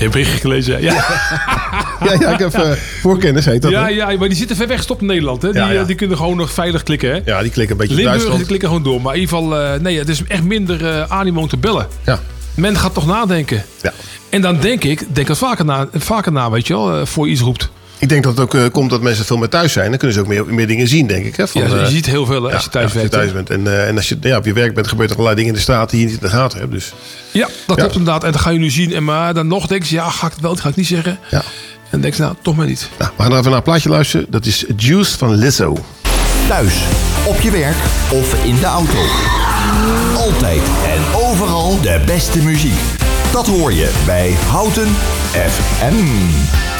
Je 0.01 0.09
hebt 0.09 0.27
gelezen, 0.41 0.81
ja. 0.81 0.93
Ja, 2.03 2.13
ja, 2.19 2.29
ik 2.33 2.39
heb 2.39 2.53
eh, 2.53 2.71
voorkennis, 3.01 3.45
heet 3.45 3.61
dat. 3.61 3.71
Ja, 3.71 3.81
hè? 3.83 3.87
ja, 3.89 4.05
maar 4.17 4.27
die 4.27 4.37
zitten 4.37 4.55
ver 4.55 4.67
weg 4.67 4.81
stop 4.81 5.01
in 5.01 5.05
Nederland. 5.07 5.41
Hè? 5.41 5.51
Die, 5.51 5.61
Ja, 5.61 5.69
ja. 5.71 5.79
eh, 5.81 5.87
die 5.87 5.95
kunnen 5.95 6.17
gewoon 6.17 6.37
nog 6.37 6.51
veilig 6.51 6.83
klikken. 6.83 7.09
Hè? 7.11 7.19
Ja, 7.25 7.41
die 7.41 7.51
klikken 7.51 7.71
een 7.71 7.77
beetje 7.81 7.95
Limburg 7.95 7.95
die 7.95 8.03
Duitsland. 8.03 8.45
klikken 8.45 8.67
gewoon 8.67 8.83
door. 8.83 9.01
Maar 9.01 9.13
in 9.15 9.19
ieder 9.19 9.35
geval, 9.37 9.57
eh, 9.59 9.79
nee, 9.79 9.97
het 9.99 10.09
is 10.09 10.23
echt 10.27 10.43
minder 10.43 10.85
eh 10.85 11.11
animo 11.11 11.41
om 11.41 11.47
te 11.47 11.57
bellen. 11.57 11.87
Ja. 12.05 12.19
Men 12.55 12.77
gaat 12.77 12.93
toch 12.93 13.05
nadenken. 13.05 13.63
Ja. 13.81 13.93
En 14.29 14.41
dan 14.41 14.59
denk 14.59 14.83
ik, 14.83 15.15
denk 15.15 15.27
dat 15.27 15.37
vaker 15.37 15.65
na, 15.65 15.87
vaker 15.93 16.31
na 16.31 16.49
weet 16.49 16.67
je 16.67 16.73
wel, 16.73 17.05
voor 17.05 17.25
je 17.25 17.31
iets 17.31 17.41
roept. 17.41 17.69
Ik 18.01 18.09
denk 18.09 18.23
dat 18.23 18.37
het 18.37 18.41
ook 18.41 18.55
eh, 18.55 18.71
komt 18.71 18.89
dat 18.89 19.01
mensen 19.01 19.25
veel 19.25 19.37
meer 19.37 19.49
thuis 19.49 19.73
zijn. 19.73 19.89
Dan 19.89 19.97
kunnen 19.97 20.15
ze 20.15 20.21
ook 20.21 20.27
meer, 20.27 20.45
meer 20.45 20.67
dingen 20.67 20.87
zien, 20.87 21.07
denk 21.07 21.25
ik. 21.25 21.35
Hè? 21.35 21.43
Ja, 21.53 21.67
je 21.67 21.79
eh, 21.79 21.85
ziet 21.85 22.05
heel 22.05 22.25
veel, 22.25 22.51
als 22.51 22.63
je 22.63 22.69
thuis 22.69 22.93
ja, 22.93 22.99
als 22.99 23.03
je 23.03 23.09
thuis 23.09 23.31
bent. 23.31 23.49
En, 23.49 23.67
eh, 23.67 23.87
en 23.87 23.95
als 23.95 24.09
je 24.09 24.17
ja, 24.21 24.37
op 24.37 24.45
je 24.45 24.53
werk 24.53 24.73
bent, 24.73 24.87
gebeurt 24.87 25.09
er 25.09 25.15
allerlei 25.15 25.37
dingen 25.37 25.51
in 25.51 25.57
de 25.57 25.63
straat 25.63 25.89
die 25.89 25.99
je 25.99 26.05
niet 26.05 26.15
in 26.15 26.21
de 26.21 26.29
gaten 26.29 26.59
hebt. 26.59 26.71
Dus. 26.71 26.93
Ja, 27.31 27.49
dat 27.67 27.77
klopt 27.77 27.95
inderdaad. 27.95 28.23
En 28.23 28.31
dan 28.31 28.41
ga 28.41 28.49
je 28.49 28.59
nu 28.59 28.69
zien. 28.69 28.93
En 28.93 29.03
maar 29.03 29.33
dan 29.33 29.47
nog 29.47 29.67
denk 29.67 29.83
je, 29.83 29.95
ja, 29.95 30.09
ga 30.09 30.25
ik 30.27 30.31
het 30.31 30.41
wel, 30.41 30.55
ga 30.55 30.69
ik 30.69 30.75
niet 30.75 30.87
zeggen. 30.87 31.19
Ja. 31.29 31.37
En 31.37 31.43
dan 31.89 32.01
denk 32.01 32.13
je, 32.13 32.21
nou, 32.21 32.35
toch 32.41 32.55
maar 32.55 32.67
niet. 32.67 32.89
Nou, 32.99 33.11
we 33.17 33.23
gaan 33.23 33.31
even 33.31 33.43
naar 33.43 33.53
een 33.53 33.63
plaatje 33.63 33.89
luisteren. 33.89 34.25
Dat 34.29 34.45
is 34.45 34.65
Juice 34.77 35.17
van 35.17 35.35
Lizzo. 35.35 35.77
Thuis, 36.47 36.73
op 37.25 37.39
je 37.41 37.51
werk 37.51 37.77
of 38.09 38.45
in 38.45 38.59
de 38.59 38.65
auto. 38.65 38.99
Altijd 40.15 40.61
en 40.85 41.19
overal 41.21 41.81
de 41.81 42.01
beste 42.05 42.39
muziek. 42.39 42.79
Dat 43.31 43.47
hoor 43.47 43.73
je 43.73 43.91
bij 44.05 44.35
Houten 44.49 44.87
FM. 45.31 46.70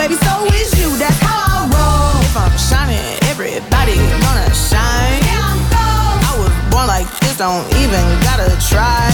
Baby. 0.00 0.16
So 0.24 0.32
is 0.56 0.72
you, 0.80 0.96
that's 0.96 1.20
how 1.20 1.44
I 1.44 1.68
roll. 1.68 2.24
If 2.24 2.36
I'm 2.36 2.56
shining, 2.56 3.04
everybody 3.28 3.96
gonna 4.24 4.48
shine. 4.56 5.20
I 5.76 6.32
was 6.40 6.52
born 6.72 6.86
like 6.88 7.08
this, 7.20 7.36
don't 7.36 7.68
even 7.76 8.04
gotta 8.24 8.48
try. 8.72 9.12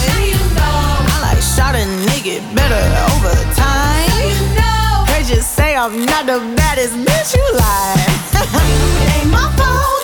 I 1.10 1.18
like 1.26 1.42
shot 1.42 1.74
a 1.74 1.82
nigga 2.06 2.38
better 2.54 2.82
over 3.10 3.34
time. 3.58 4.30
You 4.30 4.38
know. 4.54 5.04
They 5.10 5.26
just 5.26 5.56
say 5.58 5.74
I'm 5.74 6.06
not 6.06 6.26
the 6.26 6.38
baddest 6.54 6.94
bitch 6.94 7.34
you 7.34 7.46
like. 7.58 8.06
it 9.02 9.08
ain't 9.18 9.30
my 9.30 9.50
fault 9.58 9.95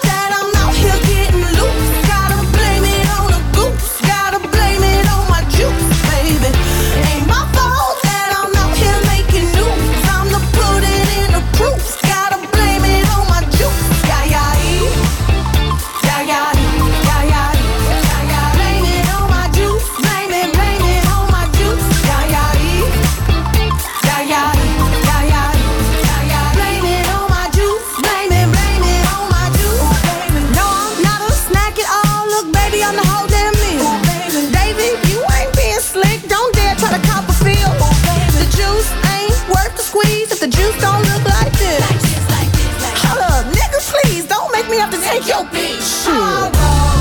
your 45.32 45.44
bitch. 45.48 45.80
Shit. 45.80 46.52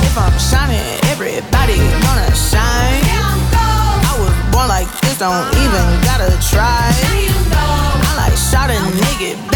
If 0.08 0.16
I'm 0.18 0.38
shining, 0.40 0.80
everybody 1.12 1.76
gonna 1.76 2.32
shine. 2.32 3.04
I 4.08 4.16
was 4.20 4.32
born 4.56 4.68
like 4.70 4.88
this, 5.02 5.20
don't 5.20 5.48
even 5.60 5.88
gotta 6.08 6.32
try. 6.40 6.92
I 8.08 8.14
like 8.16 8.38
shot 8.38 8.70
a 8.70 8.80
nigga 9.04 9.51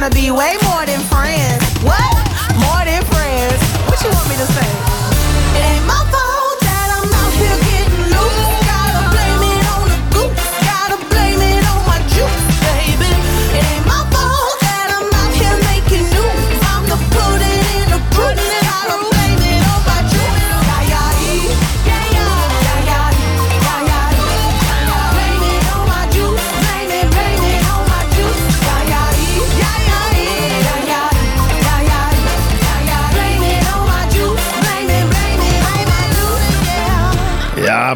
wanna 0.00 0.14
be 0.14 0.30
way 0.30 0.56
more 0.62 0.69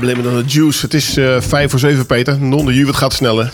Ja, 0.02 0.12
on 0.16 0.22
the 0.22 0.42
juice. 0.46 0.80
Het 0.80 0.94
is 0.94 1.16
eh 1.16 1.40
vijf 1.40 1.70
voor 1.70 1.78
zeven, 1.78 2.06
Peter. 2.06 2.38
Non 2.40 2.66
de 2.66 2.72
het 2.86 2.96
gaat 2.96 3.12
sneller. 3.12 3.50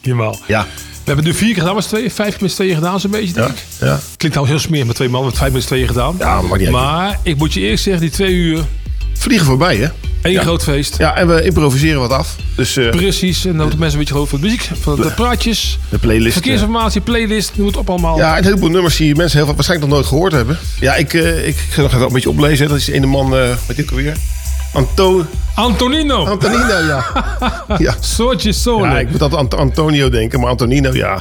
Helemaal. 0.00 0.38
Ja. 0.46 0.66
We 0.76 1.08
hebben 1.08 1.24
nu 1.24 1.34
vier 1.34 1.48
keer 1.48 1.58
gedaan 1.60 1.74
met 1.74 1.84
z'n 1.84 1.88
tweeën. 1.90 2.10
Vijf 2.10 2.30
keer 2.30 2.42
met 2.42 2.54
tweeën 2.54 2.74
gedaan, 2.74 3.00
zo'n 3.00 3.10
beetje, 3.10 3.32
denk 3.32 3.48
ik. 3.48 3.54
Ja. 3.80 3.86
Klinkt 4.16 4.18
trouwens 4.18 4.50
heel 4.50 4.58
smerig 4.58 4.86
met 4.86 4.96
twee 4.96 5.08
man. 5.08 5.20
We 5.20 5.26
hebben 5.26 5.42
vijf 5.42 5.52
met 5.52 5.66
tweeën 5.66 5.86
gedaan. 5.86 6.14
Ja, 6.18 6.40
maar 6.42 6.58
niet 6.58 6.66
uit. 6.66 6.76
Maar 6.76 7.18
ik 7.22 7.36
moet 7.36 7.52
je 7.52 7.60
eerst 7.60 7.84
zeggen, 7.84 8.02
die 8.02 8.10
twee 8.10 8.32
uur... 8.34 8.64
Vliegen 9.14 9.46
voorbij, 9.46 9.76
hè? 9.76 9.88
Eén 10.22 10.32
Ja. 10.32 10.40
groot 10.42 10.62
feest. 10.62 10.98
Ja, 10.98 11.14
en 11.16 11.28
we 11.28 11.42
improviseren 11.42 12.00
wat 12.00 12.10
af. 12.10 12.36
Dus 12.56 12.76
eh, 12.76 12.88
Precies. 12.90 13.44
En 13.44 13.50
dan 13.52 13.60
moeten 13.60 13.78
mensen 13.78 13.98
een 13.98 14.04
beetje 14.04 14.14
geloven 14.14 14.38
van 14.38 14.48
de 14.48 14.54
muziek, 14.54 14.70
van 14.80 14.96
de 15.00 15.10
praatjes, 15.10 15.78
de 15.88 15.98
playlist. 15.98 16.32
verkeersinformatie, 16.32 17.00
playlist, 17.00 17.52
noem 17.54 17.66
het 17.66 17.76
op 17.76 17.90
allemaal. 17.90 18.16
Ja, 18.18 18.38
een 18.38 18.44
heleboel 18.44 18.68
nummers 18.68 18.96
die 18.96 19.14
mensen 19.14 19.44
heel, 19.44 19.54
waarschijnlijk 19.54 19.88
nog 19.90 19.98
nooit 19.98 20.08
gehoord 20.10 20.32
hebben. 20.32 20.58
Ja, 20.80 20.94
ik, 20.94 21.14
eh, 21.14 21.46
ik 21.48 21.56
ga 21.70 21.82
nog 21.82 21.92
even 21.94 22.06
een 22.06 22.12
beetje 22.12 22.30
oplezen. 22.30 22.68
Dat 22.68 22.76
is 22.76 22.84
de 22.84 22.92
ene 22.92 23.06
man, 23.06 23.36
eh 23.36 23.48
wat 23.66 23.76
dit 23.76 23.90
alweer? 23.90 24.16
Anto 24.72 25.24
Antonino. 25.54 26.26
Antonino, 26.26 26.78
ja. 26.78 27.04
ja. 27.78 27.94
Soortje 28.00 28.52
solo. 28.52 28.86
Ja, 28.86 28.98
ik 28.98 29.10
moet 29.10 29.22
altijd 29.22 29.54
aan 29.54 29.58
Antonio 29.58 30.08
denken, 30.08 30.40
maar 30.40 30.50
Antonino, 30.50 30.92
ja. 30.92 31.18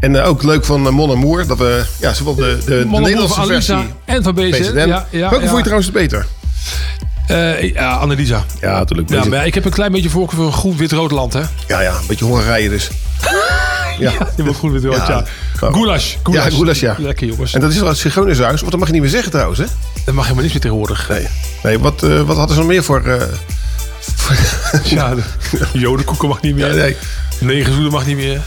En 0.00 0.16
eh, 0.16 0.28
ook 0.28 0.42
leuk 0.42 0.64
van 0.64 0.86
uh, 0.86 0.92
Mon 0.92 1.10
Amour, 1.10 1.46
dat 1.46 1.58
we 1.58 1.84
ja, 2.00 2.14
zowel 2.14 2.34
de, 2.34 2.58
de, 2.64 2.88
de 2.90 2.98
Nederlandse 3.00 3.46
versie... 3.46 3.76
en 4.04 4.22
van 4.22 4.34
BZN. 4.34 4.76
Ja, 4.76 5.06
ja, 5.10 5.30
Welke 5.30 5.44
ja. 5.44 5.46
vond 5.46 5.56
je 5.56 5.62
trouwens 5.62 5.90
beter? 5.90 6.26
Eh, 7.26 7.72
ja, 7.72 7.92
Annelisa. 7.92 8.44
Ja, 8.60 8.78
natuurlijk. 8.78 9.10
Ja, 9.10 9.24
maar 9.24 9.46
ik 9.46 9.54
heb 9.54 9.64
een 9.64 9.70
klein 9.70 9.92
beetje 9.92 10.10
voorkeur 10.10 10.36
voor 10.36 10.46
een 10.46 10.52
groen-wit-rood 10.52 11.10
land, 11.10 11.32
hè? 11.32 11.42
Ja, 11.66 11.80
ja, 11.80 11.90
een 11.90 12.06
beetje 12.06 12.24
Hongarije 12.24 12.68
dus. 12.68 12.90
Ja, 13.98 14.12
je 14.36 14.42
moet 14.42 14.56
groen-wit-rood, 14.56 15.06
ja. 15.06 15.24
Goulash, 15.56 16.14
goulash. 16.22 16.44
Ja, 16.44 16.50
goulash, 16.56 16.80
ja. 16.80 16.96
Lekker, 16.98 17.26
jongens. 17.26 17.54
En 17.54 17.60
dat 17.60 17.70
is 17.70 17.78
wel 17.78 17.88
het 17.88 17.98
Zigeunershuis, 17.98 18.58
want 18.60 18.70
dat 18.70 18.78
mag 18.78 18.86
je 18.88 18.92
niet 18.94 19.02
meer 19.02 19.10
zeggen 19.10 19.30
trouwens, 19.30 19.58
hè? 19.58 19.64
Dat 20.04 20.14
mag 20.14 20.22
helemaal 20.24 20.44
niet 20.44 20.52
meer 20.52 20.62
tegenwoordig. 20.62 21.08
Nee. 21.08 21.26
Nee, 21.62 21.78
wat, 21.78 22.02
eh, 22.02 22.20
wat 22.22 22.36
hadden 22.36 22.54
ze 22.54 22.60
nog 22.62 22.70
meer 22.70 22.84
voor... 22.84 23.02
eh, 23.04 23.22
Ja, 24.84 25.14
de 25.14 25.22
jodenkoeken 25.72 26.28
mag 26.28 26.40
niet 26.40 26.54
meer. 26.54 26.68
Ja, 26.68 26.74
nee. 26.74 26.96
Negerzoenen 27.40 27.90
mag 27.92 28.06
niet 28.06 28.16
meer. 28.16 28.40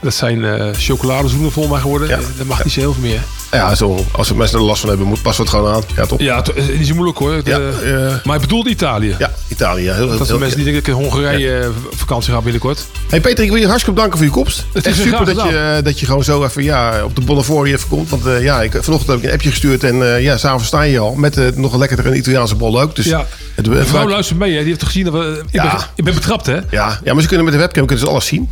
Dat 0.00 0.14
zijn 0.14 0.44
eh 0.44 0.68
chocoladezoenen 0.72 1.52
volgens 1.52 1.74
mij 1.74 1.82
geworden. 1.82 2.08
Dat 2.36 2.46
mag 2.46 2.64
niet 2.64 2.72
zo 2.72 2.80
heel 2.80 2.92
veel 2.92 3.02
meer. 3.02 3.20
Ja, 3.52 3.74
zo, 3.74 4.04
als 4.12 4.32
mensen 4.32 4.58
er 4.58 4.64
last 4.64 4.80
van 4.80 4.88
hebben, 4.88 5.06
moet, 5.06 5.22
passen 5.22 5.44
we 5.44 5.50
het 5.50 5.58
gewoon 5.60 5.74
aan. 5.76 5.82
Ja, 5.96 6.06
toch? 6.06 6.20
Ja, 6.20 6.36
het 6.36 6.52
is 6.56 6.78
niet 6.78 6.86
zo 6.86 6.94
moeilijk 6.94 7.18
hoor. 7.18 7.42
De- 7.44 8.20
maar 8.24 8.34
ik 8.34 8.40
bedoel 8.40 8.66
Italië. 8.66 9.14
Ja, 9.18 9.30
Italië. 9.48 9.82
Ja, 9.82 9.94
heel, 9.94 10.06
Dat 10.06 10.16
heel, 10.16 10.26
zijn 10.26 10.38
mensen 10.38 10.56
die 10.56 10.66
denk 10.66 10.78
ik 10.78 10.86
in 10.86 10.92
Hongarije 10.92 11.58
eh, 11.58 11.68
vakantie 11.96 12.32
gaan 12.32 12.42
binnenkort. 12.42 12.86
Hey 13.08 13.20
Peter, 13.20 13.44
ik 13.44 13.50
wil 13.50 13.58
je 13.60 13.66
hartstikke 13.66 13.94
bedanken 13.94 14.18
voor 14.18 14.26
je 14.26 14.32
komst. 14.32 14.64
Het 14.72 14.86
is 14.86 14.96
is 14.98 15.02
super 15.04 15.24
dat 15.24 15.34
je, 15.34 15.40
gedaan. 15.42 15.76
eh, 15.76 15.84
dat 15.84 16.00
je 16.00 16.06
gewoon 16.06 16.24
zo 16.24 16.44
even 16.44 16.62
ja, 16.62 17.04
op 17.04 17.14
de 17.14 17.20
Bonnefoy 17.20 17.66
even 17.66 17.88
komt. 17.88 18.10
Want 18.10 18.26
eh, 18.26 18.42
ja, 18.42 18.62
ik, 18.62 18.72
vanochtend 18.80 19.10
heb 19.10 19.18
ik 19.18 19.24
een 19.24 19.32
appje 19.32 19.50
gestuurd 19.50 19.84
en 19.84 20.14
eh, 20.14 20.22
ja, 20.22 20.36
s'avonds 20.36 20.66
sta 20.66 20.82
je 20.82 20.98
al. 20.98 21.14
Met 21.14 21.36
eh, 21.36 21.44
nog 21.54 21.72
een 21.72 22.16
Italiaanse 22.16 22.54
bol 22.54 22.80
ook. 22.80 22.96
Dus 22.96 23.04
Ja. 23.04 23.26
het, 23.54 23.68
vrouw 23.88 24.08
luistert 24.08 24.38
mee, 24.38 24.50
hè. 24.52 24.58
die 24.58 24.66
heeft 24.66 24.78
toch 24.80 24.88
gezien 24.88 25.04
dat 25.04 25.12
we... 25.14 25.42
Ik, 25.50 25.62
ben, 25.62 25.70
ik 25.94 26.04
ben 26.04 26.14
betrapt, 26.14 26.46
hè? 26.46 26.56
ja, 26.70 27.00
ja, 27.04 27.12
maar 27.12 27.22
ze 27.22 27.28
kunnen 27.28 27.44
met 27.44 27.54
de 27.54 27.60
webcam 27.60 27.86
kunnen 27.86 28.04
ze 28.04 28.10
alles 28.10 28.26
zien. 28.26 28.48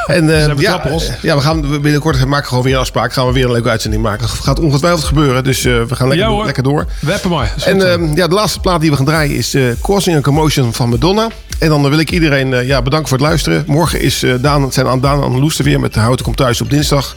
en 0.06 0.28
zijn 0.28 0.58
ja, 0.58 0.84
eh, 0.84 1.00
ja, 1.22 1.34
we 1.36 1.40
gaan 1.42 1.60
binnenkort 1.80 2.26
maken 2.26 2.48
gewoon 2.48 2.64
weer 2.64 2.74
een 2.74 2.80
afspraak. 2.80 3.12
Gaan 3.12 3.26
we 3.26 3.32
weer 3.32 3.44
een 3.44 3.52
leuke 3.52 3.68
uitzending 3.68 4.02
maken. 4.02 4.28
Gaat 4.28 4.60
ongetwijfeld 4.60 5.04
gebeuren. 5.04 5.44
Dus 5.44 5.64
eh, 5.64 5.82
we 5.82 5.94
gaan 5.94 6.08
lekker, 6.08 6.26
Ja, 6.26 6.32
hoor. 6.32 6.44
lekker 6.44 6.62
door. 6.62 6.86
Maar. 7.28 7.52
Goed 7.52 7.62
En 7.64 7.92
ehm, 7.92 8.16
ja, 8.16 8.28
de 8.28 8.34
laatste 8.34 8.60
plaat 8.60 8.80
die 8.80 8.90
we 8.90 8.96
gaan 8.96 9.04
draaien 9.04 9.36
is 9.36 9.56
Causing 9.82 10.16
a 10.16 10.20
Commotion 10.20 10.72
van 10.74 10.88
Madonna. 10.88 11.28
En 11.58 11.68
dan 11.68 11.88
wil 11.90 11.98
ik 11.98 12.10
iedereen 12.10 12.66
ja, 12.66 12.82
bedanken 12.82 13.08
voor 13.08 13.18
het 13.18 13.26
luisteren. 13.26 13.64
Morgen 13.66 14.00
is, 14.00 14.24
Daan, 14.40 14.72
zijn 14.72 14.86
aan 14.86 15.00
Daan 15.00 15.22
en 15.22 15.40
Loester 15.40 15.64
weer 15.64 15.80
met 15.80 15.94
de 15.94 16.00
Houten 16.00 16.24
Komt 16.24 16.36
Thuis 16.36 16.60
op 16.60 16.70
dinsdag. 16.70 17.16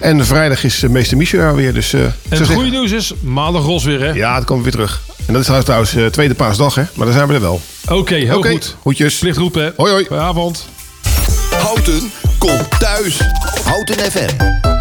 En 0.00 0.26
vrijdag 0.26 0.64
is 0.64 0.80
meester 0.80 1.16
Michel 1.16 1.40
er 1.40 1.54
weer. 1.54 1.74
Dus, 1.74 1.92
en 1.92 2.00
het 2.28 2.38
zeggen- 2.38 2.54
goede 2.54 2.70
nieuws 2.70 2.90
is, 2.92 3.12
maandag 3.22 3.64
Ros 3.64 3.84
weer, 3.84 4.00
hè? 4.00 4.10
Ja, 4.10 4.34
dan 4.34 4.44
komen 4.44 4.64
we 4.64 4.70
weer 4.70 4.80
terug. 4.86 5.00
En 5.26 5.32
dat 5.32 5.48
is 5.48 5.64
trouwens, 5.64 5.96
tweede 6.10 6.34
paasdag, 6.34 6.74
hè? 6.74 6.82
Maar 6.94 7.06
dan 7.06 7.14
zijn 7.14 7.28
we 7.28 7.34
er 7.34 7.40
wel. 7.40 7.60
Oké, 7.88 8.14
heel 8.14 8.42
goed. 8.42 8.76
Goedjes. 8.82 9.18
Plicht 9.18 9.36
roepen? 9.36 9.72
Hoi, 9.76 9.90
hoi. 9.92 10.04
Goedenavond. 10.04 10.66
Houten 11.64 12.12
komt 12.38 12.78
thuis. 12.78 13.20
Houten 13.64 13.98
FM. 13.98 14.73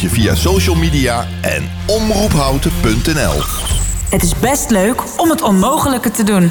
Je 0.00 0.08
via 0.08 0.34
social 0.34 0.76
media 0.76 1.26
en 1.40 1.70
omroephouten.nl. 1.86 3.42
Het 4.10 4.22
is 4.22 4.38
best 4.38 4.70
leuk 4.70 5.02
om 5.16 5.30
het 5.30 5.42
onmogelijke 5.42 6.10
te 6.10 6.22
doen. 6.22 6.50